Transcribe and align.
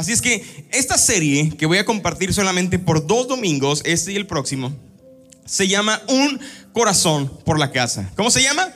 Así 0.00 0.12
es 0.12 0.22
que 0.22 0.42
esta 0.72 0.96
serie 0.96 1.52
que 1.58 1.66
voy 1.66 1.76
a 1.76 1.84
compartir 1.84 2.32
solamente 2.32 2.78
por 2.78 3.06
dos 3.06 3.28
domingos, 3.28 3.82
este 3.84 4.12
y 4.12 4.16
el 4.16 4.26
próximo, 4.26 4.74
se 5.44 5.68
llama 5.68 6.00
Un 6.08 6.40
corazón 6.72 7.30
por 7.44 7.58
la 7.58 7.70
casa. 7.70 8.10
¿Cómo 8.16 8.30
se 8.30 8.42
llama? 8.42 8.66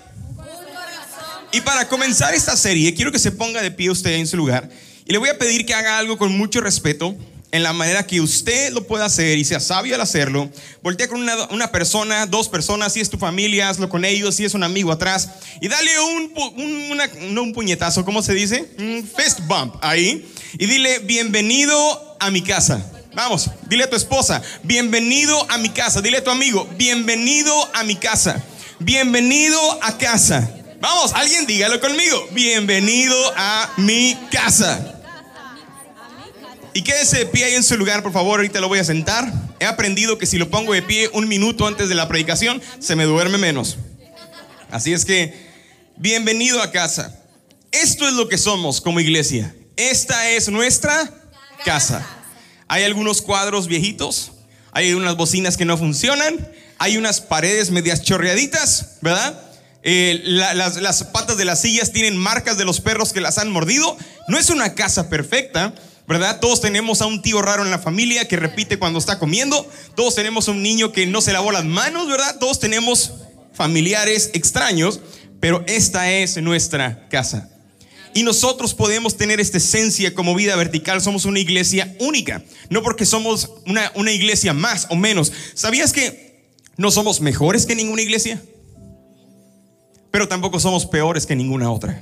Y 1.50 1.62
para 1.62 1.88
comenzar 1.88 2.34
esta 2.34 2.54
serie, 2.58 2.92
quiero 2.92 3.10
que 3.10 3.18
se 3.18 3.32
ponga 3.32 3.62
de 3.62 3.71
pie 3.71 3.88
usted 3.88 4.16
en 4.16 4.26
su 4.26 4.37
lugar 4.37 4.68
y 5.06 5.12
le 5.12 5.16
voy 5.18 5.30
a 5.30 5.38
pedir 5.38 5.64
que 5.64 5.72
haga 5.72 5.96
algo 5.96 6.18
con 6.18 6.37
mucho 6.37 6.60
respeto 6.60 7.16
en 7.52 7.62
la 7.62 7.72
manera 7.72 8.06
que 8.06 8.20
usted 8.20 8.70
lo 8.75 8.86
pueda 8.86 9.06
hacer 9.06 9.38
y 9.38 9.46
sea 9.46 9.61
sabio 9.61 9.95
al 9.95 10.02
hacerlo. 10.02 10.50
Voltea 10.82 11.09
con 11.09 11.22
una, 11.22 11.72
persona, 11.72 12.27
dos 12.27 12.50
personas, 12.50 12.93
si 12.93 13.00
es 13.00 13.09
tu 13.09 13.16
familia, 13.16 13.70
hazlo 13.70 13.88
con 13.88 14.04
ellos, 14.04 14.34
si 14.34 14.45
es 14.45 14.52
un 14.52 14.62
amigo 14.62 14.93
atrás, 14.93 15.30
y 15.62 15.68
dale 15.68 15.91
un, 16.00 17.32
no 17.32 17.43
un 17.45 17.52
puñetazo, 17.54 18.04
¿cómo 18.04 18.20
se 18.20 18.34
dice? 18.34 18.68
Un 18.79 19.09
fist 19.16 19.41
bump 19.46 19.77
ahí, 19.80 20.29
y 20.59 20.66
dile, 20.66 21.00
bienvenido 21.00 22.16
a 22.20 22.30
mi 22.30 22.43
casa. 22.43 22.84
Vamos, 23.15 23.51
dile 23.69 23.84
a 23.84 23.91
tu 23.91 23.97
esposa, 23.97 24.42
bienvenido 24.62 25.47
a 25.51 25.59
mi 25.59 25.69
casa. 25.69 26.01
Dile 26.01 26.19
a 26.19 26.24
tu 26.24 26.30
amigo, 26.30 26.69
bienvenido 26.77 27.52
a 27.74 27.84
mi 27.84 27.97
casa. 27.97 28.42
Bienvenido 28.78 29.59
a 29.83 29.97
casa. 29.98 30.51
Vamos, 30.80 31.12
alguien 31.14 31.47
dígalo 31.47 31.80
conmigo. 31.80 32.28
Bienvenido 32.33 33.16
a 33.37 33.73
mi 33.78 34.16
casa. 34.30 35.01
Y 36.73 36.83
quédese 36.83 37.19
de 37.19 37.27
pie 37.27 37.45
ahí 37.45 37.55
en 37.55 37.62
su 37.62 37.77
lugar, 37.77 38.02
por 38.02 38.12
favor. 38.12 38.41
Ahorita 38.41 38.61
lo 38.61 38.69
voy 38.69 38.80
a 38.80 38.84
sentar. 38.84 39.33
He 39.61 39.64
aprendido 39.64 40.19
que 40.19 40.27
si 40.27 40.39
lo 40.39 40.50
pongo 40.50 40.73
de 40.73 40.83
pie 40.83 41.09
un 41.12 41.28
minuto 41.28 41.66
antes 41.66 41.89
de 41.89 41.95
la 41.95 42.09
predicación, 42.09 42.61
se 42.80 42.97
me 42.97 43.05
duerme 43.05 43.39
menos. 43.39 43.78
Así 44.70 44.92
es 44.92 45.05
que, 45.05 45.34
bienvenido 45.97 46.61
a 46.61 46.73
casa. 46.73 47.16
Esto 47.70 48.09
es 48.09 48.14
lo 48.14 48.28
que 48.28 48.39
somos 48.39 48.80
como 48.80 49.00
iglesia. 49.00 49.55
Esta 49.77 50.30
es 50.30 50.48
nuestra 50.48 51.10
casa. 51.64 52.06
Hay 52.69 52.84
algunos 52.84 53.23
cuadros 53.23 53.66
viejitos, 53.66 54.33
hay 54.73 54.94
unas 54.94 55.17
bocinas 55.17 55.56
que 55.56 55.64
no 55.64 55.77
funcionan, 55.77 56.48
hay 56.78 56.97
unas 56.97 57.20
paredes 57.20 57.70
medias 57.70 58.02
chorreaditas, 58.02 58.98
¿verdad? 59.00 59.41
Eh, 59.83 60.20
las, 60.25 60.77
las 60.77 61.05
patas 61.05 61.36
de 61.36 61.45
las 61.45 61.61
sillas 61.61 61.92
tienen 61.92 62.17
marcas 62.17 62.56
de 62.56 62.64
los 62.64 62.80
perros 62.80 63.12
que 63.12 63.20
las 63.20 63.39
han 63.39 63.50
mordido. 63.50 63.97
No 64.28 64.39
es 64.39 64.48
una 64.48 64.75
casa 64.75 65.11
perfecta, 65.11 65.75
¿verdad? 66.06 66.39
Todos 66.41 66.61
tenemos 66.61 67.02
a 67.02 67.06
un 67.06 67.20
tío 67.20 67.42
raro 67.42 67.64
en 67.64 67.70
la 67.70 67.78
familia 67.78 68.28
que 68.28 68.36
repite 68.36 68.78
cuando 68.78 68.98
está 68.98 69.19
comiendo. 69.19 69.69
Todos 69.97 70.14
tenemos 70.14 70.48
a 70.48 70.52
un 70.52 70.62
niño 70.62 70.92
que 70.92 71.06
no 71.06 71.20
se 71.20 71.33
lavó 71.33 71.50
las 71.52 71.64
manos, 71.64 72.08
¿verdad? 72.08 72.39
Todos 72.39 72.61
tenemos 72.61 73.12
familiares 73.52 74.30
extraños, 74.34 75.00
pero 75.41 75.64
esta 75.67 76.11
es 76.11 76.36
nuestra 76.39 77.08
casa. 77.08 77.50
Y 78.15 78.23
nosotros 78.23 78.75
podemos 78.75 79.17
tener 79.17 79.41
esta 79.41 79.59
esencia 79.59 80.15
como 80.15 80.37
vida 80.37 80.55
vertical. 80.55 81.01
Somos 81.01 81.25
una 81.25 81.41
iglesia 81.41 81.97
única. 81.98 82.45
No 82.70 82.83
porque 82.83 83.05
somos 83.05 83.51
una, 83.67 84.12
iglesia 84.12 84.55
más 84.55 84.87
o 84.89 84.95
menos. 84.95 85.33
¿Sabías 85.55 85.93
que 85.93 86.48
no 86.77 86.92
somos 86.92 87.20
mejores 87.20 87.67
que 87.67 87.75
ninguna 87.75 88.03
iglesia? 88.03 88.41
Pero 90.12 90.29
tampoco 90.29 90.61
somos 90.61 90.87
peores 90.87 91.27
que 91.27 91.35
ninguna 91.35 91.73
otra. 91.73 92.01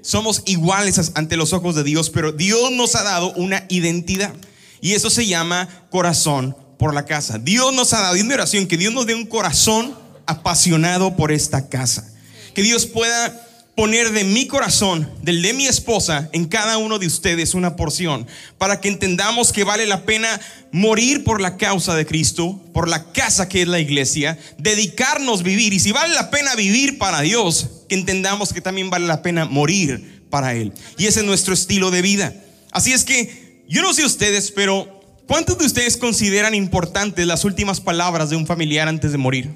Somos 0.00 0.42
iguales 0.46 1.10
ante 1.14 1.36
los 1.36 1.52
ojos 1.52 1.74
de 1.74 1.82
Dios, 1.82 2.10
pero 2.10 2.30
Dios 2.30 2.70
nos 2.70 2.94
ha 2.94 3.02
dado 3.02 3.32
una 3.34 3.66
identidad. 3.68 4.32
Y 4.80 4.92
eso 4.92 5.10
se 5.10 5.26
llama 5.26 5.68
corazón 5.90 6.56
por 6.78 6.94
la 6.94 7.04
casa. 7.04 7.38
Dios 7.38 7.72
nos 7.74 7.92
ha 7.94 8.00
dado, 8.00 8.16
y 8.16 8.22
mi 8.22 8.32
oración, 8.32 8.66
que 8.66 8.76
Dios 8.76 8.92
nos 8.92 9.06
dé 9.06 9.14
un 9.16 9.26
corazón 9.26 9.96
apasionado 10.26 11.16
por 11.16 11.32
esta 11.32 11.68
casa. 11.68 12.12
Que 12.54 12.62
Dios 12.62 12.86
pueda 12.86 13.48
poner 13.74 14.12
de 14.12 14.24
mi 14.24 14.46
corazón, 14.46 15.10
del 15.22 15.40
de 15.40 15.54
mi 15.54 15.66
esposa, 15.66 16.28
en 16.32 16.46
cada 16.46 16.76
uno 16.76 16.98
de 16.98 17.06
ustedes 17.06 17.54
una 17.54 17.74
porción, 17.74 18.26
para 18.58 18.80
que 18.80 18.88
entendamos 18.88 19.52
que 19.52 19.64
vale 19.64 19.86
la 19.86 20.04
pena 20.04 20.40
morir 20.72 21.24
por 21.24 21.40
la 21.40 21.56
causa 21.56 21.94
de 21.94 22.04
Cristo, 22.04 22.60
por 22.74 22.88
la 22.88 23.12
casa 23.12 23.48
que 23.48 23.62
es 23.62 23.68
la 23.68 23.80
iglesia, 23.80 24.38
dedicarnos 24.58 25.42
vivir, 25.42 25.72
y 25.72 25.80
si 25.80 25.92
vale 25.92 26.14
la 26.14 26.30
pena 26.30 26.54
vivir 26.54 26.98
para 26.98 27.22
Dios, 27.22 27.70
que 27.88 27.94
entendamos 27.94 28.52
que 28.52 28.60
también 28.60 28.90
vale 28.90 29.06
la 29.06 29.22
pena 29.22 29.46
morir 29.46 30.26
para 30.28 30.54
Él. 30.54 30.72
Y 30.98 31.06
ese 31.06 31.20
es 31.20 31.26
nuestro 31.26 31.54
estilo 31.54 31.90
de 31.90 32.02
vida. 32.02 32.34
Así 32.72 32.92
es 32.92 33.04
que, 33.04 33.64
yo 33.68 33.80
no 33.80 33.94
sé 33.94 34.04
ustedes, 34.04 34.50
pero 34.50 35.00
¿cuántos 35.26 35.56
de 35.56 35.64
ustedes 35.64 35.96
consideran 35.96 36.54
importantes 36.54 37.26
las 37.26 37.44
últimas 37.44 37.80
palabras 37.80 38.28
de 38.28 38.36
un 38.36 38.46
familiar 38.46 38.88
antes 38.88 39.12
de 39.12 39.18
morir? 39.18 39.50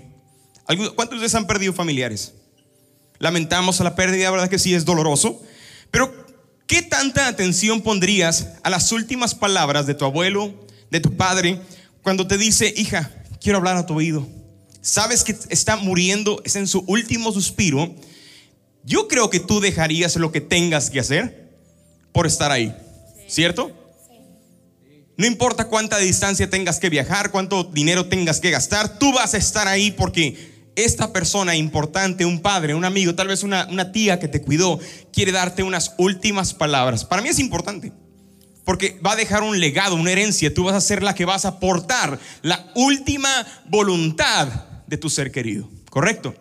¿Cuántos 0.64 1.10
de 1.10 1.16
ustedes 1.16 1.34
han 1.34 1.46
perdido 1.46 1.74
familiares? 1.74 2.32
Lamentamos 3.18 3.80
la 3.80 3.94
pérdida, 3.94 4.30
verdad 4.30 4.48
que 4.48 4.58
sí 4.58 4.74
es 4.74 4.84
doloroso, 4.84 5.42
pero 5.90 6.12
¿qué 6.66 6.82
tanta 6.82 7.28
atención 7.28 7.80
pondrías 7.82 8.48
a 8.62 8.70
las 8.70 8.92
últimas 8.92 9.34
palabras 9.34 9.86
de 9.86 9.94
tu 9.94 10.04
abuelo, 10.04 10.66
de 10.90 11.00
tu 11.00 11.16
padre, 11.16 11.60
cuando 12.02 12.26
te 12.26 12.38
dice, 12.38 12.72
hija, 12.76 13.10
quiero 13.40 13.58
hablar 13.58 13.76
a 13.76 13.86
tu 13.86 13.94
oído? 13.94 14.26
Sabes 14.80 15.24
que 15.24 15.36
está 15.48 15.76
muriendo, 15.76 16.40
es 16.44 16.56
en 16.56 16.68
su 16.68 16.84
último 16.86 17.32
suspiro. 17.32 17.94
Yo 18.84 19.08
creo 19.08 19.30
que 19.30 19.40
tú 19.40 19.60
dejarías 19.60 20.14
lo 20.16 20.30
que 20.30 20.40
tengas 20.40 20.90
que 20.90 21.00
hacer 21.00 21.50
por 22.12 22.26
estar 22.26 22.52
ahí, 22.52 22.74
¿cierto? 23.26 23.72
No 25.16 25.26
importa 25.26 25.68
cuánta 25.68 25.98
distancia 25.98 26.50
tengas 26.50 26.78
que 26.78 26.90
viajar, 26.90 27.30
cuánto 27.30 27.64
dinero 27.64 28.06
tengas 28.06 28.38
que 28.38 28.50
gastar, 28.50 28.98
tú 28.98 29.12
vas 29.12 29.34
a 29.34 29.38
estar 29.38 29.66
ahí 29.66 29.90
porque 29.90 30.55
esta 30.76 31.12
persona 31.12 31.56
importante, 31.56 32.24
un 32.24 32.40
padre, 32.40 32.74
un 32.74 32.84
amigo, 32.84 33.14
tal 33.14 33.28
vez 33.28 33.42
una, 33.42 33.66
una 33.70 33.92
tía 33.92 34.20
que 34.20 34.28
te 34.28 34.42
cuidó, 34.42 34.78
quiere 35.12 35.32
darte 35.32 35.62
unas 35.62 35.94
últimas 35.96 36.54
palabras. 36.54 37.04
Para 37.04 37.22
mí 37.22 37.30
es 37.30 37.38
importante. 37.38 37.92
Porque 38.64 38.98
va 39.04 39.12
a 39.12 39.16
dejar 39.16 39.42
un 39.42 39.58
legado, 39.58 39.94
una 39.94 40.12
herencia. 40.12 40.52
Tú 40.52 40.64
vas 40.64 40.74
a 40.74 40.80
ser 40.80 41.02
la 41.02 41.14
que 41.14 41.24
vas 41.24 41.44
a 41.44 41.48
aportar 41.48 42.18
la 42.42 42.70
última 42.74 43.28
voluntad 43.66 44.48
de 44.86 44.96
tu 44.96 45.08
ser 45.08 45.30
querido. 45.30 45.68
¿Correcto? 45.88 46.34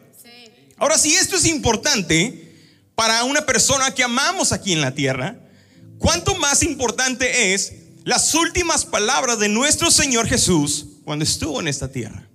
Ahora, 0.78 0.98
si 0.98 1.14
esto 1.14 1.38
es 1.38 1.46
importante 1.46 2.54
para 2.96 3.24
una 3.24 3.46
persona 3.46 3.92
que 3.92 4.04
amamos 4.04 4.52
aquí 4.52 4.74
en 4.74 4.82
la 4.82 4.94
tierra, 4.94 5.38
¿cuánto 5.98 6.36
más 6.36 6.64
importante 6.64 7.54
es 7.54 7.74
las 8.04 8.34
últimas 8.34 8.86
palabras 8.86 9.40
de 9.40 9.48
nuestro 9.48 9.92
Señor 9.92 10.28
Jesús 10.28 10.88
cuando 11.06 11.24
estuvo 11.24 11.62
en 11.62 11.68
esta 11.68 11.90
tierra? 11.90 12.28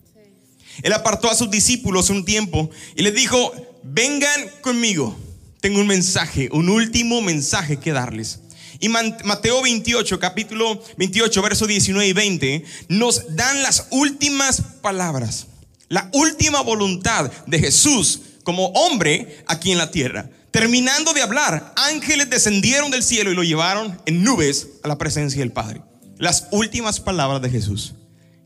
Él 0.82 0.92
apartó 0.92 1.30
a 1.30 1.34
sus 1.34 1.50
discípulos 1.50 2.10
un 2.10 2.24
tiempo 2.24 2.70
y 2.96 3.02
les 3.02 3.14
dijo, 3.14 3.52
vengan 3.82 4.48
conmigo, 4.60 5.16
tengo 5.60 5.80
un 5.80 5.86
mensaje, 5.86 6.48
un 6.52 6.68
último 6.68 7.20
mensaje 7.20 7.78
que 7.78 7.92
darles. 7.92 8.40
Y 8.80 8.88
Mateo 8.88 9.60
28, 9.62 10.18
capítulo 10.18 10.82
28, 10.96 11.42
verso 11.42 11.66
19 11.66 12.08
y 12.08 12.12
20, 12.14 12.64
nos 12.88 13.36
dan 13.36 13.62
las 13.62 13.88
últimas 13.90 14.62
palabras, 14.80 15.48
la 15.88 16.08
última 16.14 16.62
voluntad 16.62 17.30
de 17.46 17.58
Jesús 17.58 18.20
como 18.42 18.68
hombre 18.68 19.44
aquí 19.46 19.70
en 19.70 19.78
la 19.78 19.90
tierra. 19.90 20.30
Terminando 20.50 21.12
de 21.12 21.22
hablar, 21.22 21.74
ángeles 21.76 22.30
descendieron 22.30 22.90
del 22.90 23.02
cielo 23.02 23.30
y 23.30 23.34
lo 23.34 23.44
llevaron 23.44 24.00
en 24.06 24.24
nubes 24.24 24.68
a 24.82 24.88
la 24.88 24.96
presencia 24.96 25.40
del 25.40 25.52
Padre. 25.52 25.82
Las 26.16 26.48
últimas 26.50 27.00
palabras 27.00 27.42
de 27.42 27.50
Jesús. 27.50 27.94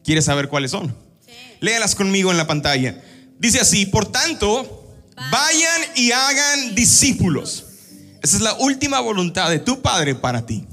¿Quieres 0.03 0.25
saber 0.27 0.49
cuáles 0.49 0.73
son? 0.73 0.95
Léalas 1.65 1.95
conmigo 1.95 2.31
en 2.31 2.37
la 2.37 2.47
pantalla. 2.47 3.03
Dice 3.39 3.59
así, 3.59 3.87
por 3.87 4.13
tanto, 4.13 4.87
vayan 5.33 5.81
y 5.97 6.13
hagan 6.13 6.75
discípulos. 6.75 7.65
Esa 8.23 8.37
es 8.37 8.43
la 8.43 8.53
última 8.59 9.01
voluntad 9.01 9.49
de 9.49 9.61
tu 9.61 9.81
Padre 9.81 10.15
para 10.15 10.45
ti. 10.45 10.67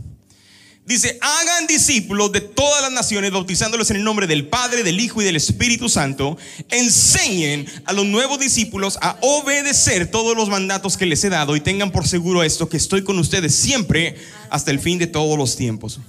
Dice, 0.86 1.18
hagan 1.22 1.68
discípulos 1.68 2.34
de 2.34 2.42
todas 2.42 2.82
las 2.82 2.92
naciones, 2.92 3.32
bautizándolos 3.32 3.90
en 3.90 3.98
el 3.98 4.04
nombre 4.04 4.28
del 4.28 4.50
Padre, 4.50 4.84
del 4.84 5.00
Hijo 5.00 5.22
y 5.22 5.26
del 5.26 5.38
Espíritu 5.38 5.88
Santo. 5.88 6.38
Enseñen 6.70 7.68
a 7.86 7.94
los 7.94 8.06
nuevos 8.06 8.38
discípulos 8.38 8.98
a 9.02 9.18
obedecer 9.22 10.12
todos 10.12 10.36
los 10.36 10.50
mandatos 10.50 10.98
que 10.98 11.06
les 11.06 11.24
he 11.24 11.30
dado 11.30 11.56
y 11.56 11.62
tengan 11.62 11.92
por 11.92 12.06
seguro 12.06 12.44
esto, 12.44 12.68
que 12.68 12.76
estoy 12.76 13.06
con 13.06 13.18
ustedes 13.18 13.56
siempre 13.56 14.18
hasta 14.50 14.72
el 14.72 14.80
fin 14.80 15.00
de 15.00 15.08
todos 15.08 15.38
los 15.38 15.56
tiempos. 15.56 16.02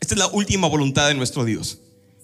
Esta 0.00 0.14
es 0.14 0.18
la 0.18 0.26
última 0.26 0.68
voluntad 0.68 1.08
de 1.08 1.14
nuestro 1.14 1.46
Dios. 1.46 1.78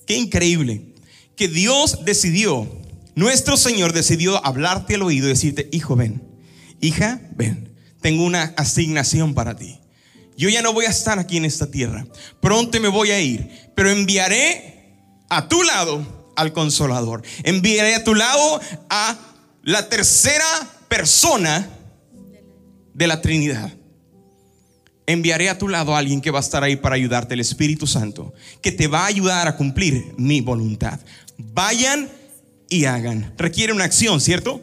Qué 0.06 0.16
increíble 0.16 0.91
que 1.36 1.48
Dios 1.48 2.04
decidió, 2.04 2.68
nuestro 3.14 3.56
Señor 3.56 3.92
decidió 3.92 4.44
hablarte 4.44 4.94
al 4.94 5.02
oído 5.02 5.26
y 5.26 5.30
decirte, 5.30 5.68
hijo, 5.72 5.96
ven, 5.96 6.22
hija, 6.80 7.20
ven, 7.36 7.72
tengo 8.00 8.24
una 8.24 8.54
asignación 8.56 9.34
para 9.34 9.56
ti. 9.56 9.78
Yo 10.36 10.48
ya 10.48 10.62
no 10.62 10.72
voy 10.72 10.86
a 10.86 10.90
estar 10.90 11.18
aquí 11.18 11.36
en 11.36 11.44
esta 11.44 11.70
tierra, 11.70 12.06
pronto 12.40 12.80
me 12.80 12.88
voy 12.88 13.10
a 13.10 13.20
ir, 13.20 13.48
pero 13.74 13.90
enviaré 13.90 14.96
a 15.28 15.48
tu 15.48 15.62
lado 15.62 16.32
al 16.36 16.52
consolador, 16.52 17.22
enviaré 17.44 17.94
a 17.94 18.04
tu 18.04 18.14
lado 18.14 18.60
a 18.88 19.18
la 19.62 19.88
tercera 19.88 20.44
persona 20.88 21.68
de 22.94 23.06
la 23.06 23.20
Trinidad. 23.20 23.72
Enviaré 25.06 25.50
a 25.50 25.58
tu 25.58 25.68
lado 25.68 25.94
a 25.94 25.98
alguien 25.98 26.20
que 26.20 26.30
va 26.30 26.38
a 26.38 26.42
estar 26.42 26.62
ahí 26.62 26.76
para 26.76 26.94
ayudarte, 26.94 27.34
el 27.34 27.40
Espíritu 27.40 27.86
Santo, 27.86 28.32
que 28.60 28.72
te 28.72 28.86
va 28.86 29.02
a 29.02 29.06
ayudar 29.06 29.48
a 29.48 29.56
cumplir 29.56 30.14
mi 30.16 30.40
voluntad. 30.40 31.00
Vayan 31.52 32.08
y 32.68 32.84
hagan. 32.84 33.34
Requiere 33.36 33.72
una 33.72 33.84
acción, 33.84 34.20
¿cierto? 34.20 34.62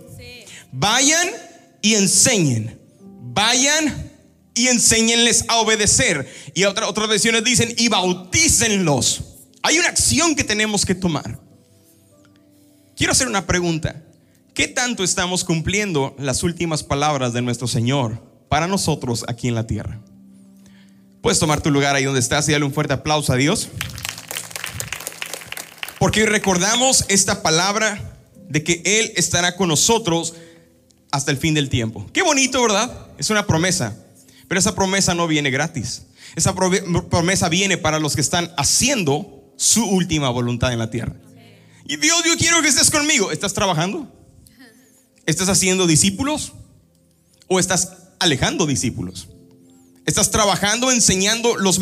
Vayan 0.71 1.29
y 1.81 1.95
enseñen. 1.95 2.79
Vayan 3.01 4.11
y 4.53 4.67
enséñenles 4.67 5.45
a 5.47 5.57
obedecer. 5.57 6.27
Y 6.53 6.65
otras 6.65 6.89
otras 6.89 7.07
versiones 7.07 7.43
dicen, 7.43 7.73
y 7.77 7.87
bautícenlos. 7.87 9.23
Hay 9.61 9.77
una 9.77 9.89
acción 9.89 10.35
que 10.35 10.43
tenemos 10.43 10.85
que 10.85 10.95
tomar. 10.95 11.39
Quiero 12.95 13.13
hacer 13.13 13.27
una 13.27 13.45
pregunta. 13.45 14.03
¿Qué 14.53 14.67
tanto 14.67 15.03
estamos 15.03 15.45
cumpliendo 15.45 16.15
las 16.19 16.43
últimas 16.43 16.83
palabras 16.83 17.31
de 17.31 17.41
nuestro 17.41 17.67
Señor 17.67 18.21
para 18.49 18.67
nosotros 18.67 19.23
aquí 19.27 19.47
en 19.47 19.55
la 19.55 19.67
tierra? 19.67 20.01
Puedes 21.21 21.39
tomar 21.39 21.61
tu 21.61 21.71
lugar 21.71 21.95
ahí 21.95 22.03
donde 22.03 22.19
estás 22.19 22.47
y 22.49 22.51
darle 22.51 22.65
un 22.65 22.73
fuerte 22.73 22.93
aplauso 22.93 23.31
a 23.31 23.37
Dios. 23.37 23.69
Porque 25.99 26.25
recordamos 26.25 27.05
esta 27.09 27.43
palabra 27.43 28.17
de 28.47 28.63
que 28.63 28.81
Él 28.85 29.11
estará 29.15 29.55
con 29.55 29.67
nosotros 29.67 30.33
hasta 31.11 31.31
el 31.31 31.37
fin 31.37 31.53
del 31.53 31.69
tiempo. 31.69 32.09
Qué 32.13 32.21
bonito, 32.21 32.61
¿verdad? 32.61 33.07
Es 33.17 33.29
una 33.29 33.45
promesa. 33.45 33.95
Pero 34.47 34.59
esa 34.59 34.73
promesa 34.73 35.13
no 35.13 35.27
viene 35.27 35.51
gratis. 35.51 36.03
Esa 36.35 36.55
promesa 36.55 37.49
viene 37.49 37.77
para 37.77 37.99
los 37.99 38.15
que 38.15 38.21
están 38.21 38.51
haciendo 38.57 39.53
su 39.57 39.85
última 39.85 40.29
voluntad 40.29 40.71
en 40.71 40.79
la 40.79 40.89
tierra. 40.89 41.15
Y 41.85 41.97
Dios, 41.97 42.23
yo 42.25 42.37
quiero 42.37 42.61
que 42.61 42.69
estés 42.69 42.91
conmigo. 42.91 43.31
¿Estás 43.31 43.53
trabajando? 43.53 44.11
¿Estás 45.25 45.49
haciendo 45.49 45.85
discípulos? 45.85 46.53
¿O 47.47 47.59
estás 47.59 47.93
alejando 48.19 48.65
discípulos? 48.65 49.27
¿Estás 50.05 50.31
trabajando, 50.31 50.91
enseñando 50.91 51.57
los, 51.57 51.79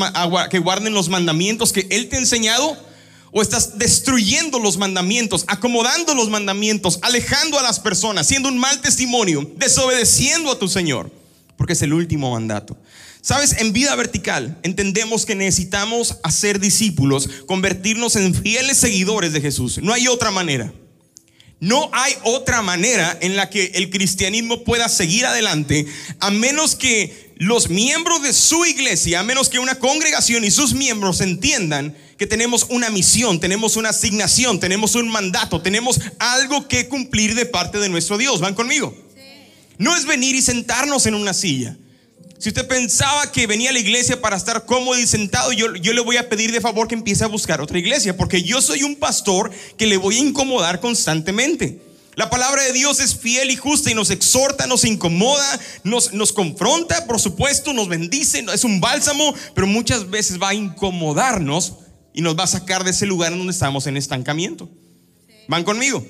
que 0.50 0.60
guarden 0.60 0.94
los 0.94 1.10
mandamientos 1.10 1.72
que 1.72 1.88
Él 1.92 2.10
te 2.10 2.16
ha 2.16 2.20
enseñado? 2.20 2.87
¿O 3.32 3.42
estás 3.42 3.78
destruyendo 3.78 4.60
los 4.60 4.78
mandamientos, 4.78 5.44
acomodando 5.48 6.16
los 6.16 6.30
mandamientos, 6.30 7.00
alejando 7.02 7.60
a 7.60 7.64
las 7.64 7.80
personas, 7.80 8.28
siendo 8.28 8.50
un 8.50 8.58
mal 8.58 8.82
testimonio, 8.82 9.52
desobedeciendo 9.58 10.52
a 10.52 10.60
tu 10.60 10.68
Señor? 10.68 11.12
Porque 11.58 11.74
es 11.74 11.82
el 11.82 11.94
último 11.94 12.32
mandato. 12.32 12.78
Sabes, 13.22 13.58
en 13.60 13.74
vida 13.74 13.94
vertical 13.96 14.58
entendemos 14.64 15.26
que 15.26 15.36
necesitamos 15.36 16.18
hacer 16.24 16.60
discípulos, 16.60 17.30
convertirnos 17.46 18.16
en 18.16 18.34
fieles 18.34 18.78
seguidores 18.78 19.34
de 19.34 19.42
Jesús. 19.42 19.80
No 19.82 19.92
hay 19.92 20.08
otra 20.08 20.32
manera. 20.32 20.72
No 21.60 21.90
hay 21.92 22.14
otra 22.24 22.62
manera 22.62 23.18
en 23.20 23.36
la 23.36 23.50
que 23.50 23.72
el 23.74 23.90
cristianismo 23.90 24.64
pueda 24.64 24.88
seguir 24.90 25.26
adelante 25.26 25.88
a 26.20 26.30
menos 26.30 26.76
que 26.76 27.34
los 27.38 27.70
miembros 27.70 28.22
de 28.22 28.32
su 28.32 28.64
iglesia, 28.66 29.20
a 29.20 29.24
menos 29.24 29.50
que 29.50 29.60
una 29.60 29.76
congregación 29.76 30.46
y 30.46 30.52
sus 30.52 30.74
miembros 30.74 31.20
entiendan 31.20 31.98
que 32.18 32.28
tenemos 32.28 32.66
una 32.70 32.90
misión, 32.90 33.40
tenemos 33.40 33.76
una 33.76 33.90
asignación, 33.90 34.60
tenemos 34.60 34.96
un 34.96 35.10
mandato, 35.10 35.62
tenemos 35.62 36.00
algo 36.18 36.68
que 36.68 36.88
cumplir 36.88 37.36
de 37.36 37.46
parte 37.46 37.80
de 37.80 37.90
nuestro 37.90 38.18
Dios. 38.18 38.42
¿Van 38.42 38.56
conmigo? 38.56 38.96
No 39.78 39.96
es 39.96 40.06
venir 40.06 40.36
y 40.36 40.42
sentarnos 40.42 41.06
en 41.06 41.14
una 41.14 41.34
silla. 41.34 41.78
Si 42.40 42.50
usted 42.50 42.68
pensaba 42.68 43.32
que 43.32 43.48
venía 43.48 43.70
a 43.70 43.74
la 43.74 43.80
iglesia 43.80 44.20
para 44.22 44.38
estar 44.38 44.66
cómodo 44.66 44.98
y 45.00 45.08
sentado, 45.08 45.52
yo, 45.54 45.76
yo, 45.76 45.94
le 45.94 46.02
voy 46.02 46.18
a 46.18 46.30
pedir 46.30 46.52
de 46.52 46.62
favor 46.62 46.88
que 46.88 46.96
empiece 46.96 47.24
a 47.24 47.28
buscar 47.28 47.62
otra 47.62 47.80
iglesia, 47.80 48.16
porque 48.16 48.44
yo 48.44 48.62
soy 48.62 48.84
un 48.84 48.96
pastor 48.96 49.52
que 49.78 49.88
le 49.88 49.98
voy 49.98 50.18
a 50.18 50.22
incomodar 50.22 50.80
constantemente. 50.80 51.82
La 52.16 52.32
palabra 52.32 52.64
de 52.64 52.74
Dios 52.74 53.00
es 53.00 53.16
fiel 53.16 53.52
y 53.52 53.56
justa 53.56 53.92
y 53.92 53.96
nos 53.96 54.10
exhorta, 54.10 54.66
nos 54.66 54.86
incomoda, 54.86 55.60
nos, 55.84 56.14
nos 56.14 56.34
confronta, 56.34 57.06
por 57.06 57.20
supuesto, 57.20 57.74
nos 57.74 57.88
bendice, 57.88 58.44
es 58.52 58.64
un 58.64 58.82
bálsamo, 58.82 59.36
pero 59.54 59.68
muchas 59.68 60.10
veces 60.10 60.42
va 60.42 60.50
a 60.50 60.56
incomodarnos 60.56 61.74
y 62.18 62.22
nos 62.22 62.36
va 62.36 62.46
a 62.46 62.48
sacar 62.48 62.84
de 62.84 62.90
ese 62.90 63.06
lugar 63.06 63.32
en 63.32 63.38
donde 63.38 63.54
estamos 63.54 63.86
en 63.86 63.96
estancamiento. 63.96 64.68
¿Van 65.48 65.64
conmigo? 65.64 66.04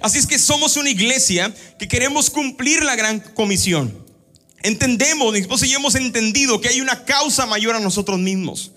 Así 0.00 0.18
es 0.18 0.26
que 0.26 0.40
somos 0.40 0.76
una 0.76 0.90
iglesia 0.90 1.54
que 1.78 1.86
queremos 1.86 2.30
cumplir 2.30 2.82
la 2.82 2.96
gran 2.96 3.20
comisión. 3.20 3.96
Entendemos, 4.64 5.36
y 5.38 5.68
yo 5.68 5.78
hemos 5.78 5.94
entendido 5.94 6.60
que 6.60 6.66
hay 6.66 6.80
una 6.80 7.04
causa 7.04 7.46
mayor 7.46 7.76
a 7.76 7.80
nosotros 7.80 8.18
mismos. 8.18 8.72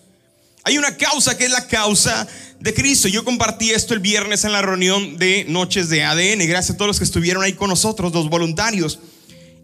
Hay 0.63 0.77
una 0.77 0.95
causa 0.95 1.35
que 1.35 1.45
es 1.45 1.51
la 1.51 1.65
causa 1.65 2.27
de 2.59 2.71
Cristo. 2.71 3.07
Yo 3.07 3.25
compartí 3.25 3.71
esto 3.71 3.95
el 3.95 3.99
viernes 3.99 4.43
en 4.43 4.51
la 4.51 4.61
reunión 4.61 5.17
de 5.17 5.45
Noches 5.45 5.89
de 5.89 6.03
ADN. 6.03 6.47
Gracias 6.47 6.75
a 6.75 6.77
todos 6.77 6.89
los 6.89 6.99
que 6.99 7.05
estuvieron 7.05 7.41
ahí 7.41 7.53
con 7.53 7.69
nosotros, 7.69 8.13
los 8.13 8.29
voluntarios. 8.29 8.99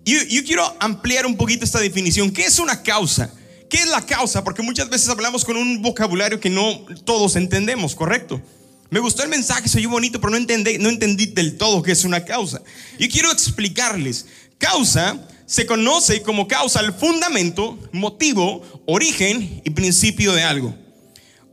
Y 0.05 0.35
yo 0.35 0.43
quiero 0.43 0.75
ampliar 0.79 1.27
un 1.27 1.37
poquito 1.37 1.65
esta 1.65 1.79
definición. 1.79 2.31
¿Qué 2.31 2.45
es 2.45 2.57
una 2.57 2.81
causa? 2.81 3.31
¿Qué 3.75 3.81
es 3.81 3.89
la 3.89 4.05
causa? 4.05 4.41
Porque 4.41 4.61
muchas 4.61 4.89
veces 4.89 5.09
hablamos 5.09 5.43
con 5.43 5.57
un 5.57 5.81
vocabulario 5.81 6.39
que 6.39 6.49
no 6.49 6.85
todos 7.03 7.35
entendemos, 7.35 7.93
¿correcto? 7.93 8.41
Me 8.89 9.01
gustó 9.01 9.21
el 9.23 9.27
mensaje, 9.27 9.67
soy 9.67 9.85
bonito, 9.85 10.21
pero 10.21 10.31
no 10.31 10.37
entendí, 10.37 10.77
no 10.77 10.87
entendí 10.87 11.25
del 11.25 11.57
todo 11.57 11.81
qué 11.81 11.91
es 11.91 12.05
una 12.05 12.23
causa. 12.23 12.61
Yo 12.97 13.09
quiero 13.09 13.29
explicarles. 13.33 14.27
Causa 14.57 15.27
se 15.45 15.65
conoce 15.65 16.21
como 16.21 16.47
causa 16.47 16.79
el 16.79 16.93
fundamento, 16.93 17.77
motivo, 17.91 18.63
origen 18.85 19.61
y 19.65 19.69
principio 19.71 20.31
de 20.31 20.43
algo. 20.43 20.73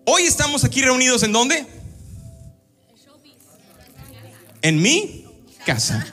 Hoy 0.06 0.22
estamos 0.22 0.62
aquí 0.62 0.80
reunidos 0.80 1.24
en 1.24 1.32
dónde? 1.32 1.66
En 4.62 4.80
mi 4.80 5.24
casa. 5.66 6.06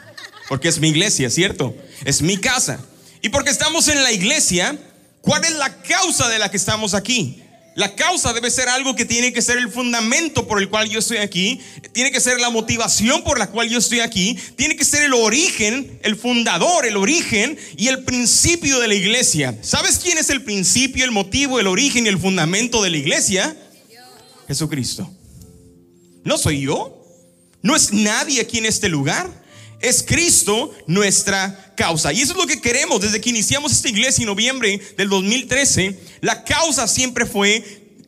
Porque 0.48 0.70
es 0.70 0.80
mi 0.80 0.90
iglesia, 0.90 1.30
¿cierto? 1.30 1.76
Es 2.04 2.24
mi 2.24 2.38
casa. 2.38 2.80
Y 3.22 3.30
porque 3.30 3.52
estamos 3.52 3.88
en 3.90 4.02
la 4.02 4.12
iglesia, 4.12 4.76
¿cuál 5.22 5.44
es 5.44 5.56
la 5.56 5.82
causa 5.82 6.30
de 6.30 6.40
la 6.40 6.50
que 6.50 6.58
estamos 6.58 6.94
aquí? 6.94 7.44
La 7.76 7.96
causa 7.96 8.34
debe 8.34 8.52
ser 8.52 8.68
algo 8.68 8.94
que 8.94 9.06
tiene 9.06 9.32
que 9.32 9.42
ser 9.42 9.58
el 9.58 9.72
fundamento 9.72 10.46
por 10.48 10.62
el 10.62 10.68
cual 10.68 10.90
yo 10.90 11.00
estoy 11.00 11.18
aquí, 11.18 11.62
tiene 11.94 12.12
que 12.12 12.20
ser 12.20 12.38
la 12.40 12.50
motivación 12.50 13.24
por 13.24 13.40
la 13.40 13.48
cual 13.48 13.70
yo 13.70 13.78
estoy 13.78 14.02
aquí, 14.02 14.38
tiene 14.58 14.76
que 14.76 14.84
ser 14.84 15.04
el 15.04 15.14
origen, 15.14 16.00
el 16.04 16.18
fundador, 16.18 16.86
el 16.86 16.98
origen 16.98 17.58
y 17.78 17.88
el 17.88 18.04
principio 18.04 18.80
de 18.80 18.90
la 18.90 18.96
iglesia. 18.96 19.58
¿Sabes 19.62 20.00
quién 20.00 20.18
es 20.18 20.30
el 20.30 20.44
principio, 20.44 21.06
el 21.06 21.12
motivo, 21.12 21.58
el 21.58 21.68
origen 21.68 22.06
y 22.06 22.10
el 22.10 22.20
fundamento 22.20 22.84
de 22.84 22.90
la 22.90 22.98
iglesia? 22.98 23.56
Jesucristo. 24.48 25.10
No 26.26 26.38
soy 26.38 26.62
yo, 26.62 27.02
no 27.62 27.76
es 27.76 27.94
nadie 27.94 28.42
aquí 28.42 28.58
en 28.58 28.66
este 28.66 28.90
lugar. 28.90 29.30
Es 29.82 30.04
Cristo 30.04 30.74
nuestra 30.88 31.74
causa. 31.76 32.12
Y 32.12 32.22
eso 32.22 32.34
es 32.34 32.38
lo 32.38 32.48
que 32.48 32.60
queremos 32.60 33.00
desde 33.02 33.22
que 33.22 33.30
iniciamos 33.30 33.72
esta 33.72 33.90
iglesia 33.90 34.24
en 34.24 34.28
noviembre 34.28 34.80
del 34.98 35.10
2013. 35.10 35.98
La 36.22 36.44
causa 36.44 36.88
siempre 36.88 37.26
fue 37.26 37.64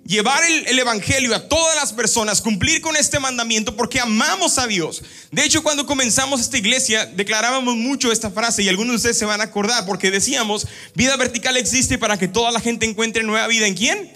llevar 0.06 0.44
el, 0.44 0.78
Evangelio 0.78 1.34
a 1.34 1.48
todas 1.48 1.76
las 1.76 1.94
personas, 1.94 2.42
cumplir 2.42 2.82
con 2.82 2.98
este 2.98 3.20
mandamiento 3.20 3.76
porque 3.78 4.00
amamos 4.00 4.58
a 4.58 4.68
Dios. 4.68 5.04
De 5.32 5.46
hecho, 5.46 5.64
cuando 5.64 5.86
comenzamos 5.86 6.42
esta 6.42 6.58
iglesia, 6.58 7.06
declarábamos 7.06 7.76
mucho 7.78 8.12
esta 8.12 8.32
frase 8.32 8.64
y 8.64 8.70
algunos 8.70 8.92
de 8.92 8.98
ustedes 8.98 9.18
se 9.18 9.26
van 9.26 9.40
a 9.40 9.46
acordar 9.46 9.86
porque 9.86 10.12
decíamos, 10.12 10.68
vida 10.96 11.16
vertical 11.16 11.56
existe 11.56 11.98
para 11.98 12.18
que 12.18 12.28
toda 12.28 12.52
la 12.52 12.60
gente 12.60 12.86
encuentre 12.86 13.24
nueva 13.24 13.48
vida. 13.48 13.68
¿En 13.68 13.76
quién? 13.76 14.12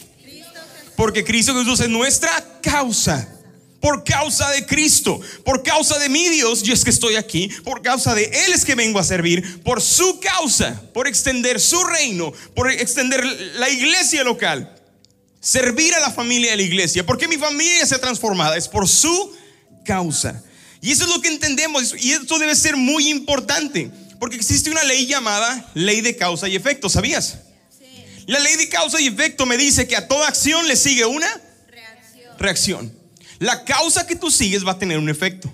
Porque 0.97 1.23
Cristo 1.23 1.53
Jesús 1.53 1.79
es 1.79 1.89
nuestra 1.89 2.59
causa 2.61 3.34
por 3.85 4.03
causa 4.03 4.49
de 4.49 4.65
Cristo, 4.65 5.21
por 5.43 5.61
causa 5.61 5.99
de 5.99 6.09
mi 6.09 6.27
Dios, 6.29 6.63
yo 6.63 6.73
es 6.73 6.83
que 6.83 6.89
estoy 6.89 7.17
aquí, 7.17 7.49
por 7.63 7.83
causa 7.83 8.15
de 8.15 8.23
Él 8.23 8.51
es 8.51 8.65
que 8.65 8.73
vengo 8.73 8.97
a 8.97 9.03
servir, 9.03 9.61
por 9.61 9.79
su 9.79 10.19
causa, 10.19 10.81
por 10.91 11.07
extender 11.07 11.59
su 11.59 11.83
reino, 11.83 12.33
por 12.55 12.71
extender 12.71 13.23
la 13.57 13.69
iglesia 13.69 14.23
local, 14.23 14.75
servir 15.39 15.93
a 15.93 15.99
la 15.99 16.09
familia 16.09 16.49
de 16.49 16.57
la 16.57 16.63
iglesia, 16.63 17.05
porque 17.05 17.27
mi 17.27 17.37
familia 17.37 17.85
se 17.85 17.93
ha 17.93 18.01
transformado, 18.01 18.55
es 18.55 18.67
por 18.67 18.87
su 18.87 19.35
causa. 19.85 20.43
Y 20.81 20.91
eso 20.91 21.03
es 21.03 21.11
lo 21.11 21.21
que 21.21 21.27
entendemos, 21.27 21.93
y 22.03 22.13
esto 22.13 22.39
debe 22.39 22.55
ser 22.55 22.77
muy 22.77 23.07
importante, 23.07 23.91
porque 24.19 24.35
existe 24.35 24.71
una 24.71 24.83
ley 24.83 25.05
llamada 25.05 25.69
ley 25.75 26.01
de 26.01 26.15
causa 26.15 26.47
y 26.47 26.55
efecto, 26.55 26.89
¿sabías? 26.89 27.37
La 28.25 28.39
ley 28.39 28.55
de 28.55 28.67
causa 28.67 28.99
y 28.99 29.05
efecto 29.05 29.45
me 29.45 29.57
dice 29.57 29.87
que 29.87 29.95
a 29.95 30.07
toda 30.07 30.27
acción 30.27 30.67
le 30.67 30.75
sigue 30.75 31.05
una 31.05 31.29
reacción. 31.69 32.39
reacción. 32.39 33.04
La 33.45 33.63
causa 33.63 34.07
que 34.07 34.15
tú 34.15 34.31
sigues 34.31 34.65
va 34.65 34.71
a 34.71 34.79
tener 34.79 34.97
un 34.97 35.07
efecto. 35.07 35.53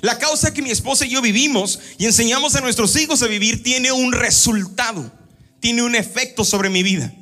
La 0.00 0.18
causa 0.18 0.54
que 0.54 0.62
mi 0.62 0.70
esposa 0.70 1.04
y 1.04 1.10
yo 1.10 1.20
vivimos 1.20 1.78
y 1.98 2.06
enseñamos 2.06 2.56
a 2.56 2.62
nuestros 2.62 2.96
hijos 2.96 3.22
a 3.22 3.26
vivir 3.26 3.62
tiene 3.62 3.92
un 3.92 4.12
resultado, 4.12 5.12
tiene 5.60 5.82
un 5.82 5.94
efecto 5.94 6.42
sobre 6.42 6.70
mi 6.70 6.82
vida. 6.82 7.12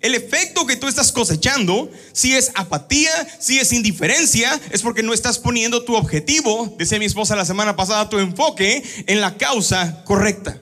El 0.00 0.14
efecto 0.14 0.66
que 0.66 0.76
tú 0.76 0.88
estás 0.88 1.12
cosechando, 1.12 1.90
si 2.14 2.34
es 2.34 2.50
apatía, 2.54 3.10
si 3.38 3.58
es 3.58 3.74
indiferencia, 3.74 4.58
es 4.70 4.80
porque 4.80 5.02
no 5.02 5.12
estás 5.12 5.38
poniendo 5.38 5.84
tu 5.84 5.96
objetivo, 5.96 6.74
decía 6.78 6.98
mi 6.98 7.04
esposa 7.04 7.36
la 7.36 7.44
semana 7.44 7.76
pasada, 7.76 8.08
tu 8.08 8.18
enfoque 8.20 8.82
en 9.06 9.20
la 9.20 9.36
causa 9.36 10.02
correcta. 10.04 10.58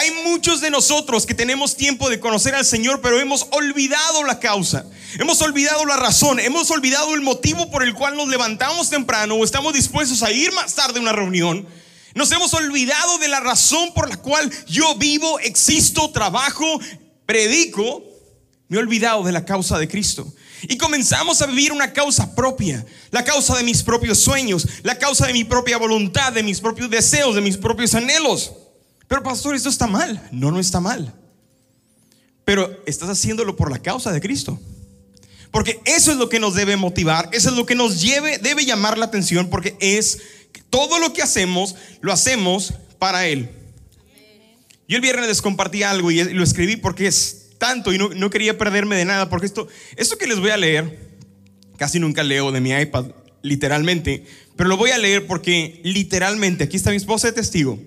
Hay 0.00 0.12
muchos 0.24 0.62
de 0.62 0.70
nosotros 0.70 1.26
que 1.26 1.34
tenemos 1.34 1.76
tiempo 1.76 2.08
de 2.08 2.18
conocer 2.18 2.54
al 2.54 2.64
Señor, 2.64 3.02
pero 3.02 3.20
hemos 3.20 3.46
olvidado 3.50 4.24
la 4.24 4.40
causa, 4.40 4.86
hemos 5.18 5.42
olvidado 5.42 5.84
la 5.84 5.98
razón, 5.98 6.40
hemos 6.40 6.70
olvidado 6.70 7.14
el 7.14 7.20
motivo 7.20 7.70
por 7.70 7.82
el 7.82 7.92
cual 7.92 8.16
nos 8.16 8.26
levantamos 8.28 8.88
temprano 8.88 9.34
o 9.34 9.44
estamos 9.44 9.74
dispuestos 9.74 10.22
a 10.22 10.32
ir 10.32 10.52
más 10.52 10.74
tarde 10.74 10.98
a 10.98 11.02
una 11.02 11.12
reunión. 11.12 11.68
Nos 12.14 12.32
hemos 12.32 12.54
olvidado 12.54 13.18
de 13.18 13.28
la 13.28 13.40
razón 13.40 13.92
por 13.92 14.08
la 14.08 14.16
cual 14.16 14.50
yo 14.66 14.94
vivo, 14.94 15.38
existo, 15.40 16.10
trabajo, 16.12 16.80
predico. 17.26 18.02
Me 18.68 18.78
he 18.78 18.80
olvidado 18.80 19.22
de 19.22 19.32
la 19.32 19.44
causa 19.44 19.78
de 19.78 19.86
Cristo. 19.86 20.32
Y 20.62 20.78
comenzamos 20.78 21.42
a 21.42 21.46
vivir 21.46 21.72
una 21.72 21.92
causa 21.92 22.34
propia, 22.34 22.86
la 23.10 23.22
causa 23.22 23.54
de 23.54 23.64
mis 23.64 23.82
propios 23.82 24.18
sueños, 24.18 24.66
la 24.82 24.96
causa 24.96 25.26
de 25.26 25.34
mi 25.34 25.44
propia 25.44 25.76
voluntad, 25.76 26.32
de 26.32 26.42
mis 26.42 26.58
propios 26.58 26.88
deseos, 26.88 27.34
de 27.34 27.42
mis 27.42 27.58
propios 27.58 27.94
anhelos. 27.94 28.52
Pero 29.10 29.24
pastor, 29.24 29.56
esto 29.56 29.68
está 29.68 29.88
mal. 29.88 30.28
No, 30.30 30.52
no 30.52 30.60
está 30.60 30.78
mal. 30.78 31.12
pero 32.44 32.80
estás 32.86 33.08
haciéndolo 33.08 33.56
por 33.56 33.68
la 33.68 33.80
causa 33.80 34.12
de 34.12 34.20
Cristo. 34.20 34.60
Porque 35.50 35.80
eso 35.84 36.12
es 36.12 36.16
lo 36.16 36.28
que 36.28 36.38
nos 36.38 36.54
debe 36.54 36.76
motivar, 36.76 37.28
eso 37.32 37.50
es 37.50 37.56
lo 37.56 37.66
que 37.66 37.74
nos 37.74 38.00
lleve, 38.00 38.38
debe 38.38 38.64
llamar 38.64 38.98
la 38.98 39.06
atención, 39.06 39.50
porque 39.50 39.76
es 39.80 40.20
todo 40.68 41.00
lo 41.00 41.12
que 41.12 41.22
hacemos, 41.22 41.74
lo 42.00 42.12
hacemos 42.12 42.74
para 43.00 43.26
Él. 43.26 43.50
Yo 44.88 44.96
el 44.96 45.02
viernes 45.02 45.26
les 45.26 45.42
compartí 45.42 45.82
algo 45.82 46.12
y 46.12 46.22
lo 46.22 46.44
escribí 46.44 46.76
porque 46.76 47.08
es 47.08 47.50
tanto 47.58 47.92
y 47.92 47.98
no, 47.98 48.30
quería 48.30 48.56
perderme 48.58 48.94
de 48.94 49.06
nada, 49.06 49.28
porque 49.28 49.46
esto, 49.46 49.66
esto 49.96 50.18
que 50.18 50.28
les 50.28 50.38
voy 50.38 50.50
a 50.50 50.56
leer, 50.56 51.18
casi 51.76 51.98
nunca 51.98 52.22
leo 52.22 52.52
de 52.52 52.60
mi 52.60 52.70
iPad, 52.70 53.06
literalmente, 53.42 54.24
pero 54.56 54.68
lo 54.68 54.76
voy 54.76 54.90
a 54.90 54.98
leer 54.98 55.26
porque 55.26 55.80
literalmente, 55.82 56.64
aquí 56.64 56.76
está 56.76 56.90
mi 56.90 56.96
esposa 56.96 57.26
de 57.28 57.34
testigo, 57.34 57.78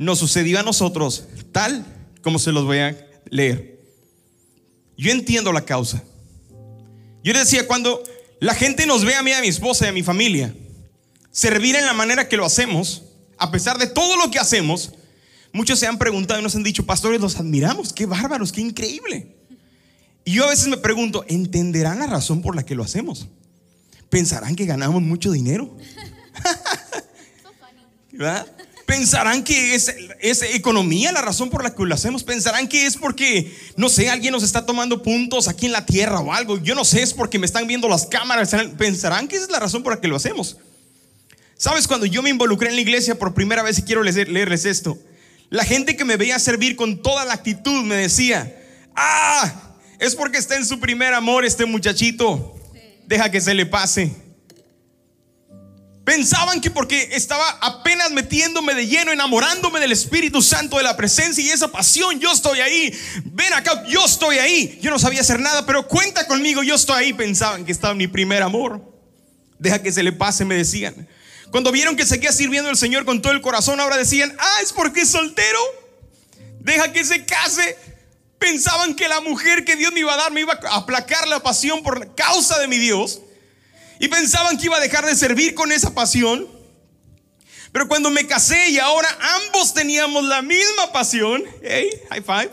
nos 0.00 0.18
sucedió 0.18 0.58
a 0.58 0.62
nosotros 0.62 1.24
tal 1.52 1.84
como 2.22 2.38
se 2.38 2.52
los 2.52 2.64
voy 2.64 2.78
a 2.78 3.06
leer. 3.28 3.78
Yo 4.96 5.12
entiendo 5.12 5.52
la 5.52 5.66
causa. 5.66 6.02
Yo 7.22 7.34
les 7.34 7.44
decía, 7.44 7.66
cuando 7.66 8.02
la 8.40 8.54
gente 8.54 8.86
nos 8.86 9.04
ve 9.04 9.14
a 9.14 9.22
mí, 9.22 9.32
a 9.32 9.42
mi 9.42 9.48
esposa 9.48 9.84
y 9.84 9.88
a 9.88 9.92
mi 9.92 10.02
familia, 10.02 10.54
servir 11.30 11.76
en 11.76 11.84
la 11.84 11.92
manera 11.92 12.28
que 12.28 12.38
lo 12.38 12.46
hacemos, 12.46 13.02
a 13.36 13.50
pesar 13.50 13.76
de 13.76 13.88
todo 13.88 14.16
lo 14.16 14.30
que 14.30 14.38
hacemos, 14.38 14.92
muchos 15.52 15.78
se 15.78 15.86
han 15.86 15.98
preguntado 15.98 16.40
y 16.40 16.42
nos 16.42 16.56
han 16.56 16.62
dicho, 16.62 16.86
pastores, 16.86 17.20
los 17.20 17.36
admiramos, 17.36 17.92
qué 17.92 18.06
bárbaros, 18.06 18.52
qué 18.52 18.62
increíble. 18.62 19.36
Y 20.24 20.32
yo 20.32 20.46
a 20.46 20.48
veces 20.48 20.68
me 20.68 20.78
pregunto, 20.78 21.26
¿entenderán 21.28 21.98
la 21.98 22.06
razón 22.06 22.40
por 22.40 22.56
la 22.56 22.64
que 22.64 22.74
lo 22.74 22.84
hacemos? 22.84 23.28
¿Pensarán 24.08 24.56
que 24.56 24.64
ganamos 24.64 25.02
mucho 25.02 25.30
dinero? 25.30 25.76
¿Verdad? 28.12 28.46
Pensarán 28.90 29.44
que 29.44 29.76
es, 29.76 29.94
es, 30.18 30.42
economía 30.42 31.12
la 31.12 31.22
razón 31.22 31.48
por 31.48 31.62
la 31.62 31.72
que 31.72 31.84
lo 31.84 31.94
hacemos. 31.94 32.24
Pensarán 32.24 32.66
que 32.66 32.86
es 32.86 32.96
porque, 32.96 33.56
no 33.76 33.88
sé, 33.88 34.10
alguien 34.10 34.32
nos 34.32 34.42
está 34.42 34.66
tomando 34.66 35.00
puntos 35.00 35.46
aquí 35.46 35.66
en 35.66 35.72
la 35.72 35.86
tierra 35.86 36.18
o 36.18 36.32
algo. 36.32 36.58
Yo 36.58 36.74
no 36.74 36.84
sé, 36.84 37.00
es 37.00 37.14
porque 37.14 37.38
me 37.38 37.46
están 37.46 37.68
viendo 37.68 37.88
las 37.88 38.06
cámaras. 38.06 38.50
Pensarán 38.76 39.28
que 39.28 39.36
esa 39.36 39.44
es 39.44 39.50
la 39.52 39.60
razón 39.60 39.84
por 39.84 39.94
la 39.94 40.00
que 40.00 40.08
lo 40.08 40.16
hacemos. 40.16 40.56
¿Sabes? 41.56 41.86
Cuando 41.86 42.04
yo 42.04 42.20
me 42.20 42.30
involucré 42.30 42.70
en 42.70 42.74
la 42.74 42.80
iglesia 42.80 43.16
por 43.16 43.32
primera 43.32 43.62
vez 43.62 43.78
y 43.78 43.82
quiero 43.82 44.02
leerles 44.02 44.64
esto, 44.64 44.98
la 45.50 45.64
gente 45.64 45.94
que 45.94 46.04
me 46.04 46.16
veía 46.16 46.40
servir 46.40 46.74
con 46.74 47.00
toda 47.00 47.24
la 47.24 47.34
actitud 47.34 47.84
me 47.84 47.94
decía, 47.94 48.60
ah, 48.96 49.76
es 50.00 50.16
porque 50.16 50.38
está 50.38 50.56
en 50.56 50.66
su 50.66 50.80
primer 50.80 51.14
amor 51.14 51.44
este 51.44 51.64
muchachito. 51.64 52.58
Deja 53.06 53.30
que 53.30 53.40
se 53.40 53.54
le 53.54 53.66
pase. 53.66 54.29
Pensaban 56.04 56.60
que 56.60 56.70
porque 56.70 57.10
estaba 57.12 57.58
apenas 57.60 58.10
metiéndome 58.10 58.74
de 58.74 58.86
lleno, 58.86 59.12
enamorándome 59.12 59.80
del 59.80 59.92
Espíritu 59.92 60.40
Santo, 60.40 60.78
de 60.78 60.82
la 60.82 60.96
presencia 60.96 61.44
y 61.44 61.50
esa 61.50 61.70
pasión, 61.70 62.18
yo 62.18 62.32
estoy 62.32 62.60
ahí. 62.60 62.98
Ven 63.26 63.52
acá, 63.52 63.84
yo 63.86 64.04
estoy 64.04 64.38
ahí. 64.38 64.78
Yo 64.80 64.90
no 64.90 64.98
sabía 64.98 65.20
hacer 65.20 65.40
nada, 65.40 65.66
pero 65.66 65.86
cuenta 65.86 66.26
conmigo, 66.26 66.62
yo 66.62 66.74
estoy 66.74 67.04
ahí. 67.04 67.12
Pensaban 67.12 67.64
que 67.64 67.72
estaba 67.72 67.94
mi 67.94 68.08
primer 68.08 68.42
amor. 68.42 68.82
Deja 69.58 69.82
que 69.82 69.92
se 69.92 70.02
le 70.02 70.12
pase, 70.12 70.44
me 70.44 70.54
decían. 70.54 71.06
Cuando 71.50 71.70
vieron 71.70 71.96
que 71.96 72.06
seguía 72.06 72.32
sirviendo 72.32 72.70
al 72.70 72.76
Señor 72.76 73.04
con 73.04 73.20
todo 73.20 73.32
el 73.32 73.42
corazón, 73.42 73.78
ahora 73.78 73.96
decían, 73.96 74.34
ah, 74.38 74.58
es 74.62 74.72
porque 74.72 75.02
es 75.02 75.10
soltero. 75.10 75.60
Deja 76.60 76.92
que 76.92 77.04
se 77.04 77.26
case. 77.26 77.76
Pensaban 78.38 78.94
que 78.94 79.06
la 79.06 79.20
mujer 79.20 79.64
que 79.66 79.76
Dios 79.76 79.92
me 79.92 80.00
iba 80.00 80.14
a 80.14 80.16
dar 80.16 80.32
me 80.32 80.40
iba 80.40 80.54
a 80.54 80.76
aplacar 80.76 81.28
la 81.28 81.40
pasión 81.40 81.82
por 81.82 82.14
causa 82.14 82.58
de 82.58 82.68
mi 82.68 82.78
Dios 82.78 83.20
y 84.00 84.08
pensaban 84.08 84.56
que 84.56 84.64
iba 84.64 84.78
a 84.78 84.80
dejar 84.80 85.04
de 85.04 85.14
servir 85.14 85.54
con 85.54 85.70
esa 85.70 85.94
pasión. 85.94 86.48
Pero 87.70 87.86
cuando 87.86 88.10
me 88.10 88.26
casé 88.26 88.70
y 88.70 88.78
ahora 88.78 89.08
ambos 89.44 89.74
teníamos 89.74 90.24
la 90.24 90.40
misma 90.40 90.90
pasión, 90.90 91.44
hey, 91.62 91.90
high 92.08 92.22
five. 92.22 92.50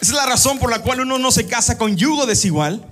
Esa 0.00 0.12
es 0.12 0.16
la 0.16 0.26
razón 0.26 0.58
por 0.58 0.70
la 0.70 0.80
cual 0.80 1.00
uno 1.00 1.18
no 1.18 1.30
se 1.30 1.46
casa 1.46 1.76
con 1.76 1.96
yugo 1.96 2.24
desigual. 2.24 2.90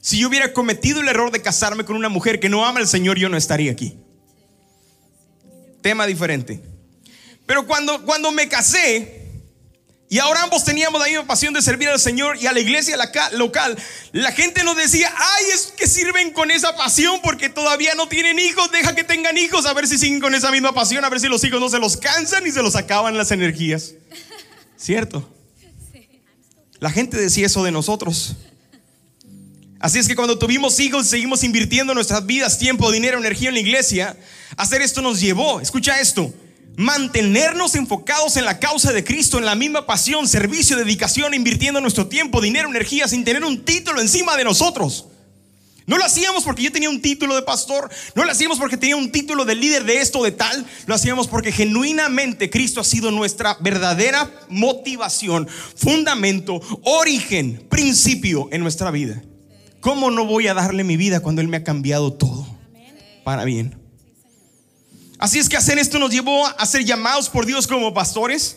Si 0.00 0.18
yo 0.18 0.28
hubiera 0.28 0.54
cometido 0.54 1.00
el 1.00 1.08
error 1.08 1.30
de 1.30 1.42
casarme 1.42 1.84
con 1.84 1.94
una 1.94 2.08
mujer 2.08 2.40
que 2.40 2.48
no 2.48 2.64
ama 2.64 2.80
al 2.80 2.88
Señor, 2.88 3.18
yo 3.18 3.28
no 3.28 3.36
estaría 3.36 3.70
aquí. 3.70 3.98
Tema 5.82 6.06
diferente. 6.06 6.62
Pero 7.44 7.66
cuando, 7.66 8.04
cuando 8.04 8.30
me 8.32 8.48
casé, 8.48 9.21
y 10.12 10.18
ahora 10.18 10.42
ambos 10.42 10.62
teníamos 10.62 11.00
la 11.00 11.06
misma 11.06 11.26
pasión 11.26 11.54
de 11.54 11.62
servir 11.62 11.88
al 11.88 11.98
Señor 11.98 12.36
y 12.36 12.46
a 12.46 12.52
la 12.52 12.60
iglesia 12.60 12.98
local. 13.32 13.78
La 14.12 14.30
gente 14.30 14.62
nos 14.62 14.76
decía, 14.76 15.10
ay, 15.16 15.44
es 15.54 15.72
que 15.74 15.86
sirven 15.86 16.32
con 16.32 16.50
esa 16.50 16.76
pasión 16.76 17.20
porque 17.22 17.48
todavía 17.48 17.94
no 17.94 18.06
tienen 18.08 18.38
hijos, 18.38 18.70
deja 18.70 18.94
que 18.94 19.04
tengan 19.04 19.38
hijos, 19.38 19.64
a 19.64 19.72
ver 19.72 19.88
si 19.88 19.96
siguen 19.96 20.20
con 20.20 20.34
esa 20.34 20.50
misma 20.50 20.74
pasión, 20.74 21.02
a 21.02 21.08
ver 21.08 21.18
si 21.18 21.28
los 21.28 21.42
hijos 21.44 21.58
no 21.60 21.70
se 21.70 21.78
los 21.78 21.96
cansan 21.96 22.46
y 22.46 22.50
se 22.50 22.62
los 22.62 22.76
acaban 22.76 23.16
las 23.16 23.30
energías. 23.30 23.94
¿Cierto? 24.76 25.26
La 26.78 26.90
gente 26.90 27.16
decía 27.16 27.46
eso 27.46 27.64
de 27.64 27.72
nosotros. 27.72 28.36
Así 29.80 29.98
es 29.98 30.08
que 30.08 30.14
cuando 30.14 30.38
tuvimos 30.38 30.78
hijos, 30.78 31.06
seguimos 31.06 31.42
invirtiendo 31.42 31.94
nuestras 31.94 32.26
vidas, 32.26 32.58
tiempo, 32.58 32.92
dinero, 32.92 33.16
energía 33.16 33.48
en 33.48 33.54
la 33.54 33.60
iglesia. 33.60 34.14
Hacer 34.58 34.82
esto 34.82 35.00
nos 35.00 35.20
llevó, 35.20 35.58
escucha 35.62 35.98
esto, 36.00 36.34
mantenernos 36.76 37.74
enfocados 37.74 38.36
en 38.36 38.44
la 38.44 38.58
causa 38.58 38.92
de 38.92 39.04
Cristo, 39.04 39.38
en 39.38 39.44
la 39.44 39.54
misma 39.54 39.86
pasión, 39.86 40.26
servicio, 40.26 40.76
dedicación, 40.76 41.34
invirtiendo 41.34 41.80
nuestro 41.80 42.06
tiempo, 42.06 42.40
dinero, 42.40 42.68
energía, 42.68 43.08
sin 43.08 43.24
tener 43.24 43.44
un 43.44 43.64
título 43.64 44.00
encima 44.00 44.36
de 44.36 44.44
nosotros. 44.44 45.06
No 45.86 45.98
lo 45.98 46.04
hacíamos 46.04 46.44
porque 46.44 46.62
yo 46.62 46.72
tenía 46.72 46.88
un 46.88 47.02
título 47.02 47.34
de 47.34 47.42
pastor, 47.42 47.90
no 48.14 48.24
lo 48.24 48.30
hacíamos 48.30 48.58
porque 48.58 48.76
tenía 48.76 48.96
un 48.96 49.10
título 49.10 49.44
de 49.44 49.56
líder 49.56 49.84
de 49.84 50.00
esto, 50.00 50.22
de 50.22 50.30
tal, 50.30 50.64
lo 50.86 50.94
hacíamos 50.94 51.26
porque 51.26 51.50
genuinamente 51.50 52.50
Cristo 52.50 52.80
ha 52.80 52.84
sido 52.84 53.10
nuestra 53.10 53.56
verdadera 53.60 54.30
motivación, 54.48 55.48
fundamento, 55.76 56.60
origen, 56.84 57.66
principio 57.68 58.48
en 58.52 58.62
nuestra 58.62 58.90
vida. 58.92 59.22
¿Cómo 59.80 60.12
no 60.12 60.24
voy 60.24 60.46
a 60.46 60.54
darle 60.54 60.84
mi 60.84 60.96
vida 60.96 61.20
cuando 61.20 61.40
Él 61.40 61.48
me 61.48 61.56
ha 61.56 61.64
cambiado 61.64 62.12
todo 62.12 62.46
para 63.24 63.44
bien? 63.44 63.81
Así 65.22 65.38
es 65.38 65.48
que 65.48 65.56
hacer 65.56 65.78
esto 65.78 66.00
nos 66.00 66.10
llevó 66.10 66.48
a 66.48 66.66
ser 66.66 66.84
llamados 66.84 67.28
por 67.28 67.46
Dios 67.46 67.68
como 67.68 67.94
pastores. 67.94 68.56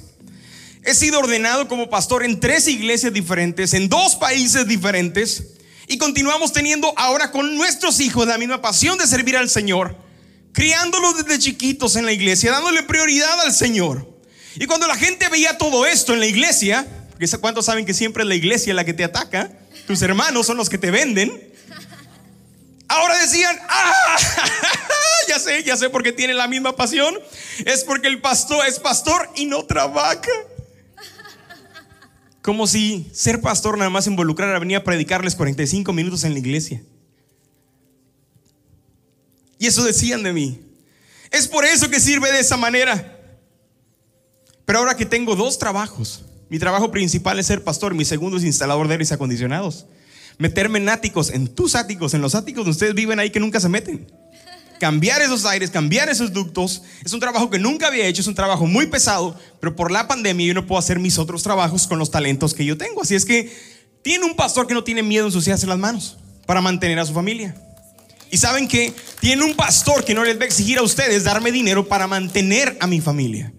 He 0.84 0.95
sido 0.95 1.19
ordenado 1.19 1.67
como 1.67 1.91
pastor 1.91 2.24
en 2.24 2.39
tres 2.39 2.67
iglesias 2.67 3.13
diferentes, 3.13 3.75
en 3.75 3.88
dos 3.88 4.15
países 4.15 4.67
diferentes. 4.67 5.43
Y 5.88 6.00
continuamos 6.00 6.53
teniendo 6.53 6.91
ahora 6.98 7.29
con 7.29 7.55
nuestros 7.55 8.00
hijos 8.00 8.25
la 8.25 8.39
misma 8.39 8.63
pasión 8.63 8.98
de 8.98 9.05
servir 9.05 9.38
al 9.38 9.48
Señor, 9.48 9.95
criándolos 10.53 11.24
desde 11.24 11.38
chiquitos 11.38 11.98
en 11.98 12.05
la 12.07 12.13
iglesia, 12.13 12.51
dándole 12.51 12.81
prioridad 12.81 13.41
al 13.41 13.53
Señor. 13.53 14.19
Y 14.55 14.65
cuando 14.65 14.88
la 14.88 14.95
gente 14.95 15.29
veía 15.29 15.60
todo 15.60 15.86
esto 15.86 16.15
en 16.15 16.19
la 16.19 16.25
iglesia, 16.25 16.88
porque 17.12 17.27
¿cuántos 17.38 17.65
saben 17.65 17.86
que 17.86 17.93
siempre 17.93 18.24
es 18.24 18.27
la 18.27 18.34
iglesia 18.34 18.74
la 18.74 18.86
que 18.86 18.93
te 18.95 19.03
ataca? 19.03 19.51
Tus 19.86 20.01
hermanos 20.01 20.48
son 20.48 20.57
los 20.57 20.67
que 20.67 20.79
te 20.79 20.89
venden. 20.89 21.53
Ahora 22.88 23.18
decían, 23.18 23.58
ah, 23.68 24.18
ya 25.27 25.39
sé, 25.39 25.63
ya 25.63 25.75
sé 25.75 25.89
por 25.89 26.04
qué 26.04 26.12
tiene 26.12 26.34
la 26.34 26.48
misma 26.48 26.75
pasión. 26.75 27.15
Es 27.65 27.84
porque 27.84 28.08
el 28.08 28.22
pastor 28.22 28.65
es 28.68 28.80
pastor 28.80 29.30
y 29.36 29.46
no 29.46 29.65
trabaja. 29.65 30.22
Como 32.42 32.68
si 32.68 33.10
ser 33.12 33.42
pastor 33.42 33.77
nada 33.77 33.89
más 33.89 34.06
involucrara 34.06 34.60
venir 34.60 34.77
a 34.77 34.84
predicarles 34.84 35.36
45 35.36 35.92
minutos 35.94 36.24
en 36.24 36.34
la 36.34 36.39
iglesia. 36.39 36.84
Y 39.58 39.68
eso 39.68 39.84
decían 39.84 40.22
de 40.22 40.34
mí. 40.34 40.62
Es 41.32 41.48
por 41.48 41.65
eso 41.65 41.89
que 41.89 42.00
sirve 42.00 42.32
de 42.32 42.39
esa 42.39 42.56
manera. 42.56 43.20
Pero 44.65 44.80
ahora 44.80 44.96
que 44.96 45.06
tengo 45.06 45.36
dos 45.36 45.58
trabajos, 45.58 46.24
mi 46.50 46.60
trabajo 46.60 46.92
principal 46.92 47.39
es 47.39 47.48
ser 47.48 47.63
pastor, 47.63 47.96
mi 47.96 48.06
segundo 48.06 48.38
es 48.38 48.44
instalador 48.44 48.88
de 48.88 48.94
aires 48.94 49.12
acondicionados 49.12 49.88
meterme 50.38 50.80
en 50.80 50.89
áticos, 50.89 51.30
en 51.30 51.48
tus 51.48 51.75
áticos, 51.75 52.13
en 52.13 52.22
los 52.22 52.36
áticos 52.36 52.65
donde 52.65 52.72
ustedes 52.72 52.94
viven 52.94 53.20
ahí 53.20 53.30
que 53.30 53.39
nunca 53.39 53.60
se 53.60 53.70
meten. 53.70 54.08
Cambiar 54.80 55.22
esos 55.22 55.46
aires, 55.46 55.72
cambiar 55.72 56.10
esos 56.10 56.34
ductos, 56.34 56.82
es 57.04 57.13
un 57.13 57.20
trabajo 57.20 57.50
que 57.50 57.60
nunca 57.60 57.88
había 57.88 58.06
hecho, 58.06 58.22
es 58.22 58.27
un 58.27 58.36
trabajo 58.36 58.65
muy 58.65 58.88
pesado, 58.88 59.39
pero 59.62 59.75
por 59.75 59.89
la 59.89 60.08
pandemia 60.08 60.48
yo 60.48 60.54
no 60.54 60.68
puedo 60.68 60.80
hacer 60.80 61.00
mis 61.00 61.18
otros 61.18 61.44
trabajos 61.44 61.88
con 61.88 61.98
los 61.98 62.12
talentos 62.12 62.54
que 62.54 62.65
yo 62.65 62.77
tengo. 62.77 63.01
Así 63.01 63.15
es 63.15 63.24
que 63.24 63.51
tiene 64.01 64.25
un 64.25 64.36
pastor 64.36 64.68
que 64.68 64.74
no 64.74 64.84
tiene 64.84 65.01
miedo 65.01 65.24
en 65.24 65.30
ensuciarse 65.30 65.65
las 65.65 65.80
manos 65.80 66.18
para 66.46 66.62
mantener 66.62 67.00
a 67.00 67.06
su 67.06 67.13
familia. 67.13 67.56
Y 68.32 68.38
saben 68.38 68.68
que 68.68 68.94
tiene 69.22 69.44
un 69.44 69.56
pastor 69.56 70.04
que 70.04 70.13
no 70.13 70.24
les 70.24 70.38
va 70.38 70.44
a 70.44 70.46
exigir 70.46 70.77
a 70.77 70.84
ustedes 70.84 71.24
darme 71.24 71.51
dinero 71.51 71.88
para 71.88 72.06
mantener 72.06 72.77
a 72.82 72.88
mi 72.88 73.00
familia. 73.00 73.54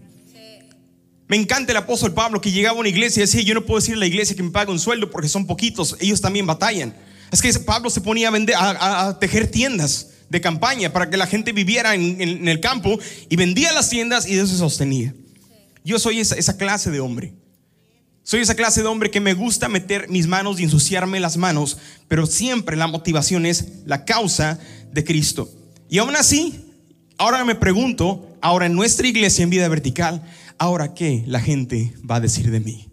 Me 1.27 1.35
encanta 1.35 1.73
el 1.73 1.77
apóstol 1.77 2.13
Pablo 2.13 2.39
que 2.39 2.51
llegaba 2.51 2.77
a 2.77 2.79
una 2.79 2.89
iglesia 2.89 3.21
y 3.21 3.25
decía, 3.25 3.41
yo 3.41 3.53
no 3.53 3.65
puedo 3.65 3.79
decir 3.79 3.95
a 3.95 3.97
la 3.97 4.05
iglesia 4.05 4.35
que 4.35 4.43
me 4.43 4.51
pague 4.51 4.71
un 4.71 4.79
sueldo 4.79 5.09
porque 5.11 5.27
son 5.27 5.45
poquitos, 5.45 5.97
ellos 5.99 6.21
también 6.21 6.45
batallan. 6.45 6.95
Es 7.31 7.41
que 7.41 7.51
Pablo 7.59 7.89
se 7.89 7.99
ponía 7.99 8.29
a, 8.29 8.31
vender, 8.31 8.55
a, 8.57 9.17
tejer 9.19 9.51
tiendas 9.51 10.11
de 10.29 10.39
campaña 10.39 10.93
para 10.93 11.09
que 11.09 11.17
la 11.17 11.27
gente 11.27 11.51
viviera 11.51 11.95
en, 11.95 12.47
el 12.47 12.59
campo 12.61 12.97
y 13.27 13.35
vendía 13.35 13.73
las 13.73 13.89
tiendas 13.89 14.25
y 14.25 14.35
de 14.35 14.43
eso 14.43 14.53
se 14.53 14.57
sostenía. 14.57 15.13
Yo 15.83 15.99
soy 15.99 16.19
esa, 16.19 16.35
esa 16.35 16.55
clase 16.55 16.91
de 16.91 17.01
hombre. 17.01 17.33
Soy 18.23 18.41
esa 18.41 18.55
clase 18.55 18.81
de 18.81 18.87
hombre 18.87 19.11
que 19.11 19.21
me 19.21 19.33
gusta 19.33 19.69
meter 19.69 20.09
mis 20.09 20.27
manos 20.27 20.59
y 20.59 20.63
ensuciarme 20.63 21.19
las 21.19 21.37
manos, 21.37 21.77
pero 22.07 22.25
siempre 22.25 22.75
la 22.77 22.87
motivación 22.87 23.45
es 23.45 23.69
la 23.85 24.05
causa 24.05 24.59
de 24.91 25.03
Cristo. 25.03 25.49
Y 25.89 25.97
aún 25.97 26.15
así, 26.15 26.73
ahora 27.17 27.43
me 27.45 27.55
pregunto, 27.55 28.37
ahora 28.41 28.65
en 28.65 28.75
nuestra 28.75 29.07
iglesia 29.07 29.43
en 29.43 29.49
vida 29.49 29.67
vertical, 29.69 30.23
ahora 30.57 30.93
qué 30.93 31.23
la 31.27 31.39
gente 31.39 31.93
va 32.09 32.15
a 32.15 32.19
decir 32.19 32.51
de 32.51 32.59
mí. 32.59 32.89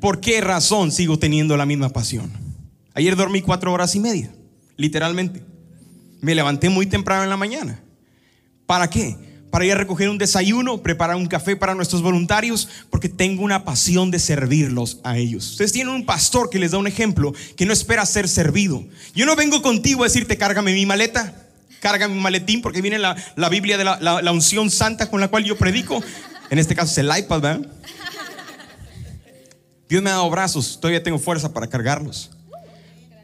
¿Por 0.00 0.20
qué 0.20 0.40
razón 0.40 0.92
sigo 0.92 1.18
teniendo 1.18 1.56
la 1.56 1.66
misma 1.66 1.90
pasión? 1.90 2.30
Ayer 2.94 3.16
dormí 3.16 3.42
cuatro 3.42 3.72
horas 3.72 3.94
y 3.94 4.00
media, 4.00 4.32
literalmente. 4.76 5.42
Me 6.20 6.34
levanté 6.34 6.68
muy 6.68 6.86
temprano 6.86 7.22
en 7.22 7.30
la 7.30 7.36
mañana. 7.36 7.80
¿Para 8.66 8.88
qué? 8.88 9.16
Para 9.50 9.64
ir 9.64 9.72
a 9.72 9.76
recoger 9.76 10.08
un 10.08 10.16
desayuno, 10.16 10.82
preparar 10.82 11.16
un 11.16 11.26
café 11.26 11.56
para 11.56 11.74
nuestros 11.74 12.02
voluntarios, 12.02 12.68
porque 12.88 13.08
tengo 13.08 13.42
una 13.42 13.64
pasión 13.64 14.10
de 14.10 14.18
servirlos 14.18 15.00
a 15.02 15.18
ellos. 15.18 15.52
Ustedes 15.52 15.72
tienen 15.72 15.92
un 15.92 16.06
pastor 16.06 16.50
que 16.50 16.58
les 16.58 16.70
da 16.70 16.78
un 16.78 16.86
ejemplo, 16.86 17.34
que 17.56 17.66
no 17.66 17.72
espera 17.72 18.06
ser 18.06 18.28
servido. 18.28 18.84
Yo 19.14 19.26
no 19.26 19.36
vengo 19.36 19.60
contigo 19.60 20.02
a 20.02 20.06
decirte, 20.06 20.38
cárgame 20.38 20.72
mi 20.72 20.86
maleta, 20.86 21.48
cárgame 21.80 22.14
mi 22.14 22.20
maletín, 22.20 22.62
porque 22.62 22.80
viene 22.80 22.98
la, 22.98 23.16
Biblia 23.50 23.76
de 23.76 23.84
la, 23.84 23.98
la 24.00 24.32
unción 24.32 24.70
santa 24.70 25.10
con 25.10 25.20
la 25.20 25.28
cual 25.28 25.44
yo 25.44 25.58
predico. 25.58 26.02
En 26.50 26.58
este 26.58 26.74
caso 26.74 26.90
es 26.90 26.98
el 26.98 27.16
iPad, 27.16 27.40
¿verdad? 27.40 27.66
Dios 29.88 30.02
me 30.02 30.10
ha 30.10 30.14
dado 30.14 30.30
brazos, 30.30 30.78
todavía 30.80 31.02
tengo 31.02 31.18
fuerza 31.18 31.52
para 31.52 31.68
cargarlos. 31.68 32.30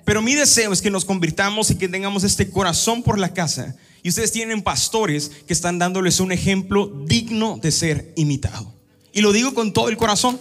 Pero 0.04 0.22
mi 0.22 0.34
deseo 0.34 0.72
es 0.72 0.80
que 0.80 0.90
nos 0.90 1.04
convirtamos 1.04 1.70
y 1.70 1.76
que 1.76 1.88
tengamos 1.88 2.22
este 2.22 2.48
corazón 2.48 3.02
por 3.02 3.18
la 3.18 3.34
casa. 3.34 3.74
Y 4.04 4.08
ustedes 4.08 4.30
tienen 4.30 4.62
pastores 4.62 5.30
que 5.46 5.52
están 5.52 5.80
dándoles 5.80 6.20
un 6.20 6.30
ejemplo 6.30 6.86
digno 7.06 7.58
de 7.60 7.72
ser 7.72 8.12
imitado. 8.14 8.72
Y 9.12 9.20
lo 9.20 9.32
digo 9.32 9.54
con 9.54 9.72
todo 9.72 9.88
el 9.88 9.96
corazón. 9.96 10.38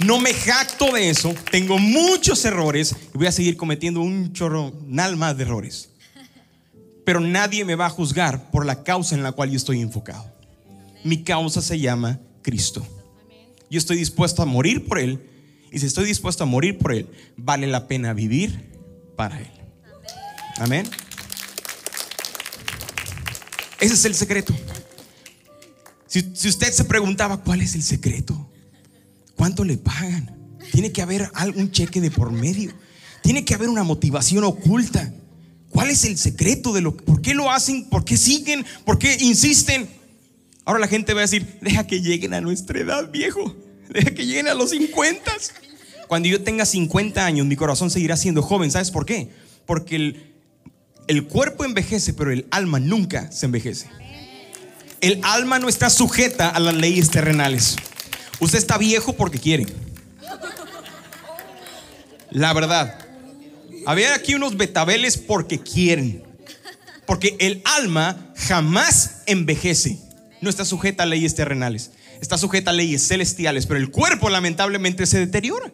No 0.00 0.18
me 0.18 0.34
jacto 0.34 0.92
de 0.92 1.08
eso. 1.08 1.34
Tengo 1.50 1.78
muchos 1.78 2.44
errores 2.44 2.94
y 3.14 3.18
voy 3.18 3.26
a 3.26 3.32
seguir 3.32 3.56
cometiendo 3.56 4.00
un 4.00 4.32
chorro, 4.32 4.72
más 4.88 5.36
de 5.36 5.44
errores. 5.44 5.90
Pero 7.04 7.20
nadie 7.20 7.64
me 7.64 7.74
va 7.74 7.86
a 7.86 7.90
juzgar 7.90 8.50
por 8.50 8.66
la 8.66 8.82
causa 8.82 9.14
en 9.14 9.22
la 9.22 9.32
cual 9.32 9.50
yo 9.50 9.56
estoy 9.56 9.80
enfocado. 9.80 10.31
Mi 11.04 11.22
causa 11.22 11.60
se 11.62 11.78
llama 11.78 12.20
Cristo. 12.42 12.86
Yo 13.70 13.78
estoy 13.78 13.96
dispuesto 13.96 14.42
a 14.42 14.46
morir 14.46 14.86
por 14.86 14.98
Él. 14.98 15.28
Y 15.70 15.78
si 15.78 15.86
estoy 15.86 16.04
dispuesto 16.04 16.44
a 16.44 16.46
morir 16.46 16.78
por 16.78 16.92
Él, 16.92 17.08
vale 17.36 17.66
la 17.66 17.88
pena 17.88 18.12
vivir 18.12 18.70
para 19.16 19.40
Él. 19.40 19.50
Amén. 20.58 20.88
Ese 23.80 23.94
es 23.94 24.04
el 24.04 24.14
secreto. 24.14 24.54
Si, 26.06 26.20
usted 26.46 26.70
se 26.72 26.84
preguntaba 26.84 27.38
cuál 27.38 27.62
es 27.62 27.74
el 27.74 27.82
secreto, 27.82 28.50
¿cuánto 29.34 29.64
le 29.64 29.78
pagan? 29.78 30.58
Tiene 30.70 30.92
que 30.92 31.00
haber 31.00 31.30
algún 31.32 31.70
cheque 31.70 32.02
de 32.02 32.10
por 32.10 32.30
medio. 32.30 32.72
Tiene 33.22 33.46
que 33.46 33.54
haber 33.54 33.70
una 33.70 33.82
motivación 33.82 34.44
oculta. 34.44 35.12
¿Cuál 35.70 35.88
es 35.88 36.04
el 36.04 36.18
secreto 36.18 36.74
de 36.74 36.82
lo 36.82 36.94
por 36.94 37.22
qué 37.22 37.32
lo 37.32 37.50
hacen? 37.50 37.88
¿Por 37.88 38.04
qué 38.04 38.18
siguen? 38.18 38.66
¿Por 38.84 38.98
qué 38.98 39.16
insisten? 39.20 39.88
Ahora 40.64 40.78
la 40.78 40.88
gente 40.88 41.12
va 41.14 41.20
a 41.20 41.22
decir, 41.22 41.58
deja 41.60 41.86
que 41.86 42.00
lleguen 42.00 42.34
a 42.34 42.40
nuestra 42.40 42.78
edad, 42.78 43.10
viejo. 43.10 43.56
Deja 43.88 44.12
que 44.12 44.24
lleguen 44.24 44.48
a 44.48 44.54
los 44.54 44.70
50. 44.70 45.32
Cuando 46.06 46.28
yo 46.28 46.42
tenga 46.42 46.64
50 46.64 47.24
años, 47.24 47.46
mi 47.46 47.56
corazón 47.56 47.90
seguirá 47.90 48.16
siendo 48.16 48.42
joven. 48.42 48.70
¿Sabes 48.70 48.90
por 48.90 49.04
qué? 49.04 49.30
Porque 49.66 50.14
el, 51.08 51.26
cuerpo 51.26 51.64
envejece, 51.64 52.14
pero 52.14 52.30
el 52.30 52.46
alma 52.50 52.78
nunca 52.78 53.30
se 53.32 53.46
envejece. 53.46 53.88
El 55.00 55.20
alma 55.24 55.58
no 55.58 55.68
está 55.68 55.90
sujeta 55.90 56.48
a 56.48 56.60
las 56.60 56.74
leyes 56.74 57.10
terrenales. 57.10 57.76
Usted 58.38 58.58
está 58.58 58.78
viejo 58.78 59.14
porque 59.14 59.38
quiere. 59.38 59.66
La 62.30 62.52
verdad. 62.52 62.98
Había 63.84 64.14
aquí 64.14 64.36
unos 64.36 64.56
betabeles 64.56 65.18
porque 65.18 65.58
quieren. 65.58 66.22
Porque 67.04 67.36
el 67.40 67.62
alma 67.64 68.32
jamás 68.36 69.22
envejece 69.26 69.98
no 70.42 70.50
está 70.50 70.64
sujeta 70.64 71.04
a 71.04 71.06
leyes 71.06 71.34
terrenales, 71.36 71.92
está 72.20 72.36
sujeta 72.36 72.72
a 72.72 72.74
leyes 72.74 73.06
celestiales, 73.06 73.66
pero 73.66 73.78
el 73.78 73.90
cuerpo 73.90 74.28
lamentablemente 74.28 75.06
se 75.06 75.20
deteriora. 75.20 75.72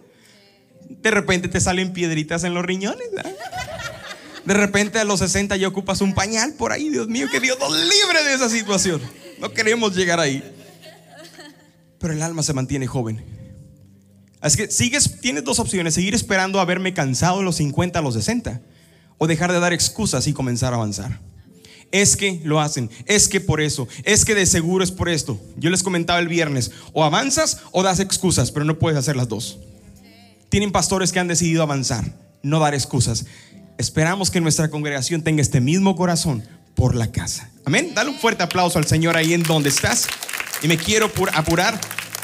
De 0.88 1.10
repente 1.10 1.48
te 1.48 1.58
salen 1.58 1.92
piedritas 1.92 2.44
en 2.44 2.54
los 2.54 2.64
riñones. 2.64 3.09
De 4.44 4.54
repente 4.54 4.98
a 4.98 5.04
los 5.04 5.20
60 5.20 5.57
ya 5.57 5.68
ocupas 5.68 6.02
un 6.02 6.14
pañal 6.14 6.52
por 6.52 6.72
ahí. 6.72 6.90
Dios 6.90 7.09
mío, 7.09 7.28
que 7.31 7.40
Dios 7.40 7.59
nos 7.59 7.72
libre 7.72 8.24
de 8.24 8.35
esa 8.35 8.48
situación. 8.48 9.00
No 9.40 9.52
queremos 9.52 9.96
llegar 9.96 10.20
ahí. 10.20 10.42
Pero 11.98 12.12
el 12.12 12.22
alma 12.22 12.42
se 12.42 12.52
mantiene 12.52 12.87
joven. 12.87 13.24
Así 14.40 14.57
que 14.59 14.70
sigues, 14.70 15.20
tienes 15.20 15.44
dos 15.44 15.59
opciones: 15.59 15.94
seguir 15.94 16.14
esperando 16.14 16.61
a 16.61 16.64
verme 16.64 16.92
cansado 16.94 17.42
los 17.42 17.57
50 17.57 17.98
a 17.98 18.02
los 18.02 18.14
60 18.14 18.61
o 19.16 19.26
dejar 19.26 19.50
de 19.50 19.61
dar 19.61 19.72
excusas 19.72 20.26
y 20.26 20.33
comenzar 20.33 20.74
a 20.74 20.76
avanzar 20.76 21.20
es 21.92 22.16
que 22.16 22.40
lo 22.44 22.61
hacen, 22.61 22.90
es 23.07 23.29
que 23.29 23.40
por 23.40 23.61
eso, 23.61 23.88
es 24.05 24.24
que 24.24 24.35
de 24.35 24.46
seguro 24.46 24.85
es 24.85 24.90
por 24.90 25.09
esto. 25.09 25.40
Yo 25.57 25.70
les 25.70 25.83
comentaba 25.83 26.18
el 26.18 26.29
viernes, 26.29 26.70
o 26.92 27.05
avanzas 27.05 27.61
o 27.72 27.83
das 27.83 28.01
excusas, 28.01 28.51
pero 28.51 28.64
no 28.64 28.79
puedes 28.79 28.98
hacer 28.98 29.16
las 29.16 29.29
dos. 29.29 29.59
Tienen 30.48 30.72
pastores 30.72 31.12
que 31.12 31.20
han 31.20 31.29
decidido 31.29 31.62
avanzar, 31.62 32.05
no 32.42 32.59
dar 32.59 32.74
excusas. 32.74 33.27
Esperamos 33.77 34.31
que 34.31 34.40
nuestra 34.40 34.70
congregación 34.70 35.22
tenga 35.22 35.42
este 35.42 35.61
mismo 35.61 35.94
corazón 35.94 36.42
por 36.74 36.94
la 36.94 37.12
casa. 37.12 37.51
Amén. 37.64 37.92
Dale 37.94 38.11
un 38.11 38.18
fuerte 38.18 38.42
aplauso 38.42 38.79
al 38.79 38.87
Señor 38.87 39.16
ahí 39.16 39.35
en 39.35 39.42
donde 39.42 39.68
estás. 39.68 40.07
Y 40.62 40.68
me 40.68 40.77
quiero 40.77 41.11
apurar 41.35 41.79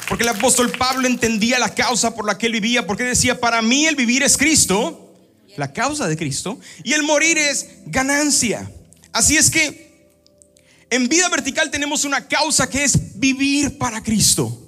porque 0.07 0.23
el 0.23 0.29
apóstol 0.29 0.71
Pablo 0.71 1.07
entendía 1.07 1.59
la 1.59 1.73
causa 1.73 2.13
por 2.13 2.25
la 2.25 2.37
que 2.37 2.47
él 2.47 2.53
vivía, 2.53 2.85
porque 2.85 3.03
decía, 3.03 3.39
para 3.39 3.61
mí 3.61 3.85
el 3.85 3.95
vivir 3.95 4.23
es 4.23 4.37
Cristo, 4.37 5.13
la 5.57 5.73
causa 5.73 6.07
de 6.07 6.15
Cristo, 6.15 6.59
y 6.83 6.93
el 6.93 7.03
morir 7.03 7.37
es 7.37 7.67
ganancia. 7.87 8.69
Así 9.15 9.37
es 9.37 9.49
que 9.49 10.09
en 10.89 11.07
vida 11.07 11.29
vertical 11.29 11.71
tenemos 11.71 12.03
una 12.03 12.27
causa 12.27 12.69
que 12.69 12.83
es 12.83 13.17
vivir 13.17 13.77
para 13.77 14.03
Cristo. 14.03 14.61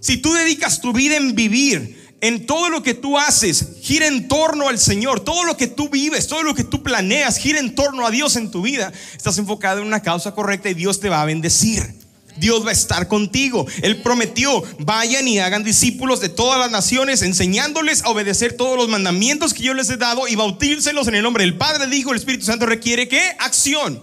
Si 0.00 0.16
tú 0.16 0.32
dedicas 0.32 0.80
tu 0.80 0.94
vida 0.94 1.16
en 1.16 1.34
vivir, 1.34 2.16
en 2.22 2.46
todo 2.46 2.70
lo 2.70 2.82
que 2.82 2.94
tú 2.94 3.18
haces, 3.18 3.76
gira 3.82 4.06
en 4.06 4.28
torno 4.28 4.70
al 4.70 4.78
Señor, 4.78 5.20
todo 5.20 5.44
lo 5.44 5.58
que 5.58 5.66
tú 5.66 5.90
vives, 5.90 6.26
todo 6.26 6.42
lo 6.42 6.54
que 6.54 6.64
tú 6.64 6.82
planeas, 6.82 7.36
gira 7.36 7.58
en 7.58 7.74
torno 7.74 8.06
a 8.06 8.10
Dios 8.10 8.36
en 8.36 8.50
tu 8.50 8.62
vida, 8.62 8.94
estás 9.14 9.36
enfocado 9.36 9.82
en 9.82 9.88
una 9.88 10.00
causa 10.00 10.34
correcta 10.34 10.70
y 10.70 10.74
Dios 10.74 10.98
te 10.98 11.10
va 11.10 11.20
a 11.20 11.26
bendecir. 11.26 12.05
Dios 12.38 12.64
va 12.64 12.70
a 12.70 12.72
estar 12.72 13.08
contigo. 13.08 13.66
Él 13.82 14.02
prometió, 14.02 14.62
vayan 14.78 15.26
y 15.28 15.38
hagan 15.38 15.64
discípulos 15.64 16.20
de 16.20 16.28
todas 16.28 16.58
las 16.58 16.70
naciones, 16.70 17.22
enseñándoles 17.22 18.02
a 18.02 18.10
obedecer 18.10 18.56
todos 18.56 18.76
los 18.76 18.88
mandamientos 18.88 19.54
que 19.54 19.62
yo 19.62 19.74
les 19.74 19.90
he 19.90 19.96
dado 19.96 20.28
y 20.28 20.36
bautícelos 20.36 21.08
en 21.08 21.14
el 21.16 21.22
nombre 21.22 21.44
del 21.44 21.56
Padre, 21.56 21.86
Dijo 21.86 22.10
el 22.10 22.18
Espíritu 22.18 22.44
Santo 22.44 22.66
requiere 22.66 23.08
qué? 23.08 23.22
Acción. 23.38 24.02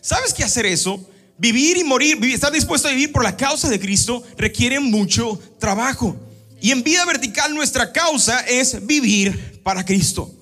¿Sabes 0.00 0.34
qué 0.34 0.44
hacer 0.44 0.66
eso? 0.66 1.08
Vivir 1.38 1.76
y 1.76 1.84
morir, 1.84 2.18
estar 2.24 2.52
dispuesto 2.52 2.88
a 2.88 2.90
vivir 2.90 3.12
por 3.12 3.22
la 3.22 3.36
causa 3.36 3.68
de 3.68 3.80
Cristo 3.80 4.22
requiere 4.36 4.80
mucho 4.80 5.40
trabajo. 5.58 6.16
Y 6.60 6.70
en 6.70 6.82
vida 6.82 7.04
vertical 7.04 7.54
nuestra 7.54 7.92
causa 7.92 8.40
es 8.40 8.86
vivir 8.86 9.60
para 9.62 9.84
Cristo. 9.84 10.32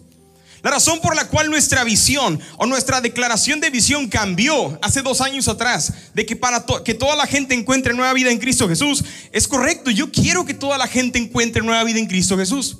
La 0.62 0.70
razón 0.70 1.00
por 1.00 1.16
la 1.16 1.28
cual 1.28 1.48
nuestra 1.48 1.84
visión 1.84 2.38
o 2.58 2.66
nuestra 2.66 3.00
declaración 3.00 3.60
de 3.60 3.70
visión 3.70 4.08
cambió 4.08 4.78
hace 4.82 5.00
dos 5.00 5.20
años 5.20 5.48
atrás, 5.48 5.92
de 6.14 6.26
que 6.26 6.36
para 6.36 6.64
que 6.84 6.94
toda 6.94 7.16
la 7.16 7.26
gente 7.26 7.54
encuentre 7.54 7.94
nueva 7.94 8.12
vida 8.12 8.30
en 8.30 8.38
Cristo 8.38 8.68
Jesús, 8.68 9.04
es 9.32 9.48
correcto. 9.48 9.90
Yo 9.90 10.12
quiero 10.12 10.44
que 10.44 10.54
toda 10.54 10.76
la 10.76 10.86
gente 10.86 11.18
encuentre 11.18 11.62
nueva 11.62 11.84
vida 11.84 11.98
en 11.98 12.06
Cristo 12.06 12.36
Jesús. 12.36 12.76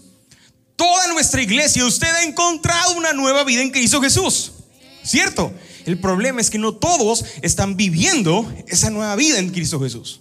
Toda 0.77 1.09
nuestra 1.09 1.43
iglesia, 1.43 1.85
usted 1.85 2.09
ha 2.09 2.25
encontrado 2.25 2.95
una 2.97 3.13
nueva 3.13 3.45
vida 3.45 3.63
en 3.63 3.71
Cristo 3.71 4.01
Jesús. 4.01 4.53
¿Cierto? 5.03 5.53
El 5.87 5.99
problema 5.99 6.41
es 6.41 6.51
que 6.51 6.59
no 6.59 6.75
todos 6.75 7.25
están 7.43 7.77
viviendo 7.77 8.51
esa 8.67 8.91
nueva 8.91 9.17
vida 9.17 9.39
en 9.39 9.51
Cristo 9.51 9.81
Jesús. 9.81 10.21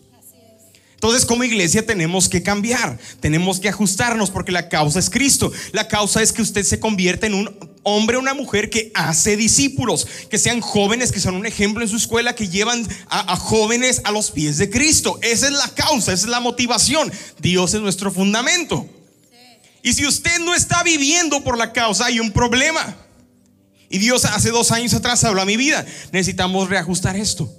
Entonces 0.99 1.25
como 1.25 1.45
iglesia 1.45 1.85
tenemos 1.85 2.27
que 2.27 2.43
cambiar, 2.43 2.99
tenemos 3.21 3.61
que 3.61 3.69
ajustarnos 3.69 4.31
porque 4.31 4.51
la 4.51 4.67
causa 4.67 4.99
es 4.99 5.09
Cristo. 5.09 5.49
La 5.71 5.87
causa 5.87 6.21
es 6.21 6.33
que 6.33 6.41
usted 6.41 6.63
se 6.63 6.81
convierta 6.81 7.25
en 7.25 7.35
un 7.35 7.57
hombre 7.83 8.17
o 8.17 8.19
una 8.19 8.33
mujer 8.33 8.69
que 8.69 8.91
hace 8.93 9.37
discípulos, 9.37 10.05
que 10.29 10.37
sean 10.37 10.59
jóvenes, 10.59 11.13
que 11.13 11.21
son 11.21 11.35
un 11.35 11.45
ejemplo 11.45 11.83
en 11.83 11.87
su 11.87 11.95
escuela, 11.95 12.35
que 12.35 12.49
llevan 12.49 12.85
a, 13.07 13.31
a, 13.31 13.37
jóvenes 13.37 14.01
a 14.03 14.11
los 14.11 14.29
pies 14.31 14.57
de 14.57 14.69
Cristo. 14.69 15.17
Esa 15.21 15.45
es 15.47 15.53
la 15.53 15.69
causa, 15.69 16.11
esa 16.11 16.25
es 16.25 16.29
la 16.29 16.41
motivación. 16.41 17.09
Dios 17.39 17.73
es 17.73 17.79
nuestro 17.79 18.11
fundamento. 18.11 18.85
Y 19.81 19.93
si 19.93 20.05
usted 20.05 20.37
no 20.39 20.53
está 20.53 20.83
viviendo 20.83 21.45
por 21.45 21.57
la 21.57 21.71
causa, 21.71 22.07
hay 22.07 22.19
un 22.19 22.33
problema. 22.33 22.97
Y 23.89 23.99
Dios 23.99 24.25
hace 24.25 24.49
dos 24.49 24.71
años 24.73 24.93
atrás 24.93 25.23
habló 25.23 25.41
a 25.41 25.45
mi 25.45 25.55
vida. 25.55 25.85
Necesitamos 26.11 26.67
reajustar 26.67 27.15
esto. 27.15 27.49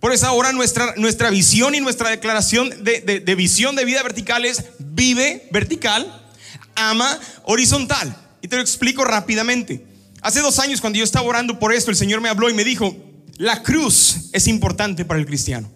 Por 0.00 0.12
eso 0.12 0.26
ahora 0.26 0.52
nuestra, 0.52 0.94
nuestra 0.96 1.30
visión 1.30 1.74
y 1.74 1.80
nuestra 1.80 2.10
declaración 2.10 2.84
de, 2.84 3.00
de 3.00 3.34
visión 3.34 3.74
de 3.76 3.84
vida 3.84 4.02
vertical 4.02 4.44
es 4.44 4.64
vive 4.78 5.48
vertical, 5.50 6.28
ama 6.74 7.18
horizontal. 7.44 8.14
Y 8.42 8.48
te 8.48 8.56
lo 8.56 8.62
explico 8.62 9.04
rápidamente. 9.04 9.86
Hace 10.20 10.40
dos 10.40 10.58
años 10.58 10.80
cuando 10.80 10.98
yo 10.98 11.04
estaba 11.04 11.26
orando 11.26 11.58
por 11.58 11.72
esto, 11.72 11.90
el 11.90 11.96
Señor 11.96 12.20
me 12.20 12.28
habló 12.28 12.48
y 12.48 12.54
me 12.54 12.64
dijo, 12.64 12.96
la 13.36 13.62
cruz 13.62 14.30
es 14.32 14.46
importante 14.46 15.04
para 15.04 15.20
el 15.20 15.26
cristiano. 15.26 15.70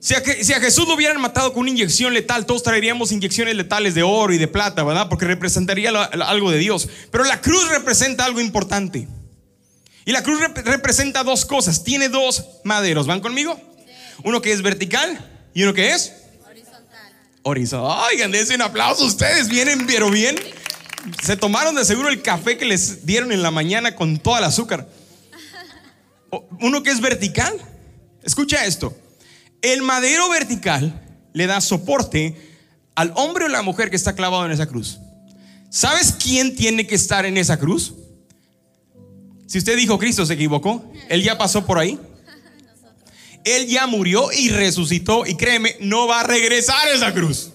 Si 0.00 0.14
a, 0.14 0.22
si 0.22 0.52
a, 0.52 0.60
Jesús 0.60 0.86
lo 0.86 0.94
hubieran 0.94 1.20
matado 1.20 1.52
con 1.52 1.62
una 1.62 1.70
inyección 1.70 2.14
letal, 2.14 2.46
todos 2.46 2.62
traeríamos 2.62 3.10
inyecciones 3.10 3.56
letales 3.56 3.94
de 3.94 4.04
oro 4.04 4.32
y 4.32 4.38
de 4.38 4.46
plata, 4.46 4.84
¿verdad? 4.84 5.08
Porque 5.08 5.24
representaría 5.26 5.90
algo 5.90 6.50
de 6.52 6.58
Dios. 6.58 6.88
Pero 7.10 7.24
la 7.24 7.40
cruz 7.40 7.68
representa 7.68 8.24
algo 8.24 8.40
importante. 8.40 9.08
Y 10.08 10.12
la 10.12 10.22
cruz 10.22 10.40
rep- 10.40 10.62
representa 10.64 11.22
dos 11.22 11.44
cosas. 11.44 11.84
Tiene 11.84 12.08
dos 12.08 12.42
maderos. 12.64 13.06
¿Van 13.06 13.20
conmigo? 13.20 13.60
Uno 14.24 14.40
que 14.40 14.52
es 14.52 14.62
vertical 14.62 15.18
y 15.52 15.64
uno 15.64 15.74
que 15.74 15.90
es 15.92 16.14
horizontal. 17.44 18.06
Oigan, 18.10 18.32
dense 18.32 18.54
un 18.54 18.62
aplauso 18.62 19.04
ustedes. 19.04 19.50
Vienen, 19.50 19.86
pero 19.86 20.10
bien. 20.10 20.40
Se 21.22 21.36
tomaron 21.36 21.74
de 21.74 21.84
seguro 21.84 22.08
el 22.08 22.22
café 22.22 22.56
que 22.56 22.64
les 22.64 23.04
dieron 23.04 23.32
en 23.32 23.42
la 23.42 23.50
mañana 23.50 23.96
con 23.96 24.18
todo 24.18 24.38
el 24.38 24.44
azúcar. 24.44 24.88
Uno 26.62 26.82
que 26.82 26.88
es 26.90 27.02
vertical. 27.02 27.52
Escucha 28.22 28.64
esto. 28.64 28.96
El 29.60 29.82
madero 29.82 30.30
vertical 30.30 31.06
le 31.34 31.46
da 31.46 31.60
soporte 31.60 32.34
al 32.94 33.12
hombre 33.14 33.44
o 33.44 33.48
la 33.48 33.60
mujer 33.60 33.90
que 33.90 33.96
está 33.96 34.14
clavado 34.14 34.46
en 34.46 34.52
esa 34.52 34.68
cruz. 34.68 35.00
¿Sabes 35.68 36.12
quién 36.18 36.56
tiene 36.56 36.86
que 36.86 36.94
estar 36.94 37.26
en 37.26 37.36
esa 37.36 37.58
cruz? 37.58 37.92
Si 39.48 39.56
usted 39.56 39.76
dijo 39.76 39.98
Cristo 39.98 40.26
se 40.26 40.34
equivocó, 40.34 40.92
Él 41.08 41.22
ya 41.22 41.38
pasó 41.38 41.64
por 41.64 41.78
ahí. 41.78 41.98
Él 43.44 43.66
ya 43.66 43.86
murió 43.86 44.30
y 44.30 44.50
resucitó 44.50 45.24
y 45.24 45.36
créeme, 45.36 45.76
no 45.80 46.06
va 46.06 46.20
a 46.20 46.22
regresar 46.22 46.86
a 46.86 46.92
esa 46.92 47.14
cruz. 47.14 47.52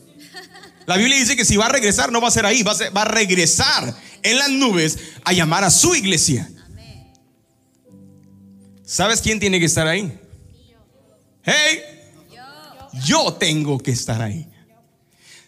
La 0.88 0.98
Biblia 0.98 1.18
dice 1.18 1.36
que 1.36 1.46
si 1.46 1.56
va 1.56 1.68
a 1.68 1.70
regresar, 1.70 2.12
no 2.12 2.20
va 2.20 2.30
a 2.30 2.32
ser 2.32 2.48
ahí, 2.48 2.64
va 2.64 2.72
a, 2.72 2.90
va 2.90 3.04
a 3.04 3.06
regresar 3.06 3.96
en 4.24 4.38
las 4.38 4.50
nubes 4.50 4.98
a 5.24 5.34
llamar 5.34 5.64
a 5.64 5.70
su 5.70 5.94
iglesia. 5.94 6.50
¿Sabes 8.84 9.22
quién 9.22 9.40
tiene 9.40 9.60
que 9.60 9.66
estar 9.66 9.88
ahí? 9.88 10.20
Hey, 11.44 11.80
yo 13.06 13.34
tengo 13.34 13.78
que 13.78 13.92
estar 13.92 14.20
ahí. 14.20 14.48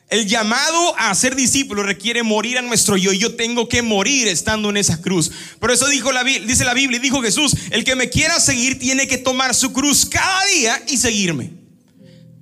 El 0.09 0.27
llamado 0.27 0.95
a 0.97 1.13
ser 1.15 1.35
discípulo 1.35 1.81
requiere 1.81 2.21
morir 2.21 2.59
a 2.59 2.61
nuestro 2.61 2.95
yo. 2.95 3.11
Yo 3.11 3.35
tengo 3.35 3.67
que 3.67 3.81
morir 3.81 4.27
estando 4.27 4.69
en 4.69 4.77
esa 4.77 5.01
cruz. 5.01 5.31
Por 5.59 5.71
eso 5.71 5.87
la, 6.11 6.23
dice 6.23 6.63
la 6.63 6.75
Biblia, 6.75 6.99
dijo 6.99 7.21
Jesús, 7.21 7.55
el 7.71 7.83
que 7.83 7.95
me 7.95 8.09
quiera 8.09 8.39
seguir 8.39 8.77
tiene 8.77 9.07
que 9.07 9.17
tomar 9.17 9.55
su 9.55 9.73
cruz 9.73 10.05
cada 10.05 10.45
día 10.45 10.83
y 10.87 10.97
seguirme. 10.97 11.53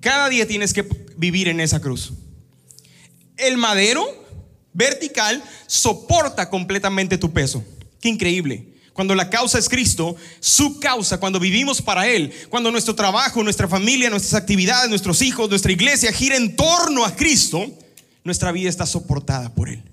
Cada 0.01 0.27
día 0.27 0.45
tienes 0.45 0.73
que 0.73 0.85
vivir 1.15 1.47
en 1.47 1.61
esa 1.61 1.79
cruz. 1.79 2.11
El 3.37 3.57
madero 3.57 4.05
vertical 4.73 5.41
soporta 5.65 6.49
completamente 6.49 7.17
tu 7.17 7.31
peso. 7.31 7.63
Qué 8.01 8.09
increíble. 8.09 8.72
Cuando 8.93 9.15
la 9.15 9.29
causa 9.29 9.57
es 9.57 9.67
Cristo, 9.67 10.15
su 10.39 10.79
causa, 10.79 11.19
cuando 11.19 11.39
vivimos 11.39 11.81
para 11.81 12.07
Él, 12.07 12.31
cuando 12.49 12.71
nuestro 12.71 12.93
trabajo, 12.93 13.43
nuestra 13.43 13.67
familia, 13.67 14.09
nuestras 14.09 14.35
actividades, 14.39 14.89
nuestros 14.89 15.21
hijos, 15.23 15.49
nuestra 15.49 15.71
iglesia 15.71 16.13
gira 16.13 16.35
en 16.35 16.55
torno 16.55 17.03
a 17.03 17.15
Cristo, 17.15 17.65
nuestra 18.23 18.51
vida 18.51 18.69
está 18.69 18.85
soportada 18.85 19.53
por 19.53 19.69
Él. 19.69 19.83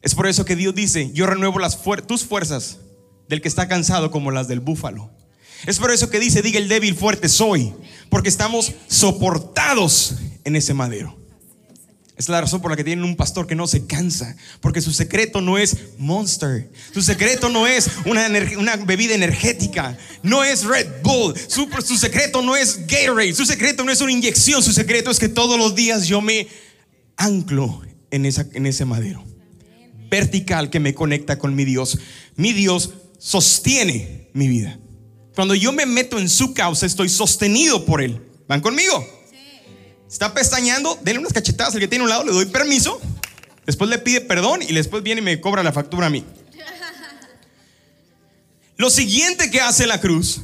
Es 0.00 0.14
por 0.14 0.26
eso 0.26 0.44
que 0.44 0.56
Dios 0.56 0.74
dice, 0.74 1.10
yo 1.12 1.26
renuevo 1.26 1.58
tus 2.06 2.24
fuerzas 2.24 2.78
del 3.28 3.42
que 3.42 3.48
está 3.48 3.68
cansado 3.68 4.10
como 4.10 4.30
las 4.30 4.48
del 4.48 4.60
búfalo. 4.60 5.10
Es 5.66 5.78
por 5.78 5.90
eso 5.90 6.10
que 6.10 6.20
dice, 6.20 6.42
diga 6.42 6.58
el 6.58 6.68
débil 6.68 6.94
fuerte 6.94 7.28
soy, 7.28 7.74
porque 8.08 8.28
estamos 8.28 8.72
soportados 8.88 10.14
en 10.44 10.56
ese 10.56 10.74
madero. 10.74 11.25
Es 12.16 12.30
la 12.30 12.40
razón 12.40 12.62
por 12.62 12.70
la 12.70 12.76
que 12.76 12.84
tienen 12.84 13.04
un 13.04 13.14
pastor 13.14 13.46
que 13.46 13.54
no 13.54 13.66
se 13.66 13.86
cansa, 13.86 14.36
porque 14.60 14.80
su 14.80 14.92
secreto 14.92 15.42
no 15.42 15.58
es 15.58 15.76
Monster, 15.98 16.70
su 16.94 17.02
secreto 17.02 17.50
no 17.50 17.66
es 17.66 17.90
una, 18.06 18.76
bebida 18.76 19.14
energética, 19.14 19.98
no 20.22 20.42
es 20.42 20.64
Red 20.64 21.02
Bull, 21.02 21.34
su, 21.46 21.68
secreto 21.98 22.40
no 22.40 22.56
es 22.56 22.86
Gatorade, 22.86 23.34
su 23.34 23.44
secreto 23.44 23.84
no 23.84 23.92
es 23.92 24.00
una 24.00 24.12
inyección, 24.12 24.62
su 24.62 24.72
secreto 24.72 25.10
es 25.10 25.18
que 25.18 25.28
todos 25.28 25.58
los 25.58 25.74
días 25.74 26.06
yo 26.06 26.22
me 26.22 26.48
anclo 27.18 27.82
en, 28.10 28.24
en 28.24 28.66
ese 28.66 28.84
madero 28.86 29.22
vertical 30.08 30.70
que 30.70 30.80
me 30.80 30.94
conecta 30.94 31.38
con 31.38 31.54
mi 31.54 31.64
Dios. 31.64 31.98
Mi 32.36 32.52
Dios 32.52 32.94
sostiene 33.18 34.28
mi 34.32 34.48
vida. 34.48 34.78
Cuando 35.34 35.54
yo 35.54 35.72
me 35.72 35.86
meto 35.86 36.18
en 36.18 36.28
su 36.28 36.54
causa, 36.54 36.86
estoy 36.86 37.08
sostenido 37.08 37.84
por 37.84 38.00
Él. 38.00 38.22
¿Van 38.48 38.60
conmigo? 38.60 39.15
Está 40.10 40.32
pestañeando, 40.32 40.98
denle 41.02 41.20
unas 41.20 41.32
cachetadas 41.32 41.74
al 41.74 41.80
que 41.80 41.88
tiene 41.88 42.02
a 42.02 42.04
un 42.04 42.10
lado, 42.10 42.24
le 42.24 42.32
doy 42.32 42.46
permiso. 42.46 43.00
Después 43.64 43.90
le 43.90 43.98
pide 43.98 44.20
perdón 44.20 44.62
y 44.62 44.72
después 44.72 45.02
viene 45.02 45.20
y 45.20 45.24
me 45.24 45.40
cobra 45.40 45.62
la 45.62 45.72
factura 45.72 46.06
a 46.06 46.10
mí. 46.10 46.24
Lo 48.76 48.90
siguiente 48.90 49.50
que 49.50 49.60
hace 49.60 49.86
la 49.86 50.00
cruz, 50.00 50.40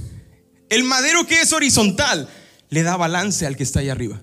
el 0.68 0.82
madero 0.84 1.26
que 1.26 1.40
es 1.40 1.52
horizontal, 1.52 2.28
le 2.68 2.82
da 2.82 2.96
balance 2.96 3.46
al 3.46 3.56
que 3.56 3.62
está 3.62 3.80
ahí 3.80 3.90
arriba. 3.90 4.20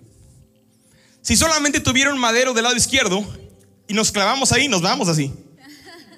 Si 1.21 1.37
solamente 1.37 1.79
tuviera 1.79 2.11
un 2.11 2.19
madero 2.19 2.53
del 2.53 2.63
lado 2.63 2.75
izquierdo 2.75 3.23
y 3.87 3.93
nos 3.93 4.11
clavamos 4.11 4.51
ahí, 4.51 4.67
nos 4.67 4.81
vamos 4.81 5.07
así. 5.07 5.31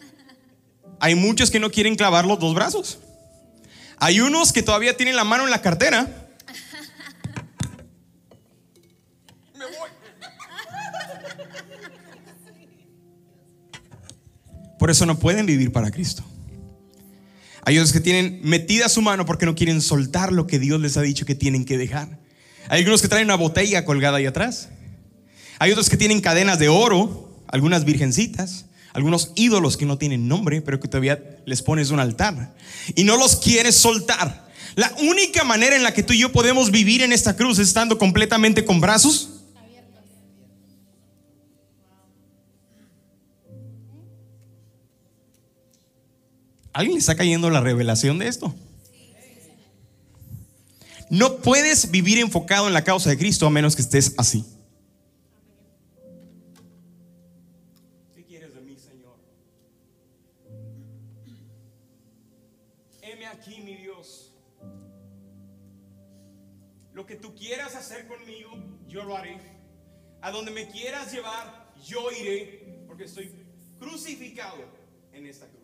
Hay 0.99 1.15
muchos 1.15 1.51
que 1.51 1.59
no 1.59 1.69
quieren 1.69 1.95
clavar 1.95 2.25
los 2.25 2.39
dos 2.39 2.55
brazos. 2.55 2.99
Hay 3.97 4.19
unos 4.19 4.51
que 4.51 4.63
todavía 4.63 4.97
tienen 4.97 5.15
la 5.15 5.23
mano 5.23 5.43
en 5.43 5.51
la 5.51 5.61
cartera. 5.61 6.20
Por 14.81 14.89
eso 14.89 15.05
no 15.05 15.19
pueden 15.19 15.45
vivir 15.45 15.71
para 15.71 15.91
Cristo. 15.91 16.23
Hay 17.63 17.77
otros 17.77 17.93
que 17.93 17.99
tienen 17.99 18.39
metida 18.41 18.89
su 18.89 19.03
mano 19.03 19.27
porque 19.27 19.45
no 19.45 19.53
quieren 19.53 19.79
soltar 19.79 20.31
lo 20.31 20.47
que 20.47 20.57
Dios 20.57 20.81
les 20.81 20.97
ha 20.97 21.03
dicho 21.03 21.23
que 21.23 21.35
tienen 21.35 21.65
que 21.65 21.77
dejar. 21.77 22.17
Hay 22.67 22.79
algunos 22.79 23.03
que 23.03 23.07
traen 23.07 23.25
una 23.25 23.35
botella 23.35 23.85
colgada 23.85 24.17
ahí 24.17 24.25
atrás. 24.25 24.69
Hay 25.59 25.69
otros 25.69 25.87
que 25.87 25.97
tienen 25.97 26.19
cadenas 26.19 26.57
de 26.57 26.67
oro, 26.67 27.29
algunas 27.49 27.85
virgencitas, 27.85 28.65
algunos 28.91 29.33
ídolos 29.35 29.77
que 29.77 29.85
no 29.85 29.99
tienen 29.99 30.27
nombre, 30.27 30.63
pero 30.63 30.79
que 30.79 30.87
todavía 30.87 31.37
les 31.45 31.61
pones 31.61 31.91
un 31.91 31.99
altar. 31.99 32.55
Y 32.95 33.03
no 33.03 33.17
los 33.17 33.35
quieres 33.35 33.75
soltar. 33.75 34.49
La 34.73 34.91
única 34.99 35.43
manera 35.43 35.75
en 35.75 35.83
la 35.83 35.93
que 35.93 36.01
tú 36.01 36.13
y 36.13 36.17
yo 36.17 36.31
podemos 36.31 36.71
vivir 36.71 37.03
en 37.03 37.13
esta 37.13 37.35
cruz 37.35 37.59
es 37.59 37.67
estando 37.67 37.99
completamente 37.99 38.65
con 38.65 38.81
brazos 38.81 39.40
¿Alguien 46.73 46.95
le 46.95 46.99
está 46.99 47.15
cayendo 47.15 47.49
la 47.49 47.61
revelación 47.61 48.17
de 48.17 48.27
esto? 48.27 48.53
No 51.09 51.37
puedes 51.37 51.91
vivir 51.91 52.19
enfocado 52.19 52.67
en 52.67 52.73
la 52.73 52.85
causa 52.85 53.09
de 53.09 53.17
Cristo 53.17 53.45
a 53.45 53.49
menos 53.49 53.75
que 53.75 53.81
estés 53.81 54.15
así. 54.17 54.45
¿Qué 58.15 58.23
quieres 58.23 58.55
de 58.55 58.61
mí, 58.61 58.77
Señor? 58.77 59.17
Heme 63.01 63.27
aquí, 63.27 63.59
mi 63.59 63.75
Dios. 63.75 64.31
Lo 66.93 67.05
que 67.05 67.17
tú 67.17 67.35
quieras 67.35 67.75
hacer 67.75 68.07
conmigo, 68.07 68.51
yo 68.87 69.03
lo 69.03 69.17
haré. 69.17 69.37
A 70.21 70.31
donde 70.31 70.51
me 70.51 70.69
quieras 70.69 71.11
llevar, 71.11 71.73
yo 71.85 72.09
iré, 72.11 72.85
porque 72.87 73.03
estoy 73.03 73.31
crucificado 73.79 74.63
en 75.11 75.25
esta 75.25 75.45
cruz. 75.47 75.60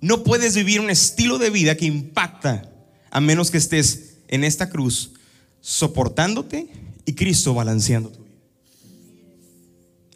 No 0.00 0.24
puedes 0.24 0.54
vivir 0.54 0.80
un 0.80 0.90
estilo 0.90 1.38
de 1.38 1.50
vida 1.50 1.76
que 1.76 1.84
impacta 1.86 2.70
a 3.10 3.20
menos 3.20 3.50
que 3.50 3.58
estés 3.58 4.14
en 4.28 4.44
esta 4.44 4.70
cruz 4.70 5.12
soportándote 5.60 6.68
y 7.04 7.14
Cristo 7.14 7.52
balanceando 7.54 8.10
tu 8.10 8.24
vida. 8.24 8.36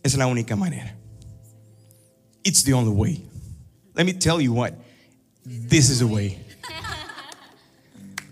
Es 0.03 0.15
la 0.15 0.27
única 0.27 0.57
manera. 0.57 0.97
It's 2.43 2.63
the 2.65 2.73
only 2.75 2.91
way. 2.93 3.23
Let 3.95 4.05
me 4.05 4.15
tell 4.15 4.41
you 4.41 4.53
what. 4.53 4.73
This 5.69 5.91
is 5.91 5.99
the 5.99 6.05
way. 6.07 6.39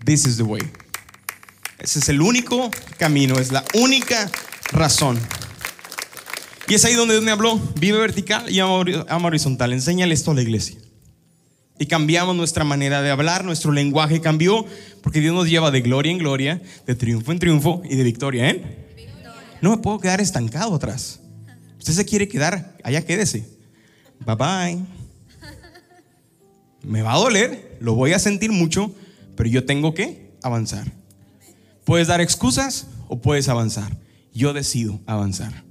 This 0.05 0.25
is 0.25 0.37
the 0.37 0.43
way. 0.43 0.61
Ese 1.79 1.99
es 1.99 2.09
el 2.09 2.21
único 2.21 2.71
camino, 2.97 3.39
es 3.39 3.51
la 3.51 3.63
única 3.73 4.29
razón. 4.71 5.19
Y 6.67 6.73
es 6.75 6.85
ahí 6.85 6.93
donde 6.93 7.13
Dios 7.15 7.23
me 7.23 7.31
habló. 7.31 7.57
Vive 7.79 7.97
vertical 7.99 8.49
y 8.49 8.59
ama 8.59 8.71
hori- 8.77 9.05
ama 9.09 9.27
horizontal. 9.27 9.73
Enséñale 9.73 10.13
esto 10.13 10.31
a 10.31 10.33
la 10.33 10.41
iglesia. 10.41 10.77
Y 11.79 11.87
cambiamos 11.87 12.35
nuestra 12.35 12.63
manera 12.63 13.01
de 13.01 13.09
hablar, 13.09 13.43
nuestro 13.43 13.71
lenguaje 13.71 14.21
cambió, 14.21 14.65
porque 15.01 15.19
Dios 15.19 15.33
nos 15.33 15.49
lleva 15.49 15.71
de 15.71 15.81
gloria 15.81 16.11
en 16.11 16.19
gloria, 16.19 16.61
de 16.85 16.95
triunfo 16.95 17.31
en 17.31 17.39
triunfo 17.39 17.81
y 17.89 17.95
de 17.95 18.03
victoria 18.03 18.49
en. 18.49 18.83
No 19.61 19.71
me 19.71 19.77
puedo 19.77 19.99
quedar 19.99 20.21
estancado 20.21 20.75
atrás. 20.75 21.19
Usted 21.79 21.93
se 21.93 22.05
quiere 22.05 22.27
quedar, 22.27 22.77
allá 22.83 23.05
quédese. 23.05 23.45
Bye 24.19 24.35
bye. 24.35 24.85
Me 26.83 27.01
va 27.01 27.13
a 27.13 27.17
doler, 27.17 27.77
lo 27.79 27.95
voy 27.95 28.13
a 28.13 28.19
sentir 28.19 28.51
mucho, 28.51 28.93
pero 29.35 29.49
yo 29.49 29.65
tengo 29.65 29.93
que 29.93 30.31
avanzar. 30.43 30.91
Puedes 31.85 32.07
dar 32.07 32.21
excusas 32.21 32.87
o 33.07 33.21
puedes 33.21 33.49
avanzar. 33.49 33.97
Yo 34.33 34.53
decido 34.53 34.99
avanzar. 35.05 35.63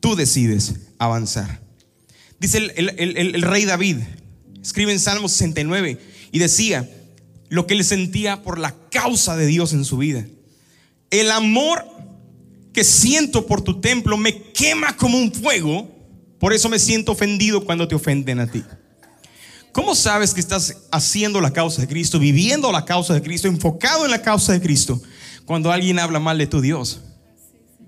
Tú 0.00 0.16
decides 0.16 0.74
avanzar. 0.98 1.60
Dice 2.40 2.58
el 2.58 3.42
rey 3.42 3.64
David, 3.64 3.98
escribe 4.62 4.92
en 4.92 5.00
Salmo 5.00 5.28
69 5.28 5.98
y 6.32 6.38
decía 6.38 6.88
lo 7.48 7.66
que 7.66 7.74
él 7.74 7.84
sentía 7.84 8.42
por 8.42 8.58
la 8.58 8.74
causa 8.90 9.36
de 9.36 9.46
Dios 9.46 9.72
en 9.72 9.84
su 9.84 9.98
vida. 9.98 10.26
El 11.10 11.30
amor 11.30 11.84
que 12.72 12.84
siento 12.84 13.46
por 13.46 13.62
tu 13.62 13.80
templo 13.80 14.16
me 14.16 14.42
quema 14.52 14.96
como 14.96 15.18
un 15.18 15.32
fuego 15.32 15.88
Por 16.38 16.52
eso 16.52 16.68
me 16.68 16.78
siento 16.78 17.12
ofendido 17.12 17.64
cuando 17.64 17.88
te 17.88 17.94
ofenden 17.94 18.38
a 18.38 18.46
ti. 18.46 18.62
¿Cómo 19.72 19.94
sabes 19.94 20.34
que 20.34 20.40
estás 20.40 20.76
haciendo 20.90 21.40
la 21.40 21.52
causa 21.52 21.80
de 21.80 21.88
Cristo, 21.88 22.18
viviendo 22.18 22.70
la 22.70 22.84
causa 22.84 23.14
de 23.14 23.22
Cristo, 23.22 23.48
enfocado 23.48 24.04
en 24.04 24.10
la 24.10 24.22
causa 24.22 24.52
de 24.52 24.60
Cristo? 24.60 25.00
Cuando 25.44 25.72
alguien 25.72 25.98
habla 25.98 26.20
mal 26.20 26.38
de 26.38 26.46
tu 26.46 26.60
Dios. 26.60 27.00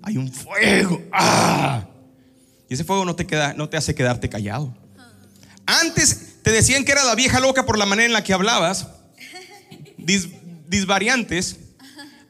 Hay 0.02 0.16
un 0.16 0.32
fuego. 0.32 1.00
¡Ah! 1.12 1.86
Y 2.68 2.74
ese 2.74 2.84
fuego 2.84 3.04
no 3.04 3.14
te, 3.14 3.26
queda, 3.26 3.54
no 3.54 3.68
te 3.68 3.76
hace 3.76 3.94
quedarte 3.94 4.28
callado. 4.28 4.74
Antes 5.66 6.29
te 6.42 6.52
decían 6.52 6.84
que 6.84 6.92
era 6.92 7.04
la 7.04 7.14
vieja 7.14 7.40
loca 7.40 7.66
por 7.66 7.78
la 7.78 7.86
manera 7.86 8.06
en 8.06 8.12
la 8.12 8.24
que 8.24 8.32
hablabas. 8.32 8.88
disvariantes. 10.68 11.56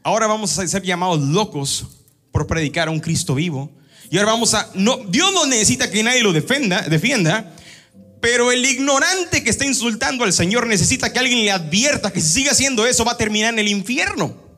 Ahora 0.02 0.26
vamos 0.26 0.58
a 0.58 0.66
ser 0.66 0.82
llamados 0.82 1.20
locos 1.20 1.86
por 2.32 2.46
predicar 2.46 2.88
a 2.88 2.90
un 2.90 3.00
Cristo 3.00 3.34
vivo. 3.34 3.70
Y 4.10 4.18
ahora 4.18 4.32
vamos 4.32 4.54
a 4.54 4.68
no 4.74 4.96
Dios 5.08 5.32
no 5.32 5.46
necesita 5.46 5.90
que 5.90 6.02
nadie 6.02 6.22
lo 6.22 6.32
defienda, 6.32 7.54
pero 8.20 8.50
el 8.50 8.64
ignorante 8.64 9.44
que 9.44 9.50
está 9.50 9.64
insultando 9.64 10.24
al 10.24 10.32
Señor 10.32 10.66
necesita 10.66 11.12
que 11.12 11.18
alguien 11.18 11.44
le 11.44 11.52
advierta 11.52 12.12
que 12.12 12.20
si 12.20 12.28
sigue 12.28 12.50
haciendo 12.50 12.86
eso 12.86 13.04
va 13.04 13.12
a 13.12 13.16
terminar 13.16 13.52
en 13.52 13.60
el 13.60 13.68
infierno. 13.68 14.50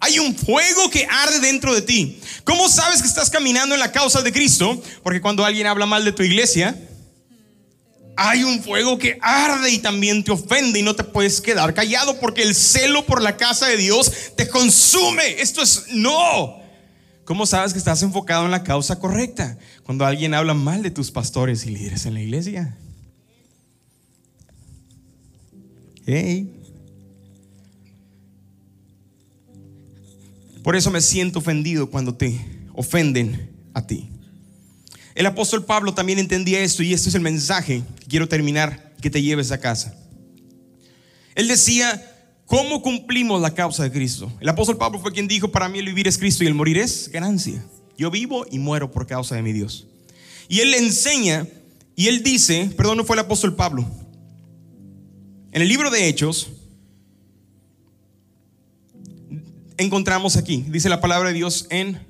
Hay 0.00 0.18
un 0.18 0.34
fuego 0.34 0.90
que 0.90 1.06
arde 1.08 1.38
dentro 1.38 1.74
de 1.74 1.82
ti. 1.82 2.20
¿Cómo 2.42 2.68
sabes 2.68 3.00
que 3.00 3.06
estás 3.06 3.30
caminando 3.30 3.74
en 3.74 3.80
la 3.80 3.92
causa 3.92 4.20
de 4.20 4.32
Cristo? 4.32 4.82
Porque 5.04 5.20
cuando 5.20 5.44
alguien 5.44 5.68
habla 5.68 5.86
mal 5.86 6.04
de 6.04 6.10
tu 6.10 6.24
iglesia, 6.24 6.76
hay 8.16 8.44
un 8.44 8.62
fuego 8.62 8.98
que 8.98 9.18
arde 9.20 9.70
y 9.70 9.78
también 9.78 10.22
te 10.22 10.32
ofende 10.32 10.78
y 10.78 10.82
no 10.82 10.94
te 10.94 11.04
puedes 11.04 11.40
quedar 11.40 11.72
callado 11.74 12.18
porque 12.20 12.42
el 12.42 12.54
celo 12.54 13.06
por 13.06 13.22
la 13.22 13.36
casa 13.36 13.66
de 13.66 13.76
Dios 13.76 14.12
te 14.36 14.48
consume. 14.48 15.40
Esto 15.40 15.62
es 15.62 15.86
no. 15.90 16.60
¿Cómo 17.24 17.46
sabes 17.46 17.72
que 17.72 17.78
estás 17.78 18.02
enfocado 18.02 18.44
en 18.44 18.50
la 18.50 18.64
causa 18.64 18.98
correcta? 18.98 19.56
Cuando 19.84 20.04
alguien 20.04 20.34
habla 20.34 20.54
mal 20.54 20.82
de 20.82 20.90
tus 20.90 21.10
pastores 21.10 21.64
y 21.66 21.70
líderes 21.70 22.04
en 22.06 22.14
la 22.14 22.20
iglesia. 22.20 22.76
Por 30.62 30.76
eso 30.76 30.90
me 30.90 31.00
siento 31.00 31.38
ofendido 31.38 31.90
cuando 31.90 32.14
te 32.14 32.40
ofenden 32.74 33.50
a 33.74 33.86
ti. 33.86 34.11
El 35.14 35.26
apóstol 35.26 35.64
Pablo 35.64 35.94
también 35.94 36.18
entendía 36.18 36.60
esto 36.60 36.82
y 36.82 36.92
este 36.92 37.08
es 37.08 37.14
el 37.14 37.20
mensaje 37.20 37.82
que 38.00 38.06
quiero 38.06 38.28
terminar 38.28 38.94
que 39.00 39.10
te 39.10 39.22
lleves 39.22 39.52
a 39.52 39.60
casa. 39.60 39.94
Él 41.34 41.48
decía, 41.48 42.02
¿cómo 42.46 42.82
cumplimos 42.82 43.40
la 43.40 43.54
causa 43.54 43.82
de 43.82 43.92
Cristo? 43.92 44.32
El 44.40 44.48
apóstol 44.48 44.78
Pablo 44.78 45.00
fue 45.00 45.12
quien 45.12 45.28
dijo, 45.28 45.48
para 45.48 45.68
mí 45.68 45.78
el 45.78 45.86
vivir 45.86 46.08
es 46.08 46.18
Cristo 46.18 46.44
y 46.44 46.46
el 46.46 46.54
morir 46.54 46.78
es 46.78 47.10
ganancia. 47.10 47.62
Yo 47.96 48.10
vivo 48.10 48.46
y 48.50 48.58
muero 48.58 48.90
por 48.90 49.06
causa 49.06 49.34
de 49.34 49.42
mi 49.42 49.52
Dios. 49.52 49.86
Y 50.48 50.60
él 50.60 50.70
le 50.70 50.78
enseña 50.78 51.46
y 51.94 52.08
él 52.08 52.22
dice, 52.22 52.70
perdón, 52.76 52.98
no 52.98 53.04
fue 53.04 53.16
el 53.16 53.20
apóstol 53.20 53.54
Pablo. 53.54 53.86
En 55.52 55.60
el 55.60 55.68
libro 55.68 55.90
de 55.90 56.08
Hechos 56.08 56.48
encontramos 59.76 60.36
aquí, 60.36 60.64
dice 60.68 60.88
la 60.88 61.00
palabra 61.00 61.28
de 61.28 61.34
Dios 61.34 61.66
en 61.70 62.00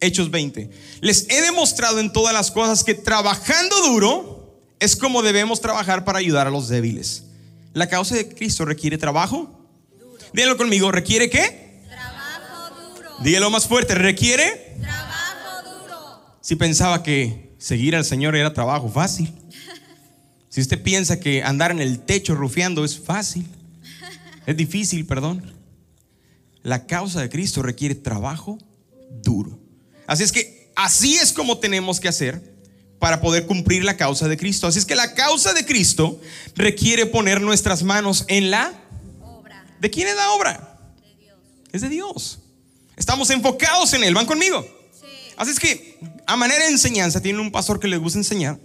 Hechos 0.00 0.30
20. 0.30 0.70
Les 1.00 1.26
he 1.28 1.40
demostrado 1.42 2.00
en 2.00 2.12
todas 2.12 2.34
las 2.34 2.50
cosas 2.50 2.84
que 2.84 2.94
trabajando 2.94 3.76
duro 3.88 4.36
es 4.78 4.96
como 4.96 5.22
debemos 5.22 5.60
trabajar 5.60 6.04
para 6.04 6.18
ayudar 6.18 6.46
a 6.46 6.50
los 6.50 6.68
débiles. 6.68 7.24
La 7.72 7.88
causa 7.88 8.14
de 8.14 8.28
Cristo 8.28 8.64
requiere 8.64 8.98
trabajo. 8.98 9.50
Díganlo 10.32 10.56
conmigo, 10.56 10.90
¿requiere 10.92 11.30
qué? 11.30 11.82
Trabajo 11.88 12.74
duro. 12.94 13.10
Dígalo 13.22 13.50
más 13.50 13.66
fuerte, 13.66 13.94
¿requiere? 13.94 14.76
Trabajo 14.80 15.80
duro. 15.80 16.36
Si 16.40 16.56
pensaba 16.56 17.02
que 17.02 17.54
seguir 17.58 17.96
al 17.96 18.04
Señor 18.04 18.36
era 18.36 18.52
trabajo 18.52 18.88
fácil. 18.88 19.32
Si 20.48 20.60
usted 20.60 20.82
piensa 20.82 21.20
que 21.20 21.42
andar 21.42 21.70
en 21.70 21.80
el 21.80 22.00
techo 22.00 22.34
rufiando 22.34 22.84
es 22.84 22.98
fácil, 22.98 23.46
es 24.46 24.56
difícil, 24.56 25.04
perdón. 25.06 25.42
La 26.62 26.86
causa 26.86 27.20
de 27.20 27.28
Cristo 27.28 27.62
requiere 27.62 27.94
trabajo 27.94 28.58
duro. 29.22 29.65
Así 30.06 30.22
es 30.22 30.32
que 30.32 30.70
así 30.74 31.16
es 31.16 31.32
como 31.32 31.58
tenemos 31.58 32.00
que 32.00 32.08
hacer 32.08 32.54
para 32.98 33.20
poder 33.20 33.46
cumplir 33.46 33.84
la 33.84 33.96
causa 33.96 34.28
de 34.28 34.36
Cristo. 34.36 34.66
Así 34.66 34.78
es 34.78 34.84
que 34.84 34.94
la 34.94 35.14
causa 35.14 35.52
de 35.52 35.64
Cristo 35.64 36.20
requiere 36.54 37.06
poner 37.06 37.40
nuestras 37.40 37.82
manos 37.82 38.24
en 38.28 38.50
la 38.50 38.72
obra. 39.22 39.64
¿De 39.80 39.90
quién 39.90 40.08
es 40.08 40.16
la 40.16 40.30
obra? 40.32 40.78
De 41.02 41.24
Dios. 41.24 41.38
Es 41.72 41.80
de 41.82 41.88
Dios. 41.88 42.38
Estamos 42.96 43.30
enfocados 43.30 43.92
en 43.92 44.04
Él. 44.04 44.14
¿Van 44.14 44.26
conmigo? 44.26 44.66
Sí. 44.92 45.06
Así 45.36 45.50
es 45.50 45.60
que 45.60 45.98
a 46.26 46.36
manera 46.36 46.64
de 46.64 46.70
enseñanza, 46.70 47.20
tiene 47.20 47.40
un 47.40 47.52
pastor 47.52 47.78
que 47.78 47.88
le 47.88 47.96
gusta 47.96 48.18
enseñar. 48.18 48.58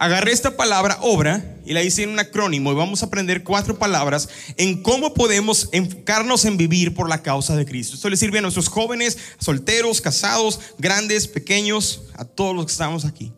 Agarré 0.00 0.32
esta 0.32 0.56
palabra 0.56 0.96
obra 1.02 1.58
y 1.66 1.74
la 1.74 1.82
hice 1.82 2.04
en 2.04 2.08
un 2.08 2.18
acrónimo 2.18 2.72
y 2.72 2.74
vamos 2.74 3.02
a 3.02 3.06
aprender 3.06 3.44
cuatro 3.44 3.78
palabras 3.78 4.30
en 4.56 4.82
cómo 4.82 5.12
podemos 5.12 5.68
enfocarnos 5.72 6.46
en 6.46 6.56
vivir 6.56 6.94
por 6.94 7.10
la 7.10 7.20
causa 7.20 7.54
de 7.54 7.66
Cristo. 7.66 7.96
Esto 7.96 8.08
le 8.08 8.16
sirve 8.16 8.38
a 8.38 8.40
nuestros 8.40 8.68
jóvenes, 8.68 9.18
solteros, 9.38 10.00
casados, 10.00 10.58
grandes, 10.78 11.28
pequeños, 11.28 12.04
a 12.14 12.24
todos 12.24 12.56
los 12.56 12.64
que 12.64 12.72
estamos 12.72 13.04
aquí. 13.04 13.34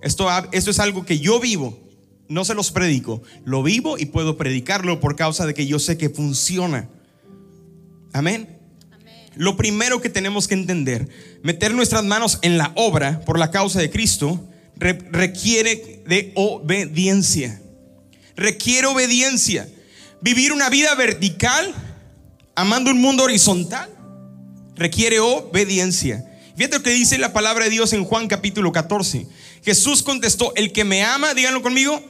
Esto, 0.00 0.28
esto 0.52 0.70
es 0.70 0.78
algo 0.78 1.04
que 1.04 1.18
yo 1.18 1.40
vivo, 1.40 1.76
no 2.28 2.44
se 2.44 2.54
los 2.54 2.70
predico, 2.70 3.24
lo 3.44 3.64
vivo 3.64 3.98
y 3.98 4.06
puedo 4.06 4.36
predicarlo 4.36 5.00
por 5.00 5.16
causa 5.16 5.46
de 5.46 5.54
que 5.54 5.66
yo 5.66 5.80
sé 5.80 5.98
que 5.98 6.10
funciona. 6.10 6.88
Amén. 8.12 8.56
Lo 9.34 9.56
primero 9.56 10.00
que 10.00 10.10
tenemos 10.10 10.46
que 10.46 10.54
entender, 10.54 11.08
meter 11.42 11.74
nuestras 11.74 12.04
manos 12.04 12.38
en 12.42 12.56
la 12.56 12.70
obra 12.76 13.18
por 13.26 13.36
la 13.36 13.50
causa 13.50 13.80
de 13.80 13.90
Cristo, 13.90 14.48
requiere 14.78 16.02
de 16.06 16.32
obediencia. 16.34 17.60
Requiere 18.36 18.86
obediencia. 18.86 19.68
Vivir 20.20 20.52
una 20.52 20.68
vida 20.68 20.94
vertical, 20.94 21.74
amando 22.54 22.90
un 22.90 23.00
mundo 23.00 23.24
horizontal, 23.24 23.90
requiere 24.76 25.20
obediencia. 25.20 26.24
Fíjate 26.56 26.78
lo 26.78 26.82
que 26.82 26.90
dice 26.90 27.18
la 27.18 27.32
palabra 27.32 27.64
de 27.64 27.70
Dios 27.70 27.92
en 27.92 28.04
Juan 28.04 28.26
capítulo 28.26 28.72
14. 28.72 29.26
Jesús 29.64 30.02
contestó, 30.02 30.52
el 30.56 30.72
que 30.72 30.84
me 30.84 31.04
ama, 31.04 31.34
díganlo 31.34 31.62
conmigo, 31.62 32.02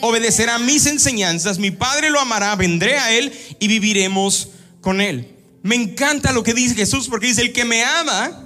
obedecerá 0.00 0.58
mis 0.58 0.86
enseñanzas, 0.86 1.58
mi 1.58 1.70
Padre 1.70 2.10
lo 2.10 2.20
amará, 2.20 2.54
vendré 2.56 2.96
a 2.98 3.12
él 3.12 3.32
y 3.58 3.68
viviremos 3.68 4.48
con 4.80 5.00
él. 5.00 5.36
Me 5.62 5.74
encanta 5.74 6.32
lo 6.32 6.42
que 6.42 6.54
dice 6.54 6.74
Jesús 6.74 7.08
porque 7.08 7.26
dice, 7.26 7.42
el 7.42 7.52
que 7.52 7.64
me 7.64 7.84
ama, 7.84 8.45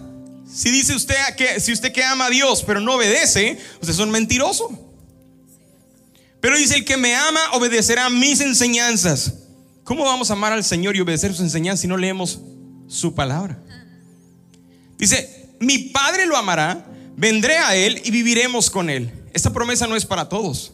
si 0.52 0.70
dice 0.70 0.94
usted 0.94 1.14
que 1.36 1.60
si 1.60 1.72
usted 1.72 1.92
que 1.92 2.02
ama 2.02 2.26
a 2.26 2.30
Dios 2.30 2.64
pero 2.66 2.80
no 2.80 2.94
obedece, 2.94 3.58
usted 3.74 3.90
es 3.90 3.98
un 3.98 4.10
mentiroso. 4.10 4.70
Pero 6.40 6.56
dice 6.56 6.76
el 6.76 6.84
que 6.84 6.96
me 6.96 7.14
ama 7.14 7.40
obedecerá 7.52 8.08
mis 8.08 8.40
enseñanzas. 8.40 9.34
¿Cómo 9.84 10.04
vamos 10.04 10.30
a 10.30 10.34
amar 10.34 10.52
al 10.52 10.64
Señor 10.64 10.96
y 10.96 11.00
obedecer 11.00 11.32
sus 11.32 11.40
enseñanzas 11.40 11.80
si 11.80 11.88
no 11.88 11.96
leemos 11.96 12.40
su 12.88 13.14
palabra? 13.14 13.58
Dice, 14.96 15.48
mi 15.60 15.78
Padre 15.78 16.26
lo 16.26 16.36
amará, 16.36 16.86
vendré 17.16 17.58
a 17.58 17.74
él 17.74 18.00
y 18.04 18.10
viviremos 18.10 18.70
con 18.70 18.90
él. 18.90 19.12
Esta 19.32 19.52
promesa 19.52 19.86
no 19.86 19.96
es 19.96 20.06
para 20.06 20.28
todos, 20.28 20.72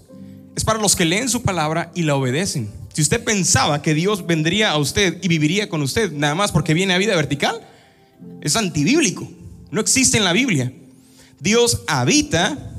es 0.55 0.65
para 0.65 0.79
los 0.79 0.97
que 0.97 1.05
leen 1.05 1.29
su 1.29 1.43
palabra 1.43 1.91
y 1.95 2.03
la 2.03 2.15
obedecen. 2.15 2.71
Si 2.93 3.03
usted 3.03 3.23
pensaba 3.23 3.83
que 3.83 3.95
Dios 3.95 4.27
vendría 4.27 4.71
a 4.71 4.79
usted 4.79 5.19
y 5.23 5.29
viviría 5.29 5.69
con 5.69 5.83
usted 5.83 6.13
nada 6.13 6.35
más 6.35 6.53
porque 6.53 6.73
viene 6.73 6.95
a 6.95 6.99
vida 6.99 7.15
vertical, 7.15 7.61
es 8.41 8.57
antibíblico. 8.57 9.29
No 9.71 9.81
existe 9.81 10.17
en 10.17 10.25
la 10.25 10.33
Biblia. 10.33 10.73
Dios 11.41 11.83
habita 11.87 12.73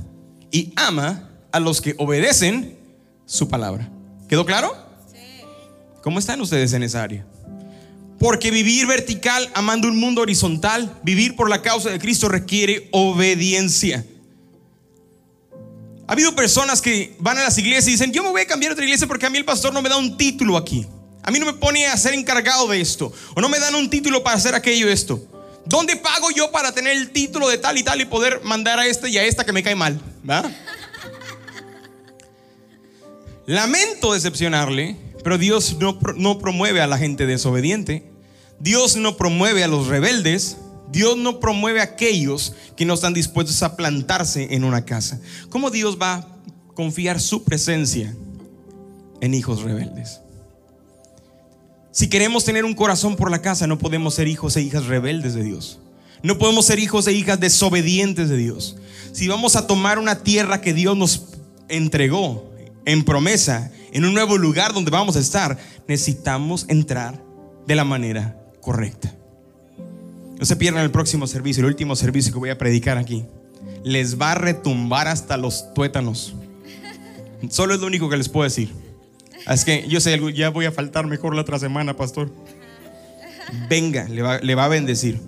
y 0.52 0.73
ama 0.76 1.30
a 1.52 1.60
los 1.60 1.82
que 1.82 1.95
obedecen 1.97 2.78
su 3.26 3.50
palabra. 3.50 3.89
¿Quedó 4.28 4.45
claro? 4.45 4.76
Sí. 5.12 5.43
¿Cómo 6.02 6.19
están 6.19 6.41
ustedes 6.41 6.73
en 6.73 6.84
esa 6.84 7.04
área? 7.04 7.26
Porque 8.19 8.50
vivir 8.50 8.88
vertical, 8.88 9.50
amando 9.54 9.88
un 9.88 10.00
mundo 10.00 10.21
horizontal, 10.21 10.97
vivir 11.04 11.36
por 11.36 11.50
la 11.50 11.62
causa 11.62 11.89
de 11.89 12.00
Cristo 12.00 12.30
requiere 12.30 12.89
obediencia. 12.91 14.06
Ha 16.08 16.13
habido 16.13 16.34
personas 16.36 16.82
que 16.82 17.15
van 17.19 17.38
a 17.38 17.43
las 17.43 17.58
iglesias 17.58 17.88
y 17.89 17.91
dicen, 17.91 18.13
yo 18.13 18.23
me 18.23 18.30
voy 18.30 18.41
a 18.41 18.47
cambiar 18.47 18.71
a 18.71 18.73
otra 18.73 18.86
iglesia 18.86 19.08
porque 19.08 19.26
a 19.26 19.30
mí 19.30 19.38
el 19.38 19.45
pastor 19.45 19.73
no 19.73 19.82
me 19.82 19.89
da 19.89 19.97
un 19.97 20.17
título 20.17 20.58
aquí. 20.58 20.88
A 21.21 21.32
mí 21.32 21.39
no 21.39 21.45
me 21.45 21.54
pone 21.54 21.86
a 21.86 21.97
ser 21.97 22.13
encargado 22.13 22.67
de 22.69 22.80
esto. 22.80 23.12
O 23.36 23.41
no 23.41 23.50
me 23.50 23.60
dan 23.60 23.76
un 23.76 23.89
título 23.89 24.23
para 24.23 24.38
hacer 24.38 24.56
aquello 24.56 24.88
esto. 24.89 25.21
¿Dónde 25.67 25.97
pago 25.97 26.32
yo 26.32 26.49
para 26.51 26.71
tener 26.71 26.95
el 26.95 27.12
título 27.12 27.49
de 27.49 27.58
tal 27.58 27.77
y 27.77 27.84
tal 27.84 27.99
y 27.99 28.06
poder 28.06 28.41
mandar 28.43 28.80
a 28.80 28.88
este 28.88 29.10
y 29.10 29.17
a 29.17 29.25
esta 29.25 29.45
que 29.45 29.51
me 29.51 29.63
cae 29.63 29.75
mal? 29.75 29.99
Lamento 33.45 34.13
decepcionarle, 34.13 34.95
pero 35.23 35.38
Dios 35.38 35.77
no, 35.80 35.99
no 36.15 36.39
promueve 36.39 36.80
a 36.80 36.88
la 36.88 36.97
gente 36.97 37.25
desobediente. 37.25 38.10
Dios 38.60 38.95
no 38.95 39.17
promueve 39.17 39.63
a 39.63 39.67
los 39.67 39.88
rebeldes. 39.88 40.58
Dios 40.89 41.17
no 41.17 41.41
promueve 41.41 41.82
a 41.82 41.84
aquellos 41.84 42.53
que 42.77 42.86
no 42.86 42.93
están 42.93 43.13
dispuestos 43.13 43.62
a 43.62 43.75
plantarse 43.75 44.56
en 44.56 44.63
una 44.63 44.86
casa. 44.86 45.19
¿Cómo 45.49 45.69
Dios 45.69 45.97
va 46.01 46.13
a 46.13 46.27
confiar 46.75 47.19
su 47.19 47.43
presencia 47.43 48.15
en 49.19 49.34
hijos 49.34 49.63
rebeldes? 49.63 50.21
Si 51.97 52.10
queremos 52.10 52.45
tener 52.45 52.63
un 52.63 52.75
corazón 52.75 53.15
por 53.15 53.31
la 53.31 53.41
casa, 53.41 53.65
no 53.65 53.79
podemos 53.79 54.13
ser 54.13 54.27
hijos 54.27 54.55
e 54.55 54.62
hijas 54.62 54.86
rebeldes 54.86 55.33
de 55.33 55.41
Dios. 55.43 55.79
No 56.21 56.38
podemos 56.38 56.67
ser 56.67 56.77
hijos 56.77 57.07
e 57.07 57.12
hijas 57.12 57.39
desobedientes 57.39 58.29
de 58.29 58.38
Dios. 58.38 58.77
Si 59.13 59.27
vamos 59.27 59.55
a 59.55 59.65
tomar 59.65 59.97
una 59.97 60.19
tierra 60.19 60.62
que 60.62 60.75
Dios 60.75 60.95
nos 60.95 61.25
entregó 61.69 62.51
en 62.86 63.03
promesa, 63.03 63.71
en 63.91 64.05
un 64.05 64.13
nuevo 64.13 64.38
lugar 64.38 64.75
donde 64.75 64.91
vamos 64.91 65.15
a 65.15 65.19
estar, 65.19 65.57
necesitamos 65.88 66.67
entrar 66.69 67.19
de 67.65 67.73
la 67.73 67.83
manera 67.83 68.39
correcta. 68.62 69.15
No 70.38 70.45
se 70.45 70.55
pierdan 70.55 70.83
el 70.83 70.91
próximo 70.91 71.25
servicio, 71.25 71.62
el 71.62 71.69
último 71.69 71.95
servicio 71.95 72.31
que 72.31 72.38
voy 72.38 72.51
a 72.51 72.60
predicar 72.60 72.99
aquí. 72.99 73.25
Les 73.83 74.21
va 74.21 74.33
a 74.33 74.36
retumbar 74.36 75.07
hasta 75.07 75.36
los 75.36 75.73
tuétanos. 75.73 76.36
Solo 77.49 77.73
es 77.73 77.79
lo 77.79 77.88
único 77.88 78.07
que 78.07 78.17
les 78.17 78.29
puedo 78.29 78.43
decir. 78.43 78.87
Es 79.49 79.63
que 79.63 79.86
yo 79.88 79.99
sé, 79.99 80.19
ya 80.33 80.49
voy 80.49 80.65
a 80.65 80.71
faltar 80.71 81.05
mejor 81.07 81.36
la 81.36 81.41
otra 81.41 81.60
semana, 81.60 81.95
pastor. 81.95 82.31
Venga, 83.69 84.05
le 84.10 84.21
va, 84.21 84.39
le 84.39 84.55
va 84.55 84.65
a 84.65 84.67
bendecir. 84.67 85.19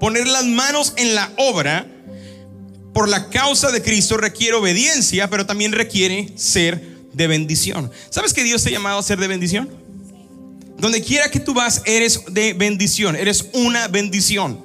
Poner 0.00 0.26
las 0.26 0.46
manos 0.46 0.94
en 0.96 1.14
la 1.14 1.30
obra 1.36 1.86
por 2.92 3.08
la 3.08 3.28
causa 3.28 3.70
de 3.70 3.82
Cristo 3.82 4.16
requiere 4.16 4.54
obediencia, 4.56 5.30
pero 5.30 5.46
también 5.46 5.72
requiere 5.72 6.32
ser 6.36 6.82
de 7.12 7.26
bendición. 7.26 7.90
¿Sabes 8.08 8.34
que 8.34 8.42
Dios 8.42 8.62
te 8.62 8.70
ha 8.70 8.72
llamado 8.72 8.98
a 8.98 9.02
ser 9.02 9.18
de 9.18 9.28
bendición? 9.28 9.68
Donde 10.78 11.02
quiera 11.02 11.30
que 11.30 11.40
tú 11.40 11.54
vas, 11.54 11.82
eres 11.84 12.22
de 12.30 12.54
bendición, 12.54 13.14
eres 13.14 13.46
una 13.52 13.88
bendición. 13.88 14.64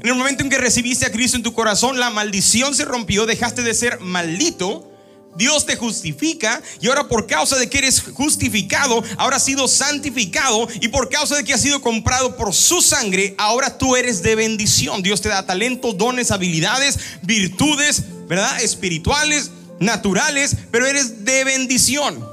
En 0.00 0.08
el 0.08 0.14
momento 0.14 0.42
en 0.44 0.50
que 0.50 0.58
recibiste 0.58 1.06
a 1.06 1.10
Cristo 1.10 1.36
en 1.36 1.42
tu 1.42 1.52
corazón, 1.52 1.98
la 1.98 2.10
maldición 2.10 2.74
se 2.74 2.84
rompió, 2.84 3.26
dejaste 3.26 3.62
de 3.62 3.74
ser 3.74 4.00
maldito. 4.00 4.92
Dios 5.36 5.66
te 5.66 5.76
justifica 5.76 6.62
y 6.80 6.88
ahora 6.88 7.08
por 7.08 7.26
causa 7.26 7.56
de 7.56 7.68
que 7.68 7.78
eres 7.78 8.00
justificado, 8.00 9.02
ahora 9.18 9.36
has 9.36 9.44
sido 9.44 9.68
santificado 9.68 10.68
y 10.80 10.88
por 10.88 11.08
causa 11.08 11.36
de 11.36 11.44
que 11.44 11.54
has 11.54 11.60
sido 11.60 11.80
comprado 11.80 12.36
por 12.36 12.54
su 12.54 12.80
sangre, 12.80 13.34
ahora 13.38 13.76
tú 13.78 13.96
eres 13.96 14.22
de 14.22 14.34
bendición. 14.34 15.02
Dios 15.02 15.20
te 15.20 15.28
da 15.28 15.46
talentos, 15.46 15.96
dones, 15.96 16.30
habilidades, 16.30 16.98
virtudes, 17.22 18.04
¿verdad? 18.28 18.60
Espirituales, 18.62 19.50
naturales, 19.78 20.56
pero 20.70 20.86
eres 20.86 21.24
de 21.24 21.44
bendición. 21.44 22.24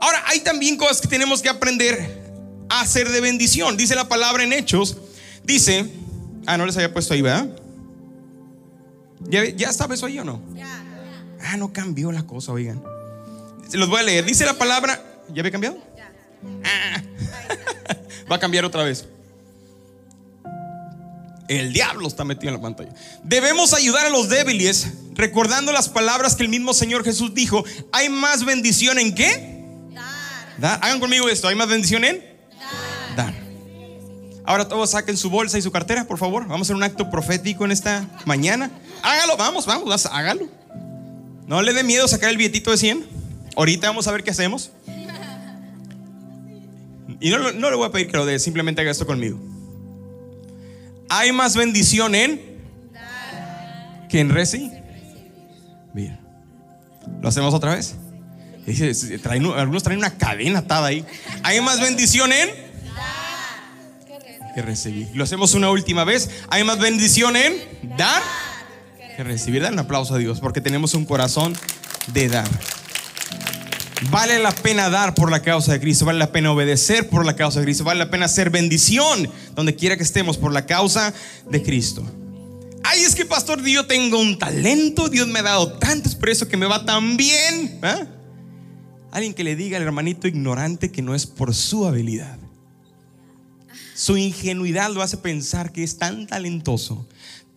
Ahora, 0.00 0.22
hay 0.26 0.40
también 0.40 0.76
cosas 0.76 1.00
que 1.00 1.08
tenemos 1.08 1.40
que 1.40 1.48
aprender 1.48 2.22
a 2.68 2.80
hacer 2.82 3.10
de 3.10 3.20
bendición. 3.20 3.76
Dice 3.76 3.94
la 3.94 4.08
palabra 4.08 4.44
en 4.44 4.52
Hechos, 4.52 4.98
dice, 5.44 5.90
ah, 6.46 6.58
no 6.58 6.66
les 6.66 6.76
había 6.76 6.92
puesto 6.92 7.14
ahí, 7.14 7.22
¿verdad? 7.22 7.48
¿Ya, 9.28 9.44
ya 9.48 9.70
estaba 9.70 9.94
eso 9.94 10.06
ahí 10.06 10.18
o 10.18 10.24
no? 10.24 10.42
Ah, 11.44 11.56
no 11.56 11.72
cambió 11.72 12.10
la 12.10 12.22
cosa, 12.24 12.52
oigan. 12.52 12.82
Se 13.68 13.76
los 13.76 13.88
voy 13.88 14.00
a 14.00 14.02
leer. 14.02 14.24
Dice 14.24 14.44
la 14.44 14.54
palabra, 14.54 15.02
¿ya 15.28 15.40
había 15.40 15.52
cambiado? 15.52 15.78
Ah. 16.64 17.02
Va 18.30 18.36
a 18.36 18.38
cambiar 18.38 18.64
otra 18.64 18.82
vez. 18.82 19.06
El 21.48 21.72
diablo 21.72 22.08
está 22.08 22.24
metido 22.24 22.48
en 22.48 22.56
la 22.56 22.62
pantalla. 22.62 22.92
Debemos 23.22 23.74
ayudar 23.74 24.06
a 24.06 24.10
los 24.10 24.30
débiles, 24.30 24.88
recordando 25.14 25.72
las 25.72 25.90
palabras 25.90 26.36
que 26.36 26.42
el 26.42 26.48
mismo 26.48 26.72
Señor 26.72 27.04
Jesús 27.04 27.34
dijo. 27.34 27.64
¿Hay 27.92 28.08
más 28.08 28.44
bendición 28.44 28.98
en 28.98 29.14
qué? 29.14 29.54
Dar. 30.58 30.78
Hagan 30.82 31.00
conmigo 31.00 31.28
esto. 31.28 31.48
¿Hay 31.48 31.54
más 31.54 31.68
bendición 31.68 32.04
en? 32.04 32.24
Dar. 33.16 33.34
Ahora 34.46 34.68
todos 34.68 34.90
saquen 34.90 35.16
su 35.16 35.28
bolsa 35.28 35.58
y 35.58 35.62
su 35.62 35.70
cartera, 35.70 36.06
por 36.06 36.18
favor. 36.18 36.46
Vamos 36.46 36.60
a 36.60 36.62
hacer 36.62 36.76
un 36.76 36.82
acto 36.82 37.10
profético 37.10 37.64
en 37.64 37.72
esta 37.72 38.08
mañana. 38.24 38.70
Hágalo, 39.02 39.36
vamos, 39.36 39.66
vamos, 39.66 40.06
hágalo. 40.06 40.48
No 41.46 41.62
le 41.62 41.72
dé 41.72 41.82
miedo 41.82 42.08
sacar 42.08 42.30
el 42.30 42.36
billetito 42.36 42.70
de 42.70 42.76
100. 42.78 43.06
Ahorita 43.56 43.88
vamos 43.88 44.06
a 44.08 44.12
ver 44.12 44.24
qué 44.24 44.30
hacemos. 44.30 44.72
Y 47.20 47.30
no, 47.30 47.52
no 47.52 47.70
le 47.70 47.76
voy 47.76 47.86
a 47.86 47.92
pedir 47.92 48.08
que 48.08 48.16
lo 48.16 48.26
dé, 48.26 48.38
simplemente 48.38 48.80
haga 48.80 48.90
esto 48.90 49.06
conmigo 49.06 49.40
hay 51.08 51.32
más 51.32 51.56
bendición 51.56 52.14
en 52.14 52.40
que 54.08 54.20
en 54.20 54.30
recibir. 54.30 54.82
Mira, 55.92 56.18
lo 57.20 57.28
hacemos 57.28 57.54
otra 57.54 57.74
vez. 57.74 57.96
algunos 59.56 59.82
traen 59.82 59.98
una 59.98 60.16
cadena 60.16 60.60
atada 60.60 60.88
ahí. 60.88 61.04
Hay 61.42 61.60
más 61.60 61.80
bendición 61.80 62.32
en 62.32 62.50
que 64.54 64.62
recibir. 64.62 65.08
Lo 65.14 65.24
hacemos 65.24 65.54
una 65.54 65.70
última 65.70 66.04
vez. 66.04 66.30
Hay 66.48 66.64
más 66.64 66.78
bendición 66.78 67.36
en 67.36 67.54
dar 67.96 68.22
que 69.14 69.24
recibir. 69.24 69.62
Dan 69.62 69.74
un 69.74 69.80
aplauso 69.80 70.14
a 70.14 70.18
Dios 70.18 70.40
porque 70.40 70.60
tenemos 70.60 70.94
un 70.94 71.04
corazón 71.04 71.54
de 72.12 72.28
dar. 72.28 72.48
Vale 74.10 74.38
la 74.38 74.52
pena 74.52 74.90
dar 74.90 75.14
por 75.14 75.30
la 75.30 75.40
causa 75.40 75.72
de 75.72 75.80
Cristo, 75.80 76.04
vale 76.04 76.18
la 76.18 76.32
pena 76.32 76.52
obedecer 76.52 77.08
por 77.08 77.24
la 77.24 77.36
causa 77.36 77.60
de 77.60 77.64
Cristo, 77.64 77.84
vale 77.84 78.00
la 78.00 78.10
pena 78.10 78.26
hacer 78.26 78.50
bendición 78.50 79.30
donde 79.54 79.74
quiera 79.76 79.96
que 79.96 80.02
estemos 80.02 80.36
por 80.36 80.52
la 80.52 80.66
causa 80.66 81.14
de 81.48 81.62
Cristo. 81.62 82.04
Ay, 82.82 83.00
es 83.00 83.14
que 83.14 83.24
pastor, 83.24 83.64
yo 83.64 83.86
tengo 83.86 84.20
un 84.20 84.38
talento, 84.38 85.08
Dios 85.08 85.26
me 85.28 85.38
ha 85.38 85.42
dado 85.42 85.72
tanto, 85.72 86.08
es 86.08 86.14
por 86.14 86.28
eso 86.28 86.48
que 86.48 86.58
me 86.58 86.66
va 86.66 86.84
tan 86.84 87.16
bien. 87.16 87.78
¿ah? 87.82 88.06
Alguien 89.10 89.32
que 89.32 89.42
le 89.42 89.56
diga 89.56 89.78
al 89.78 89.84
hermanito 89.84 90.28
ignorante 90.28 90.92
que 90.92 91.00
no 91.00 91.14
es 91.14 91.24
por 91.24 91.54
su 91.54 91.86
habilidad. 91.86 92.38
Su 93.94 94.18
ingenuidad 94.18 94.90
lo 94.90 95.02
hace 95.02 95.16
pensar 95.16 95.72
que 95.72 95.82
es 95.82 95.96
tan 95.96 96.26
talentoso, 96.26 97.08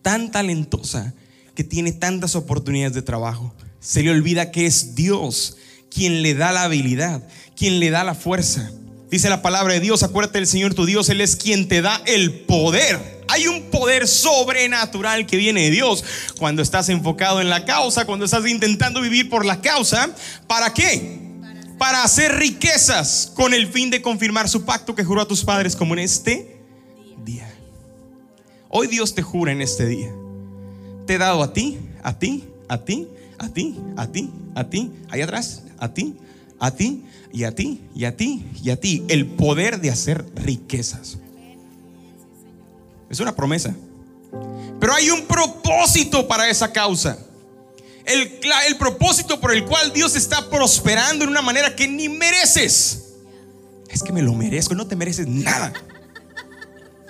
tan 0.02 0.30
talentosa, 0.30 1.12
que 1.58 1.64
tiene 1.64 1.90
tantas 1.90 2.36
oportunidades 2.36 2.94
de 2.94 3.02
trabajo. 3.02 3.52
Se 3.80 4.04
le 4.04 4.12
olvida 4.12 4.52
que 4.52 4.66
es 4.66 4.94
Dios 4.94 5.56
quien 5.90 6.22
le 6.22 6.34
da 6.34 6.52
la 6.52 6.62
habilidad, 6.62 7.26
quien 7.56 7.80
le 7.80 7.90
da 7.90 8.04
la 8.04 8.14
fuerza. 8.14 8.70
Dice 9.10 9.28
la 9.28 9.42
palabra 9.42 9.74
de 9.74 9.80
Dios, 9.80 10.04
acuérdate 10.04 10.38
del 10.38 10.46
Señor 10.46 10.74
tu 10.74 10.86
Dios, 10.86 11.08
Él 11.08 11.20
es 11.20 11.34
quien 11.34 11.66
te 11.66 11.82
da 11.82 12.00
el 12.06 12.42
poder. 12.42 13.24
Hay 13.26 13.48
un 13.48 13.70
poder 13.72 14.06
sobrenatural 14.06 15.26
que 15.26 15.36
viene 15.36 15.62
de 15.62 15.70
Dios 15.72 16.04
cuando 16.38 16.62
estás 16.62 16.90
enfocado 16.90 17.40
en 17.40 17.50
la 17.50 17.64
causa, 17.64 18.04
cuando 18.04 18.26
estás 18.26 18.46
intentando 18.46 19.00
vivir 19.00 19.28
por 19.28 19.44
la 19.44 19.60
causa. 19.60 20.14
¿Para 20.46 20.72
qué? 20.72 21.18
Para 21.76 22.04
hacer 22.04 22.36
riquezas 22.36 23.32
con 23.34 23.52
el 23.52 23.66
fin 23.66 23.90
de 23.90 24.00
confirmar 24.00 24.48
su 24.48 24.64
pacto 24.64 24.94
que 24.94 25.02
juró 25.02 25.22
a 25.22 25.26
tus 25.26 25.42
padres 25.42 25.74
como 25.74 25.94
en 25.94 25.98
este 25.98 26.56
día. 27.24 27.52
Hoy 28.68 28.86
Dios 28.86 29.12
te 29.12 29.22
jura 29.22 29.50
en 29.50 29.60
este 29.60 29.84
día. 29.84 30.12
Te 31.08 31.14
he 31.14 31.18
dado 31.18 31.42
a 31.42 31.54
ti, 31.54 31.78
a 32.02 32.18
ti, 32.18 32.44
a 32.68 32.84
ti, 32.84 33.08
a 33.38 33.48
ti, 33.48 33.80
a 33.96 34.06
ti, 34.08 34.30
a 34.54 34.64
ti, 34.68 34.92
ahí 35.08 35.22
atrás, 35.22 35.62
a 35.78 35.88
ti, 35.94 36.14
a 36.60 36.70
ti 36.70 37.02
y 37.32 37.44
a 37.44 37.54
ti 37.54 37.80
y 37.94 38.04
a 38.04 38.14
ti 38.14 38.44
y 38.62 38.68
a 38.68 38.78
ti 38.78 39.06
el 39.08 39.24
poder 39.24 39.80
de 39.80 39.88
hacer 39.88 40.22
riquezas. 40.34 41.16
Es 43.08 43.20
una 43.20 43.34
promesa. 43.34 43.74
Pero 44.78 44.92
hay 44.92 45.08
un 45.08 45.22
propósito 45.22 46.28
para 46.28 46.50
esa 46.50 46.70
causa. 46.70 47.16
El, 48.04 48.30
el, 48.68 48.76
propósito 48.76 49.40
por 49.40 49.54
el 49.54 49.64
cual 49.64 49.94
Dios 49.94 50.14
está 50.14 50.50
prosperando 50.50 51.24
en 51.24 51.30
una 51.30 51.40
manera 51.40 51.74
que 51.74 51.88
ni 51.88 52.10
mereces. 52.10 53.14
Es 53.88 54.02
que 54.02 54.12
me 54.12 54.20
lo 54.20 54.34
merezco, 54.34 54.74
no 54.74 54.86
te 54.86 54.94
mereces 54.94 55.26
nada. 55.26 55.72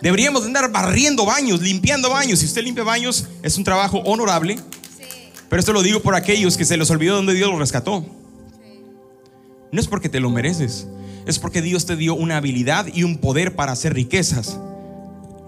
Deberíamos 0.00 0.44
andar 0.44 0.70
barriendo 0.70 1.24
baños, 1.26 1.60
limpiando 1.60 2.10
baños. 2.10 2.38
Si 2.38 2.46
usted 2.46 2.62
limpia 2.62 2.84
baños, 2.84 3.26
es 3.42 3.56
un 3.56 3.64
trabajo 3.64 3.98
honorable. 3.98 4.58
Pero 5.48 5.60
esto 5.60 5.72
lo 5.72 5.82
digo 5.82 6.00
por 6.00 6.14
aquellos 6.14 6.56
que 6.56 6.64
se 6.64 6.76
les 6.76 6.90
olvidó 6.90 7.16
donde 7.16 7.34
Dios 7.34 7.50
los 7.50 7.58
rescató. 7.58 8.04
No 9.72 9.80
es 9.80 9.86
porque 9.86 10.08
te 10.08 10.20
lo 10.20 10.30
mereces, 10.30 10.86
es 11.26 11.38
porque 11.38 11.62
Dios 11.62 11.84
te 11.84 11.96
dio 11.96 12.14
una 12.14 12.38
habilidad 12.38 12.86
y 12.92 13.02
un 13.02 13.18
poder 13.18 13.54
para 13.54 13.72
hacer 13.72 13.94
riquezas. 13.94 14.58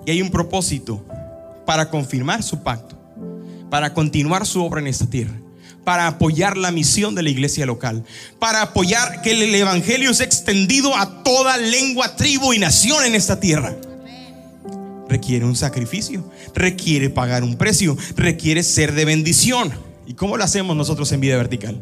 Y 0.05 0.11
hay 0.11 0.23
un 0.23 0.31
propósito 0.31 1.05
para 1.65 1.89
confirmar 1.89 2.43
su 2.43 2.63
pacto, 2.63 2.99
para 3.71 3.95
continuar 3.95 4.47
su 4.47 4.63
obra 4.63 4.81
en 4.81 4.89
esta 4.89 5.07
tierra, 5.07 5.35
para 5.85 6.07
apoyar 6.07 6.57
la 6.57 6.71
misión 6.71 7.15
de 7.15 7.23
la 7.23 7.31
iglesia 7.31 7.65
local, 7.65 8.05
para 8.39 8.63
apoyar 8.63 9.23
que 9.23 9.33
el 9.33 9.55
Evangelio 9.55 10.13
sea 10.13 10.27
extendido 10.27 10.97
a 10.97 11.23
toda 11.23 11.57
lengua, 11.57 12.17
tribu 12.17 12.53
y 12.53 12.59
nación 12.59 13.05
en 13.05 13.15
esta 13.15 13.39
tierra. 13.41 13.75
Requiere 15.11 15.45
un 15.45 15.57
sacrificio, 15.57 16.25
requiere 16.55 17.11
pagar 17.11 17.43
un 17.43 17.57
precio, 17.57 17.97
requiere 18.15 18.63
ser 18.63 18.93
de 18.95 19.05
bendición. 19.05 19.73
¿Y 20.07 20.15
cómo 20.15 20.37
lo 20.37 20.45
hacemos 20.45 20.77
nosotros 20.77 21.11
en 21.11 21.21
vida 21.21 21.37
vertical? 21.37 21.81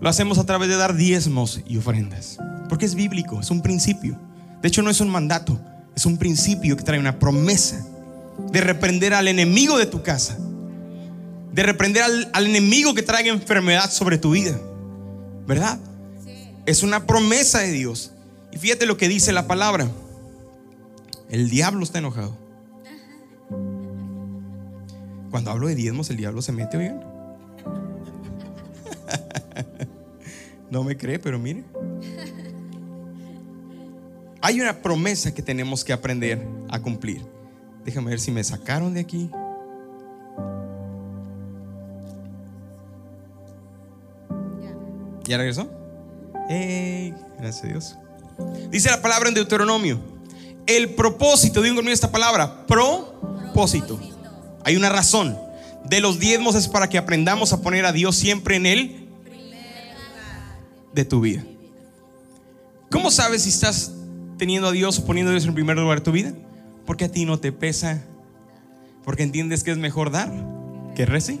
Lo 0.00 0.08
hacemos 0.08 0.38
a 0.38 0.46
través 0.46 0.70
de 0.70 0.76
dar 0.76 0.96
diezmos 0.96 1.60
y 1.66 1.76
ofrendas. 1.76 2.38
Porque 2.70 2.86
es 2.86 2.94
bíblico, 2.94 3.40
es 3.40 3.50
un 3.50 3.60
principio. 3.60 4.18
De 4.62 4.68
hecho, 4.68 4.80
no 4.80 4.88
es 4.88 5.02
un 5.02 5.10
mandato, 5.10 5.60
es 5.94 6.06
un 6.06 6.16
principio 6.16 6.74
que 6.74 6.82
trae 6.82 6.98
una 6.98 7.18
promesa 7.18 7.86
de 8.50 8.60
reprender 8.62 9.12
al 9.12 9.28
enemigo 9.28 9.76
de 9.76 9.84
tu 9.84 10.02
casa, 10.02 10.38
de 11.52 11.62
reprender 11.62 12.04
al, 12.32 12.46
enemigo 12.46 12.94
que 12.94 13.02
traiga 13.02 13.30
enfermedad 13.30 13.90
sobre 13.90 14.16
tu 14.16 14.30
vida. 14.30 14.58
¿Verdad? 15.46 15.78
Es 16.64 16.82
una 16.82 17.06
promesa 17.06 17.58
de 17.58 17.72
Dios. 17.72 18.12
Y 18.50 18.56
fíjate 18.56 18.86
lo 18.86 18.96
que 18.96 19.08
dice 19.08 19.30
la 19.30 19.46
palabra. 19.46 19.90
El 21.28 21.50
diablo 21.50 21.84
está 21.84 21.98
enojado. 21.98 22.41
Cuando 25.32 25.50
hablo 25.50 25.66
de 25.66 25.74
diezmos, 25.74 26.08
el 26.10 26.18
diablo 26.18 26.42
se 26.42 26.52
mete, 26.52 26.76
oigan. 26.76 27.02
No 30.70 30.84
me 30.84 30.96
cree, 30.96 31.18
pero 31.18 31.38
mire. 31.38 31.64
Hay 34.42 34.60
una 34.60 34.82
promesa 34.82 35.32
que 35.32 35.42
tenemos 35.42 35.84
que 35.84 35.92
aprender 35.92 36.46
a 36.68 36.80
cumplir. 36.80 37.24
Déjame 37.84 38.10
ver 38.10 38.20
si 38.20 38.30
me 38.30 38.44
sacaron 38.44 38.92
de 38.92 39.00
aquí. 39.00 39.30
¿Ya 45.24 45.38
regresó? 45.38 45.70
¡Ey! 46.50 47.14
Gracias 47.38 47.64
a 47.64 47.68
Dios. 47.68 47.98
Dice 48.70 48.90
la 48.90 49.00
palabra 49.00 49.28
en 49.28 49.34
Deuteronomio. 49.34 49.98
El 50.66 50.94
propósito, 50.94 51.62
digo 51.62 51.76
conmigo 51.76 51.94
esta 51.94 52.10
palabra, 52.10 52.66
propósito. 52.66 53.98
Hay 54.64 54.76
una 54.76 54.88
razón. 54.88 55.38
De 55.88 56.00
los 56.00 56.18
diezmos 56.18 56.54
es 56.54 56.68
para 56.68 56.88
que 56.88 56.98
aprendamos 56.98 57.52
a 57.52 57.60
poner 57.60 57.84
a 57.84 57.92
Dios 57.92 58.16
siempre 58.16 58.56
en 58.56 58.66
él 58.66 59.08
de 60.92 61.04
tu 61.04 61.20
vida. 61.20 61.42
¿Cómo 62.90 63.10
sabes 63.10 63.42
si 63.42 63.48
estás 63.48 63.92
teniendo 64.38 64.68
a 64.68 64.72
Dios 64.72 64.98
o 64.98 65.04
poniendo 65.06 65.30
a 65.30 65.32
Dios 65.32 65.46
en 65.46 65.54
primer 65.54 65.76
lugar 65.78 65.98
de 65.98 66.04
tu 66.04 66.12
vida? 66.12 66.34
Porque 66.84 67.06
a 67.06 67.08
ti 67.10 67.24
no 67.24 67.38
te 67.38 67.52
pesa. 67.52 68.02
Porque 69.04 69.22
entiendes 69.22 69.64
que 69.64 69.70
es 69.70 69.78
mejor 69.78 70.10
dar 70.10 70.30
que 70.94 71.06
recibir. 71.06 71.40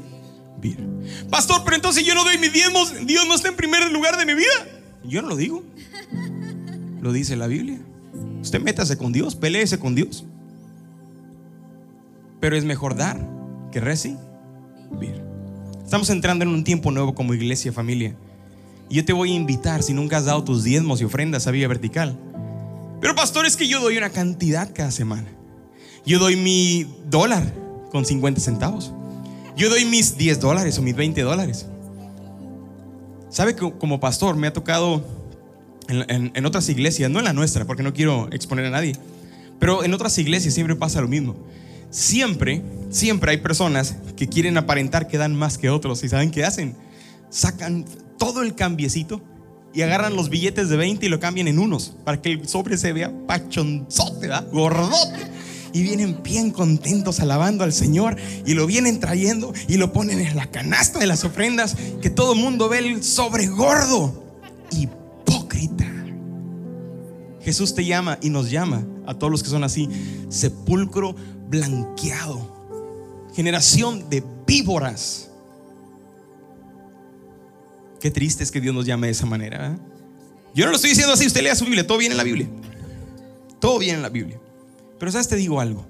Pastor, 1.30 1.62
pero 1.64 1.76
entonces 1.76 2.04
yo 2.04 2.14
no 2.14 2.24
doy 2.24 2.38
mis 2.38 2.52
diezmos, 2.52 2.94
Dios 3.06 3.26
no 3.26 3.34
está 3.34 3.48
en 3.48 3.56
primer 3.56 3.90
lugar 3.92 4.16
de 4.16 4.26
mi 4.26 4.34
vida. 4.34 4.66
Yo 5.04 5.22
no 5.22 5.28
lo 5.28 5.36
digo. 5.36 5.62
Lo 7.00 7.12
dice 7.12 7.36
la 7.36 7.46
Biblia. 7.46 7.80
Usted 8.40 8.60
métase 8.60 8.96
con 8.96 9.12
Dios, 9.12 9.34
peleese 9.34 9.78
con 9.78 9.94
Dios. 9.94 10.24
Pero 12.42 12.56
es 12.56 12.64
mejor 12.64 12.96
dar 12.96 13.24
que 13.70 13.78
recibir. 13.78 14.18
Estamos 15.84 16.10
entrando 16.10 16.44
en 16.44 16.50
un 16.50 16.64
tiempo 16.64 16.90
nuevo 16.90 17.14
como 17.14 17.34
iglesia, 17.34 17.72
familia. 17.72 18.16
Y 18.90 18.96
yo 18.96 19.04
te 19.04 19.12
voy 19.12 19.30
a 19.30 19.36
invitar, 19.36 19.84
si 19.84 19.94
nunca 19.94 20.16
has 20.16 20.24
dado 20.24 20.42
tus 20.42 20.64
diezmos 20.64 21.00
y 21.00 21.04
ofrendas 21.04 21.46
a 21.46 21.52
Vía 21.52 21.68
Vertical. 21.68 22.18
Pero 23.00 23.14
pastor, 23.14 23.46
es 23.46 23.56
que 23.56 23.68
yo 23.68 23.80
doy 23.80 23.96
una 23.96 24.10
cantidad 24.10 24.68
cada 24.74 24.90
semana. 24.90 25.28
Yo 26.04 26.18
doy 26.18 26.34
mi 26.34 26.84
dólar 27.08 27.44
con 27.92 28.04
50 28.04 28.40
centavos. 28.40 28.92
Yo 29.56 29.70
doy 29.70 29.84
mis 29.84 30.18
10 30.18 30.40
dólares 30.40 30.76
o 30.78 30.82
mis 30.82 30.96
20 30.96 31.22
dólares. 31.22 31.66
¿Sabe 33.30 33.54
que 33.54 33.70
como 33.78 34.00
pastor 34.00 34.34
me 34.34 34.48
ha 34.48 34.52
tocado 34.52 35.04
en, 35.86 36.44
otras 36.44 36.68
iglesias, 36.68 37.08
no 37.08 37.20
en 37.20 37.26
la 37.26 37.34
nuestra, 37.34 37.66
porque 37.66 37.84
no 37.84 37.92
quiero 37.92 38.28
exponer 38.32 38.64
a 38.64 38.70
nadie, 38.70 38.96
pero 39.60 39.84
en 39.84 39.94
otras 39.94 40.18
iglesias 40.18 40.54
siempre 40.54 40.74
pasa 40.74 41.00
lo 41.00 41.06
mismo. 41.06 41.36
Siempre, 41.92 42.62
siempre 42.88 43.32
hay 43.32 43.36
personas 43.36 43.96
que 44.16 44.26
quieren 44.26 44.56
aparentar 44.56 45.08
que 45.08 45.18
dan 45.18 45.36
más 45.36 45.58
que 45.58 45.68
otros 45.68 46.02
y 46.02 46.08
¿saben 46.08 46.30
qué 46.30 46.42
hacen? 46.42 46.74
Sacan 47.28 47.84
todo 48.18 48.40
el 48.42 48.54
cambiecito 48.54 49.20
y 49.74 49.82
agarran 49.82 50.16
los 50.16 50.30
billetes 50.30 50.70
de 50.70 50.78
20 50.78 51.04
y 51.04 51.08
lo 51.10 51.20
cambian 51.20 51.48
en 51.48 51.58
unos 51.58 51.94
para 52.02 52.22
que 52.22 52.32
el 52.32 52.48
sobre 52.48 52.78
se 52.78 52.94
vea 52.94 53.12
pachonzote, 53.26 54.30
gordote 54.50 55.20
y 55.74 55.82
vienen 55.82 56.22
bien 56.22 56.50
contentos 56.50 57.20
alabando 57.20 57.62
al 57.62 57.74
Señor 57.74 58.16
y 58.46 58.54
lo 58.54 58.66
vienen 58.66 58.98
trayendo 58.98 59.52
y 59.68 59.76
lo 59.76 59.92
ponen 59.92 60.18
en 60.18 60.34
la 60.34 60.46
canasta 60.46 60.98
de 60.98 61.06
las 61.06 61.24
ofrendas 61.24 61.76
que 62.00 62.08
todo 62.08 62.32
el 62.32 62.38
mundo 62.38 62.70
ve 62.70 62.78
el 62.78 63.04
sobre 63.04 63.48
gordo. 63.48 64.24
Hipócrita. 64.70 65.91
Jesús 67.42 67.74
te 67.74 67.84
llama 67.84 68.18
y 68.22 68.30
nos 68.30 68.50
llama 68.50 68.86
a 69.06 69.14
todos 69.14 69.30
los 69.30 69.42
que 69.42 69.48
son 69.48 69.64
así, 69.64 69.88
sepulcro 70.28 71.14
blanqueado, 71.48 73.30
generación 73.34 74.08
de 74.08 74.22
víboras. 74.46 75.30
Qué 78.00 78.10
triste 78.10 78.42
es 78.42 78.50
que 78.50 78.60
Dios 78.60 78.74
nos 78.74 78.86
llame 78.86 79.08
de 79.08 79.12
esa 79.12 79.26
manera. 79.26 79.78
Yo 80.54 80.64
no 80.64 80.70
lo 80.70 80.76
estoy 80.76 80.90
diciendo 80.90 81.12
así, 81.12 81.26
usted 81.26 81.42
lea 81.42 81.54
su 81.54 81.64
Biblia, 81.64 81.86
todo 81.86 81.98
viene 81.98 82.14
en 82.14 82.18
la 82.18 82.24
Biblia. 82.24 82.48
Todo 83.60 83.78
viene 83.78 83.96
en 83.96 84.02
la 84.02 84.08
Biblia. 84.08 84.40
Pero 84.98 85.12
sabes, 85.12 85.28
te 85.28 85.36
digo 85.36 85.60
algo. 85.60 85.86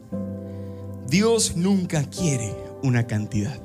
Dios 1.08 1.56
nunca 1.56 2.04
quiere 2.04 2.54
una 2.82 3.06
cantidad. 3.06 3.60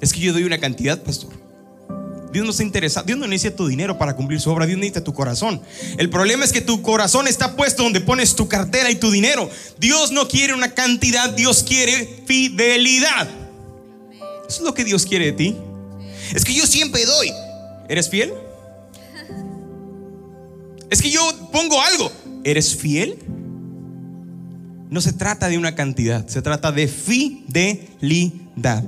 Es 0.00 0.12
que 0.12 0.20
yo 0.20 0.32
doy 0.32 0.44
una 0.44 0.58
cantidad, 0.58 1.02
pastor. 1.02 1.45
Dios 2.32 2.44
no 2.44 2.52
se 2.52 2.62
interesa, 2.62 3.02
Dios 3.02 3.18
no 3.18 3.26
necesita 3.26 3.56
tu 3.56 3.66
dinero 3.66 3.98
para 3.98 4.14
cumplir 4.14 4.40
su 4.40 4.50
obra, 4.50 4.66
Dios 4.66 4.78
necesita 4.78 5.02
tu 5.02 5.14
corazón. 5.14 5.60
El 5.96 6.10
problema 6.10 6.44
es 6.44 6.52
que 6.52 6.60
tu 6.60 6.82
corazón 6.82 7.28
está 7.28 7.56
puesto 7.56 7.82
donde 7.82 8.00
pones 8.00 8.34
tu 8.36 8.48
cartera 8.48 8.90
y 8.90 8.96
tu 8.96 9.10
dinero. 9.10 9.48
Dios 9.78 10.12
no 10.12 10.28
quiere 10.28 10.54
una 10.54 10.74
cantidad, 10.74 11.30
Dios 11.30 11.62
quiere 11.62 12.22
fidelidad. 12.26 13.28
Eso 14.48 14.58
es 14.58 14.60
lo 14.60 14.74
que 14.74 14.84
Dios 14.84 15.06
quiere 15.06 15.26
de 15.26 15.32
ti. 15.32 15.56
Es 16.34 16.44
que 16.44 16.54
yo 16.54 16.66
siempre 16.66 17.04
doy. 17.04 17.32
¿Eres 17.88 18.10
fiel? 18.10 18.32
Es 20.90 21.02
que 21.02 21.10
yo 21.10 21.20
pongo 21.52 21.80
algo. 21.80 22.10
¿Eres 22.44 22.76
fiel? 22.76 23.18
No 24.88 25.00
se 25.00 25.12
trata 25.12 25.48
de 25.48 25.58
una 25.58 25.74
cantidad, 25.74 26.26
se 26.28 26.42
trata 26.42 26.70
de 26.70 26.86
fidelidad. 26.86 28.84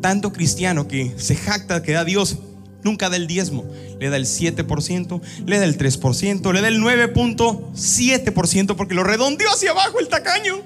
Tanto 0.00 0.32
cristiano 0.32 0.86
que 0.86 1.12
se 1.18 1.34
jacta 1.34 1.82
que 1.82 1.92
da 1.92 2.04
Dios, 2.04 2.38
nunca 2.82 3.08
da 3.08 3.16
el 3.16 3.26
diezmo. 3.26 3.64
Le 3.98 4.08
da 4.10 4.16
el 4.16 4.26
7%, 4.26 5.20
le 5.46 5.58
da 5.58 5.64
el 5.64 5.78
3%, 5.78 6.52
le 6.52 6.60
da 6.60 6.68
el 6.68 6.80
9.7% 6.80 8.76
porque 8.76 8.94
lo 8.94 9.02
redondeó 9.04 9.50
hacia 9.50 9.70
abajo 9.70 9.98
el 10.00 10.08
tacaño. 10.08 10.62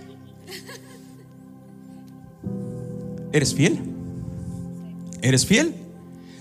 ¿Eres 3.32 3.54
fiel? 3.54 3.80
¿Eres 5.22 5.46
fiel? 5.46 5.74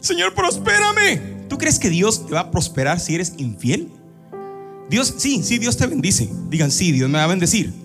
Señor, 0.02 0.34
prospérame. 0.34 1.48
¿Tú 1.50 1.58
crees 1.58 1.80
que 1.80 1.90
Dios 1.90 2.28
te 2.28 2.34
va 2.34 2.42
a 2.42 2.52
prosperar 2.52 3.00
si 3.00 3.16
eres 3.16 3.34
infiel? 3.38 3.90
Dios, 4.90 5.14
sí, 5.18 5.42
sí, 5.44 5.58
Dios 5.60 5.78
te 5.78 5.88
bendice. 5.88 6.30
Digan, 6.50 6.72
sí, 6.72 6.92
Dios 6.92 7.10
me 7.10 7.18
va 7.18 7.24
a 7.24 7.28
bendecir 7.28 7.83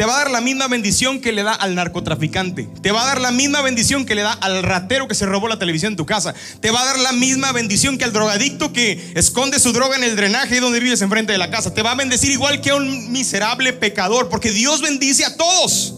te 0.00 0.06
va 0.06 0.14
a 0.14 0.18
dar 0.20 0.30
la 0.30 0.40
misma 0.40 0.66
bendición 0.66 1.20
que 1.20 1.30
le 1.30 1.42
da 1.42 1.52
al 1.52 1.74
narcotraficante. 1.74 2.66
Te 2.80 2.90
va 2.90 3.02
a 3.02 3.06
dar 3.06 3.20
la 3.20 3.32
misma 3.32 3.60
bendición 3.60 4.06
que 4.06 4.14
le 4.14 4.22
da 4.22 4.32
al 4.32 4.62
ratero 4.62 5.06
que 5.06 5.14
se 5.14 5.26
robó 5.26 5.46
la 5.46 5.58
televisión 5.58 5.92
en 5.92 5.98
tu 5.98 6.06
casa. 6.06 6.32
Te 6.60 6.70
va 6.70 6.80
a 6.80 6.86
dar 6.86 6.98
la 7.00 7.12
misma 7.12 7.52
bendición 7.52 7.98
que 7.98 8.04
al 8.04 8.12
drogadicto 8.14 8.72
que 8.72 9.12
esconde 9.14 9.60
su 9.60 9.74
droga 9.74 9.96
en 9.96 10.04
el 10.04 10.16
drenaje 10.16 10.58
donde 10.58 10.80
vives 10.80 11.02
enfrente 11.02 11.32
de 11.32 11.38
la 11.38 11.50
casa. 11.50 11.74
Te 11.74 11.82
va 11.82 11.90
a 11.90 11.96
bendecir 11.96 12.30
igual 12.30 12.62
que 12.62 12.70
a 12.70 12.76
un 12.76 13.12
miserable 13.12 13.74
pecador, 13.74 14.30
porque 14.30 14.52
Dios 14.52 14.80
bendice 14.80 15.26
a 15.26 15.36
todos. 15.36 15.92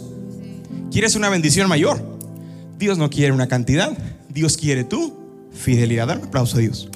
¿Quieres 0.90 1.14
una 1.14 1.28
bendición 1.28 1.68
mayor? 1.68 2.04
Dios 2.78 2.98
no 2.98 3.08
quiere 3.08 3.30
una 3.30 3.46
cantidad, 3.46 3.96
Dios 4.28 4.56
quiere 4.56 4.82
tu 4.82 5.48
fidelidad. 5.54 6.08
Dar 6.08 6.18
un 6.18 6.24
aplauso 6.24 6.56
a 6.56 6.58
Dios. 6.58 6.88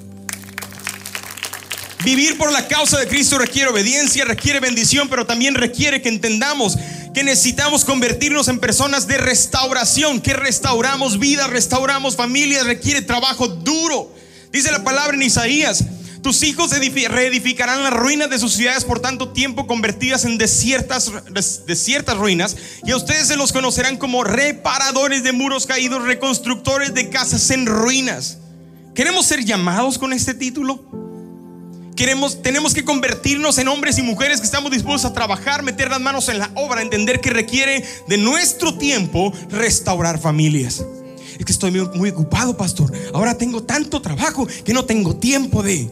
Vivir 2.05 2.39
por 2.39 2.53
la 2.53 2.69
causa 2.69 3.01
de 3.01 3.09
Cristo 3.09 3.37
requiere 3.37 3.69
obediencia, 3.69 4.25
requiere 4.25 4.61
bendición, 4.61 5.09
pero 5.09 5.27
también 5.27 5.55
requiere 5.55 6.03
que 6.03 6.09
entendamos 6.09 6.77
que 7.17 7.25
necesitamos 7.25 7.87
convertirnos 7.87 8.47
en 8.49 8.59
personas 8.59 9.07
de 9.07 9.17
restauración, 9.17 10.21
que 10.21 10.35
restauramos 10.35 11.19
vida, 11.19 11.47
restauramos 11.47 12.15
familias, 12.15 12.67
requiere 12.67 13.01
trabajo 13.01 13.49
duro. 13.49 14.15
Dice 14.53 14.71
la 14.71 14.85
palabra 14.85 15.17
en 15.17 15.23
Isaías, 15.23 15.83
tus 16.21 16.43
hijos 16.43 16.73
reedificarán 16.73 17.83
las 17.83 17.95
ruinas 17.95 18.29
de 18.29 18.39
sus 18.39 18.53
ciudades 18.53 18.85
por 18.85 19.01
tanto 19.01 19.31
tiempo 19.31 19.67
convertidas 19.67 20.27
en 20.27 20.37
desiertas, 20.37 21.11
desiertas 21.65 22.19
ruinas 22.19 22.55
y 22.85 22.91
a 22.91 22.99
ustedes 22.99 23.29
se 23.29 23.37
los 23.37 23.51
conocerán 23.51 23.97
como 23.97 24.23
reparadores 24.23 25.23
de 25.23 25.33
muros 25.33 25.65
caídos, 25.65 26.03
reconstructores 26.03 26.93
de 26.93 27.09
casas 27.09 27.49
en 27.51 27.65
ruinas. 27.65 28.37
¿Queremos 28.95 29.25
ser 29.25 29.43
llamados 29.43 29.97
con 29.97 30.13
este 30.13 30.35
título? 30.35 31.06
Queremos, 31.97 32.43
tenemos 32.43 32.75
que 32.75 32.85
convertirnos 32.85 33.57
en 33.57 33.69
hombres 33.69 33.99
y 33.99 34.03
mujeres 34.03 34.41
que 34.41 34.45
estamos 34.45 34.71
dispuestos 34.71 35.11
a 35.11 35.15
trabajar, 35.15 35.63
meter 35.63 35.89
las 35.89 36.01
manos 36.01 36.29
en 36.29 36.39
la 36.39 36.51
obra, 36.55 36.83
entender 36.83 37.23
que 37.23 37.31
requiere 37.31 37.83
de 38.07 38.19
nuestro 38.19 38.77
tiempo 38.77 39.33
restaurar 39.49 40.21
familias. 40.21 40.85
Es 41.39 41.45
que 41.47 41.53
estoy 41.53 41.71
muy, 41.71 41.89
muy 41.97 42.11
ocupado, 42.11 42.55
pastor. 42.55 42.93
Ahora 43.15 43.39
tengo 43.39 43.63
tanto 43.63 44.03
trabajo 44.03 44.47
que 44.65 44.75
no 44.75 44.85
tengo 44.85 45.17
tiempo 45.17 45.63
de... 45.63 45.91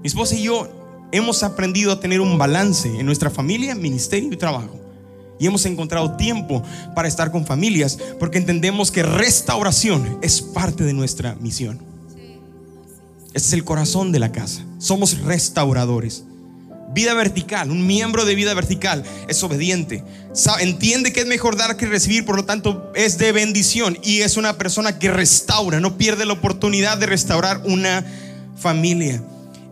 Mi 0.00 0.06
esposa 0.06 0.36
y 0.36 0.44
yo 0.44 0.68
hemos 1.10 1.42
aprendido 1.42 1.90
a 1.90 1.98
tener 1.98 2.20
un 2.20 2.38
balance 2.38 2.88
en 2.88 3.04
nuestra 3.04 3.30
familia, 3.30 3.74
ministerio 3.74 4.32
y 4.32 4.36
trabajo. 4.36 4.78
Y 5.40 5.46
hemos 5.46 5.66
encontrado 5.66 6.16
tiempo 6.16 6.62
para 6.94 7.08
estar 7.08 7.32
con 7.32 7.44
familias 7.44 7.98
porque 8.20 8.38
entendemos 8.38 8.92
que 8.92 9.02
restauración 9.02 10.18
es 10.22 10.40
parte 10.40 10.84
de 10.84 10.92
nuestra 10.92 11.34
misión. 11.40 11.89
Este 13.32 13.48
es 13.48 13.52
el 13.52 13.64
corazón 13.64 14.10
de 14.12 14.18
la 14.18 14.32
casa. 14.32 14.62
Somos 14.78 15.20
restauradores. 15.20 16.24
Vida 16.92 17.14
vertical, 17.14 17.70
un 17.70 17.86
miembro 17.86 18.24
de 18.24 18.34
vida 18.34 18.52
vertical 18.52 19.04
es 19.28 19.40
obediente. 19.44 20.02
Entiende 20.58 21.12
que 21.12 21.20
es 21.20 21.26
mejor 21.26 21.56
dar 21.56 21.76
que 21.76 21.86
recibir, 21.86 22.24
por 22.24 22.34
lo 22.34 22.44
tanto 22.44 22.90
es 22.96 23.16
de 23.18 23.30
bendición 23.30 23.96
y 24.02 24.22
es 24.22 24.36
una 24.36 24.58
persona 24.58 24.98
que 24.98 25.12
restaura, 25.12 25.78
no 25.78 25.96
pierde 25.96 26.26
la 26.26 26.32
oportunidad 26.32 26.98
de 26.98 27.06
restaurar 27.06 27.62
una 27.64 28.04
familia. 28.56 29.22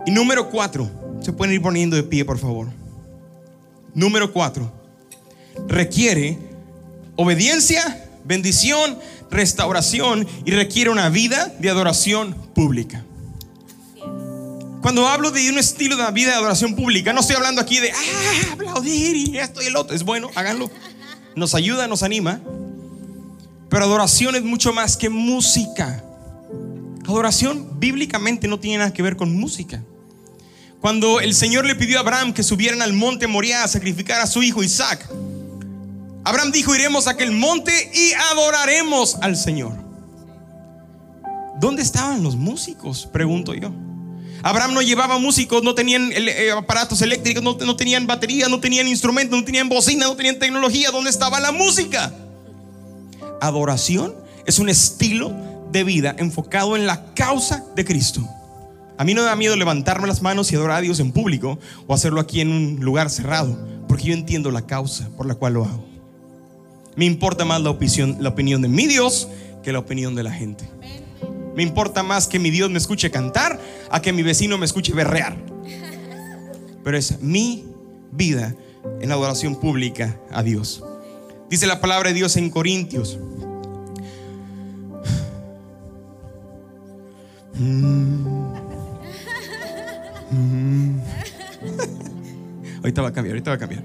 Y 0.07 0.13
número 0.13 0.49
cuatro, 0.49 0.89
se 1.21 1.33
pueden 1.33 1.55
ir 1.55 1.63
poniendo 1.63 1.97
de 1.97 2.05
pie, 2.05 2.25
por 2.25 2.39
favor. 2.39 2.69
Número 3.95 4.33
cuatro, 4.33 4.73
requiere 5.67 6.39
obediencia, 7.17 8.09
bendición, 8.25 8.97
restauración 9.29 10.25
y 10.45 10.53
requiere 10.53 10.91
una 10.91 11.09
vida 11.09 11.53
de 11.59 11.69
adoración 11.69 12.37
pública. 12.55 13.05
Cuando 14.83 15.09
hablo 15.09 15.31
de 15.31 15.51
un 15.51 15.59
estilo 15.59 15.97
de 15.97 16.11
vida 16.13 16.31
de 16.31 16.35
adoración 16.35 16.77
pública, 16.77 17.13
no 17.13 17.21
estoy 17.21 17.37
hablando 17.37 17.61
aquí 17.61 17.81
de 17.81 17.91
ah, 17.91 18.53
aplaudir 18.53 19.17
y 19.17 19.39
esto 19.39 19.61
y 19.61 19.67
el 19.67 19.77
otro. 19.77 19.95
Es 19.95 20.05
bueno, 20.05 20.31
háganlo. 20.35 20.71
Nos 21.35 21.55
ayuda, 21.55 21.89
nos 21.89 22.03
anima. 22.03 22.41
Pero 23.69 23.85
adoración 23.85 24.37
es 24.37 24.43
mucho 24.43 24.73
más 24.73 24.97
que 24.97 25.11
música. 25.11 26.03
Adoración 27.07 27.81
bíblicamente 27.81 28.47
no 28.49 28.61
tiene 28.61 28.79
nada 28.79 28.93
que 28.93 29.03
ver 29.03 29.17
con 29.17 29.35
música. 29.35 29.83
Cuando 30.81 31.21
el 31.21 31.35
Señor 31.35 31.67
le 31.67 31.75
pidió 31.75 31.99
a 31.99 32.01
Abraham 32.01 32.33
que 32.33 32.45
subieran 32.45 32.81
al 32.83 32.93
monte 32.93 33.27
Moria 33.27 33.65
a 33.65 33.69
sacrificar 33.69 34.21
a 34.21 34.27
su 34.27 34.43
hijo 34.43 34.63
Isaac, 34.63 35.09
Abraham 36.25 36.53
dijo, 36.53 36.75
iremos 36.75 37.09
a 37.09 37.13
aquel 37.13 37.33
monte 37.33 37.91
y 37.93 38.13
adoraremos 38.31 39.17
al 39.23 39.37
Señor. 39.37 39.73
¿Dónde 41.59 41.83
estaban 41.83 42.23
los 42.23 42.37
músicos? 42.37 43.09
Pregunto 43.13 43.55
yo. 43.55 43.73
Abraham 44.43 44.75
no 44.75 44.83
llevaba 44.83 45.19
músicos, 45.19 45.63
no 45.63 45.75
tenían 45.75 46.11
eh, 46.13 46.51
aparatos 46.51 47.03
eléctricos, 47.03 47.43
no, 47.43 47.57
no 47.57 47.77
tenían 47.77 48.07
baterías, 48.07 48.49
no 48.49 48.61
tenían 48.61 48.87
instrumentos, 48.87 49.39
no 49.39 49.45
tenían 49.45 49.69
bocina, 49.69 50.07
no 50.07 50.17
tenían 50.17 50.39
tecnología. 50.39 50.91
¿Dónde 50.91 51.11
estaba 51.11 51.41
la 51.41 51.53
música? 51.53 52.13
Adoración 53.41 54.15
es 54.47 54.59
un 54.59 54.69
estilo 54.69 55.33
de 55.73 55.85
vida 55.85 56.15
enfocado 56.19 56.77
en 56.77 56.87
la 56.87 57.13
causa 57.15 57.65
de 57.75 57.85
Cristo. 57.85 58.27
A 58.97 59.05
mí 59.05 59.15
no 59.15 59.23
me 59.23 59.29
da 59.29 59.37
miedo 59.37 59.55
levantarme 59.55 60.09
las 60.09 60.23
manos 60.23 60.51
y 60.51 60.57
adorar 60.57 60.79
a 60.79 60.81
Dios 60.81 60.99
en 60.99 61.13
público 61.13 61.59
o 61.87 61.95
hacerlo 61.95 62.21
aquí 62.21 62.41
en 62.41 62.51
un 62.51 62.79
lugar 62.81 63.11
cerrado, 63.11 63.57
porque 63.87 64.05
yo 64.05 64.15
entiendo 64.15 64.51
la 64.51 64.67
causa 64.67 65.09
por 65.17 65.27
la 65.27 65.35
cual 65.37 65.55
lo 65.55 65.65
hago. 65.65 65.87
Me 66.97 67.05
importa 67.05 67.45
más 67.45 67.61
la 67.61 67.71
opinión, 67.71 68.17
la 68.21 68.31
opinión 68.31 68.61
de 68.61 68.69
mi 68.69 68.87
Dios 68.89 69.29
que 69.63 69.73
la 69.73 69.79
opinión 69.79 70.17
de 70.17 70.25
la 70.25 70.33
gente. 70.33 70.69
Me 71.55 71.63
importa 71.63 72.03
más 72.03 72.27
que 72.27 72.39
mi 72.41 72.51
Dios 72.51 72.71
me 72.71 72.79
escuche 72.79 73.11
cantar 73.11 73.61
a 73.91 74.03
que 74.03 74.13
mi 74.13 74.23
vecino 74.23 74.59
me 74.59 74.67
escuche 74.67 74.93
berrear. 74.93 75.37
Pero 76.85 76.97
es 76.97 77.21
mi 77.21 77.67
vida 78.13 78.55
en 79.01 79.13
adoración 79.13 79.57
pública 79.61 80.19
a 80.31 80.43
Dios. 80.43 80.83
Dice 81.51 81.67
la 81.67 81.81
palabra 81.81 82.09
de 82.09 82.15
Dios 82.15 82.37
en 82.37 82.51
Corintios. 82.51 83.19
ahorita 92.77 93.03
va 93.03 93.09
a 93.09 93.13
cambiar, 93.13 93.35
ahorita 93.35 93.51
va 93.51 93.57
a 93.57 93.59
cambiar. 93.59 93.83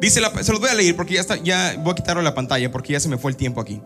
Dice 0.00 0.20
la, 0.20 0.30
se 0.42 0.50
los 0.50 0.60
voy 0.60 0.70
a 0.70 0.74
leer 0.74 0.96
porque 0.96 1.14
ya 1.14 1.20
está, 1.20 1.36
ya 1.36 1.76
voy 1.78 1.92
a 1.92 1.94
quitarlo 1.94 2.22
la 2.22 2.34
pantalla 2.34 2.72
porque 2.72 2.92
ya 2.92 3.00
se 3.00 3.08
me 3.08 3.18
fue 3.18 3.30
el 3.30 3.36
tiempo 3.36 3.60
aquí. 3.60 3.80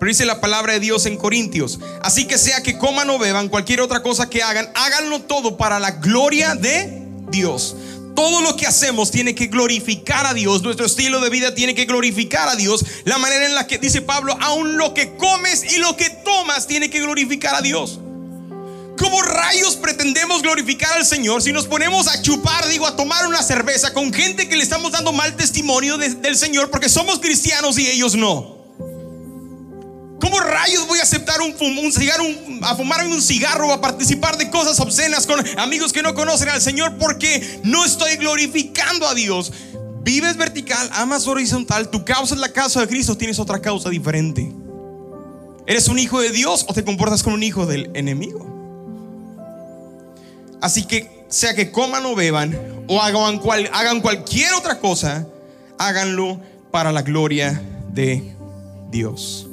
Pero 0.00 0.08
dice 0.08 0.24
la 0.24 0.40
palabra 0.40 0.72
de 0.72 0.80
Dios 0.80 1.04
en 1.04 1.18
Corintios. 1.18 1.78
Así 2.00 2.26
que 2.26 2.38
sea 2.38 2.62
que 2.62 2.78
coman 2.78 3.10
o 3.10 3.18
beban, 3.18 3.50
cualquier 3.50 3.82
otra 3.82 4.02
cosa 4.02 4.30
que 4.30 4.42
hagan, 4.42 4.70
háganlo 4.74 5.20
todo 5.20 5.58
para 5.58 5.78
la 5.78 5.90
gloria 5.90 6.54
de 6.54 7.02
Dios. 7.30 7.76
Todo 8.16 8.40
lo 8.40 8.56
que 8.56 8.66
hacemos 8.66 9.10
tiene 9.10 9.34
que 9.34 9.48
glorificar 9.48 10.24
a 10.24 10.32
Dios. 10.32 10.62
Nuestro 10.62 10.86
estilo 10.86 11.20
de 11.20 11.28
vida 11.28 11.54
tiene 11.54 11.74
que 11.74 11.84
glorificar 11.84 12.48
a 12.48 12.56
Dios. 12.56 12.82
La 13.04 13.18
manera 13.18 13.44
en 13.44 13.54
la 13.54 13.66
que 13.66 13.76
dice 13.76 14.00
Pablo, 14.00 14.34
aún 14.40 14.78
lo 14.78 14.94
que 14.94 15.18
comes 15.18 15.70
y 15.70 15.76
lo 15.76 15.94
que 15.98 16.08
tomas 16.08 16.66
tiene 16.66 16.88
que 16.88 17.02
glorificar 17.02 17.54
a 17.54 17.60
Dios. 17.60 18.00
¿Cómo 18.96 19.20
rayos 19.20 19.76
pretendemos 19.76 20.40
glorificar 20.40 20.94
al 20.94 21.04
Señor 21.04 21.42
si 21.42 21.52
nos 21.52 21.66
ponemos 21.66 22.08
a 22.08 22.22
chupar, 22.22 22.66
digo, 22.68 22.86
a 22.86 22.96
tomar 22.96 23.26
una 23.26 23.42
cerveza 23.42 23.92
con 23.92 24.14
gente 24.14 24.48
que 24.48 24.56
le 24.56 24.62
estamos 24.62 24.92
dando 24.92 25.12
mal 25.12 25.36
testimonio 25.36 25.98
del 25.98 26.36
Señor 26.38 26.70
porque 26.70 26.88
somos 26.88 27.18
cristianos 27.18 27.78
y 27.78 27.86
ellos 27.86 28.14
no? 28.14 28.59
¿Cómo 30.20 30.38
rayos 30.38 30.86
voy 30.86 30.98
a 30.98 31.02
aceptar 31.02 31.40
un, 31.40 31.54
un 31.78 31.92
cigarro, 31.92 32.24
a 32.62 32.76
fumarme 32.76 33.12
un 33.12 33.22
cigarro 33.22 33.68
o 33.68 33.72
a 33.72 33.80
participar 33.80 34.36
de 34.36 34.50
cosas 34.50 34.78
obscenas 34.78 35.26
con 35.26 35.42
amigos 35.58 35.92
que 35.92 36.02
no 36.02 36.14
conocen 36.14 36.50
al 36.50 36.60
Señor 36.60 36.96
porque 36.98 37.60
no 37.64 37.84
estoy 37.84 38.16
glorificando 38.16 39.08
a 39.08 39.14
Dios? 39.14 39.50
Vives 40.02 40.36
vertical, 40.36 40.90
amas 40.92 41.26
horizontal, 41.26 41.88
tu 41.88 42.04
causa 42.04 42.34
es 42.34 42.40
la 42.40 42.52
causa 42.52 42.80
de 42.80 42.88
Cristo, 42.88 43.16
tienes 43.16 43.38
otra 43.38 43.60
causa 43.60 43.88
diferente. 43.88 44.52
¿Eres 45.66 45.88
un 45.88 45.98
hijo 45.98 46.20
de 46.20 46.30
Dios 46.30 46.66
o 46.68 46.74
te 46.74 46.84
comportas 46.84 47.22
como 47.22 47.36
un 47.36 47.42
hijo 47.42 47.64
del 47.64 47.90
enemigo? 47.94 48.46
Así 50.60 50.84
que 50.84 51.24
sea 51.28 51.54
que 51.54 51.70
coman 51.70 52.04
o 52.04 52.14
beban 52.14 52.84
o 52.88 53.00
hagan, 53.00 53.38
cual, 53.38 53.70
hagan 53.72 54.00
cualquier 54.00 54.52
otra 54.54 54.80
cosa, 54.80 55.26
háganlo 55.78 56.40
para 56.70 56.92
la 56.92 57.02
gloria 57.02 57.62
de 57.92 58.34
Dios. 58.90 59.49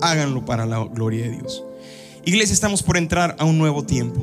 Háganlo 0.00 0.44
para 0.44 0.66
la 0.66 0.84
gloria 0.84 1.24
de 1.24 1.36
Dios. 1.36 1.64
Iglesia, 2.24 2.52
estamos 2.52 2.82
por 2.82 2.96
entrar 2.96 3.36
a 3.38 3.44
un 3.44 3.58
nuevo 3.58 3.84
tiempo. 3.84 4.22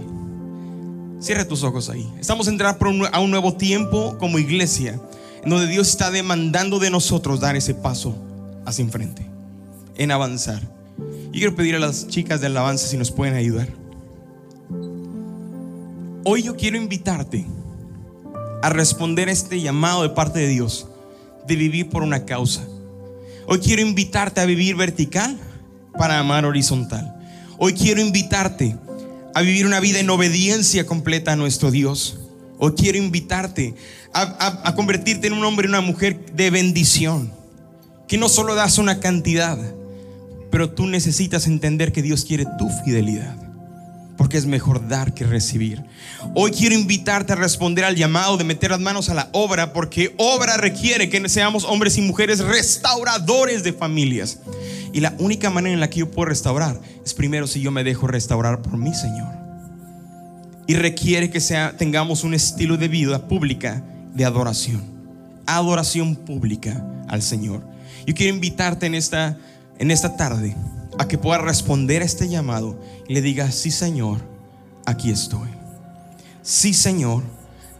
Cierra 1.19 1.47
tus 1.47 1.63
ojos 1.63 1.89
ahí. 1.89 2.07
Estamos 2.19 2.47
a 2.47 2.51
entrar 2.51 2.77
a 3.11 3.19
un 3.19 3.31
nuevo 3.31 3.55
tiempo 3.55 4.17
como 4.19 4.37
iglesia, 4.37 4.99
en 5.43 5.49
donde 5.49 5.67
Dios 5.67 5.89
está 5.89 6.11
demandando 6.11 6.79
de 6.79 6.89
nosotros 6.89 7.39
dar 7.39 7.55
ese 7.55 7.73
paso 7.73 8.15
hacia 8.65 8.83
enfrente, 8.83 9.25
en 9.95 10.11
avanzar. 10.11 10.61
Y 11.31 11.39
quiero 11.39 11.55
pedir 11.55 11.75
a 11.75 11.79
las 11.79 12.07
chicas 12.07 12.41
de 12.41 12.47
alabanza 12.47 12.87
si 12.87 12.97
nos 12.97 13.11
pueden 13.11 13.35
ayudar. 13.35 13.69
Hoy 16.23 16.43
yo 16.43 16.55
quiero 16.55 16.77
invitarte 16.77 17.45
a 18.61 18.69
responder 18.69 19.29
a 19.29 19.31
este 19.31 19.61
llamado 19.61 20.03
de 20.03 20.09
parte 20.09 20.39
de 20.39 20.47
Dios 20.47 20.87
de 21.47 21.55
vivir 21.55 21.89
por 21.89 22.03
una 22.03 22.25
causa. 22.25 22.65
Hoy 23.47 23.59
quiero 23.59 23.81
invitarte 23.81 24.41
a 24.41 24.45
vivir 24.45 24.75
vertical 24.75 25.37
para 25.97 26.19
amar 26.19 26.45
horizontal. 26.45 27.15
Hoy 27.57 27.73
quiero 27.73 28.01
invitarte 28.01 28.77
a 29.33 29.41
vivir 29.41 29.65
una 29.65 29.79
vida 29.79 29.99
en 29.99 30.09
obediencia 30.09 30.85
completa 30.85 31.33
a 31.33 31.35
nuestro 31.35 31.71
Dios. 31.71 32.19
Hoy 32.57 32.73
quiero 32.77 32.97
invitarte 32.97 33.75
a, 34.13 34.73
convertirte 34.75 35.27
en 35.27 35.33
un 35.33 35.43
hombre 35.43 35.67
y 35.67 35.69
una 35.69 35.81
mujer 35.81 36.25
de 36.33 36.49
bendición. 36.49 37.31
Que 38.07 38.17
no 38.17 38.29
solo 38.29 38.55
das 38.55 38.77
una 38.77 38.99
cantidad, 38.99 39.57
pero 40.51 40.69
tú 40.69 40.85
necesitas 40.85 41.47
entender 41.47 41.91
que 41.91 42.01
Dios 42.01 42.23
quiere 42.23 42.45
tu 42.57 42.69
fidelidad 42.83 43.35
porque 44.17 44.37
es 44.37 44.45
mejor 44.45 44.87
dar 44.87 45.13
que 45.13 45.25
recibir. 45.25 45.83
Hoy 46.33 46.51
quiero 46.51 46.75
invitarte 46.75 47.33
a 47.33 47.35
responder 47.35 47.83
al 47.83 47.95
llamado 47.95 48.37
de 48.37 48.43
meter 48.43 48.71
las 48.71 48.79
manos 48.79 49.09
a 49.09 49.13
la 49.13 49.29
obra, 49.33 49.73
porque 49.73 50.13
obra 50.17 50.57
requiere 50.57 51.09
que 51.09 51.27
seamos 51.27 51.65
hombres 51.65 51.97
y 51.97 52.01
mujeres 52.01 52.39
restauradores 52.39 53.63
de 53.63 53.73
familias. 53.73 54.39
Y 54.95 55.01
la 55.01 55.13
única 55.19 55.49
manera 55.49 55.73
en 55.73 55.81
la 55.81 55.89
que 55.89 55.99
yo 55.99 56.09
puedo 56.09 56.29
restaurar 56.29 56.79
es 57.03 57.13
primero 57.13 57.47
si 57.47 57.59
yo 57.59 57.69
me 57.69 57.83
dejo 57.83 58.07
restaurar 58.07 58.61
por 58.61 58.77
mi 58.77 58.93
Señor. 58.93 59.27
Y 60.67 60.75
requiere 60.75 61.29
que 61.29 61.41
sea, 61.41 61.75
tengamos 61.75 62.23
un 62.23 62.33
estilo 62.33 62.77
de 62.77 62.87
vida 62.87 63.27
pública 63.27 63.83
de 64.13 64.23
adoración. 64.23 64.81
Adoración 65.47 66.15
pública 66.15 66.81
al 67.09 67.21
Señor. 67.21 67.61
Yo 68.07 68.13
quiero 68.13 68.33
invitarte 68.33 68.85
en 68.85 68.95
esta, 68.95 69.37
en 69.79 69.91
esta 69.91 70.15
tarde 70.15 70.55
a 70.97 71.09
que 71.09 71.17
pueda 71.17 71.39
responder 71.39 72.01
a 72.01 72.05
este 72.05 72.29
llamado 72.29 72.79
y 73.05 73.15
le 73.15 73.21
diga, 73.21 73.51
sí 73.51 73.71
Señor, 73.71 74.21
aquí 74.85 75.11
estoy. 75.11 75.49
Sí 76.41 76.73
Señor, 76.73 77.21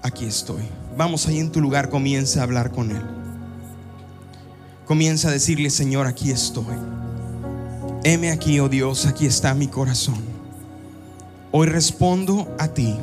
aquí 0.02 0.26
estoy. 0.26 0.64
Vamos 0.98 1.28
ahí 1.28 1.40
en 1.40 1.54
tu 1.54 1.62
lugar, 1.62 1.88
comienza 1.88 2.42
a 2.42 2.44
hablar 2.44 2.74
con 2.74 2.92
Él. 2.92 3.02
Comienza 4.86 5.30
a 5.30 5.32
decirle, 5.32 5.70
Señor, 5.70 6.08
aquí 6.08 6.30
estoy. 6.30 6.76
Heme 8.08 8.30
aquí, 8.30 8.60
oh 8.60 8.70
Dios, 8.70 9.08
aquí 9.08 9.26
está 9.26 9.56
mi 9.56 9.66
corazón. 9.68 10.20
Hoy 11.52 11.66
respondo 11.66 12.56
a 12.60 12.68
ti. 12.68 12.96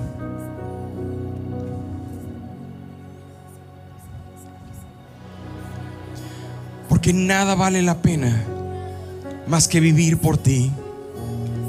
Porque 6.89 7.13
nada 7.13 7.57
vale 7.57 7.83
la 7.83 8.01
pena 8.01 8.45
más 9.49 9.67
que 9.67 9.81
vivir 9.81 10.19
por 10.19 10.39
ti. 10.39 10.71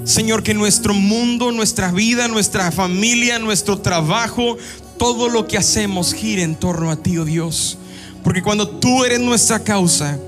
Señor, 0.03 0.43
que 0.43 0.53
nuestro 0.53 0.93
mundo, 0.93 1.51
nuestra 1.51 1.91
vida, 1.91 2.27
nuestra 2.27 2.71
familia, 2.71 3.39
nuestro 3.39 3.79
trabajo, 3.79 4.57
todo 4.99 5.27
lo 5.27 5.47
que 5.47 5.57
hacemos 5.57 6.13
gire 6.13 6.43
en 6.43 6.53
torno 6.53 6.91
a 6.91 6.97
ti, 6.97 7.17
oh 7.17 7.25
Dios. 7.25 7.79
Porque 8.23 8.43
cuando 8.43 8.69
tú 8.69 9.03
eres 9.03 9.19
nuestra 9.19 9.57
causa, 9.57 10.19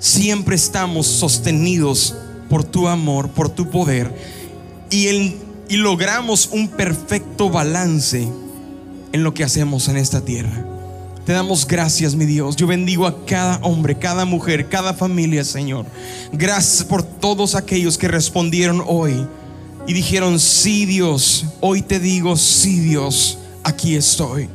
siempre 0.00 0.56
estamos 0.56 1.06
sostenidos 1.06 2.16
por 2.50 2.64
tu 2.64 2.88
amor, 2.88 3.30
por 3.30 3.48
tu 3.48 3.70
poder. 3.70 4.12
Y, 4.90 5.36
y 5.68 5.76
logramos 5.76 6.50
un 6.52 6.68
perfecto 6.68 7.48
balance 7.48 8.28
en 9.12 9.22
lo 9.22 9.32
que 9.32 9.44
hacemos 9.44 9.88
en 9.88 9.96
esta 9.96 10.20
tierra. 10.20 10.66
Te 11.24 11.32
damos 11.32 11.66
gracias, 11.66 12.16
mi 12.16 12.26
Dios. 12.26 12.56
Yo 12.56 12.66
bendigo 12.66 13.06
a 13.06 13.24
cada 13.24 13.58
hombre, 13.58 13.96
cada 13.96 14.24
mujer, 14.24 14.68
cada 14.68 14.92
familia, 14.94 15.44
Señor. 15.44 15.86
Gracias 16.32 16.84
por 16.84 17.02
todos 17.02 17.54
aquellos 17.54 17.96
que 17.96 18.08
respondieron 18.08 18.82
hoy 18.86 19.26
y 19.86 19.92
dijeron, 19.92 20.40
sí, 20.40 20.86
Dios. 20.86 21.46
Hoy 21.60 21.82
te 21.82 22.00
digo, 22.00 22.36
sí, 22.36 22.80
Dios. 22.80 23.38
Aquí 23.62 23.94
estoy. 23.94 24.48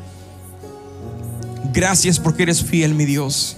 Gracias 1.74 2.20
porque 2.20 2.44
eres 2.44 2.64
fiel, 2.64 2.94
mi 2.94 3.06
Dios. 3.06 3.58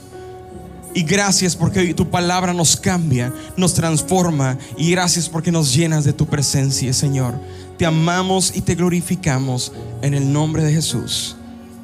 Y 0.93 1.03
gracias 1.03 1.55
porque 1.55 1.93
tu 1.93 2.09
palabra 2.09 2.53
nos 2.53 2.75
cambia, 2.75 3.33
nos 3.55 3.73
transforma. 3.73 4.57
Y 4.77 4.91
gracias 4.91 5.29
porque 5.29 5.51
nos 5.51 5.73
llenas 5.73 6.03
de 6.03 6.13
tu 6.13 6.25
presencia, 6.25 6.91
Señor. 6.93 7.35
Te 7.77 7.85
amamos 7.85 8.55
y 8.55 8.61
te 8.61 8.75
glorificamos 8.75 9.71
en 10.01 10.13
el 10.13 10.31
nombre 10.31 10.63
de 10.63 10.73
Jesús. 10.73 11.35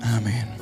Amén. 0.01 0.52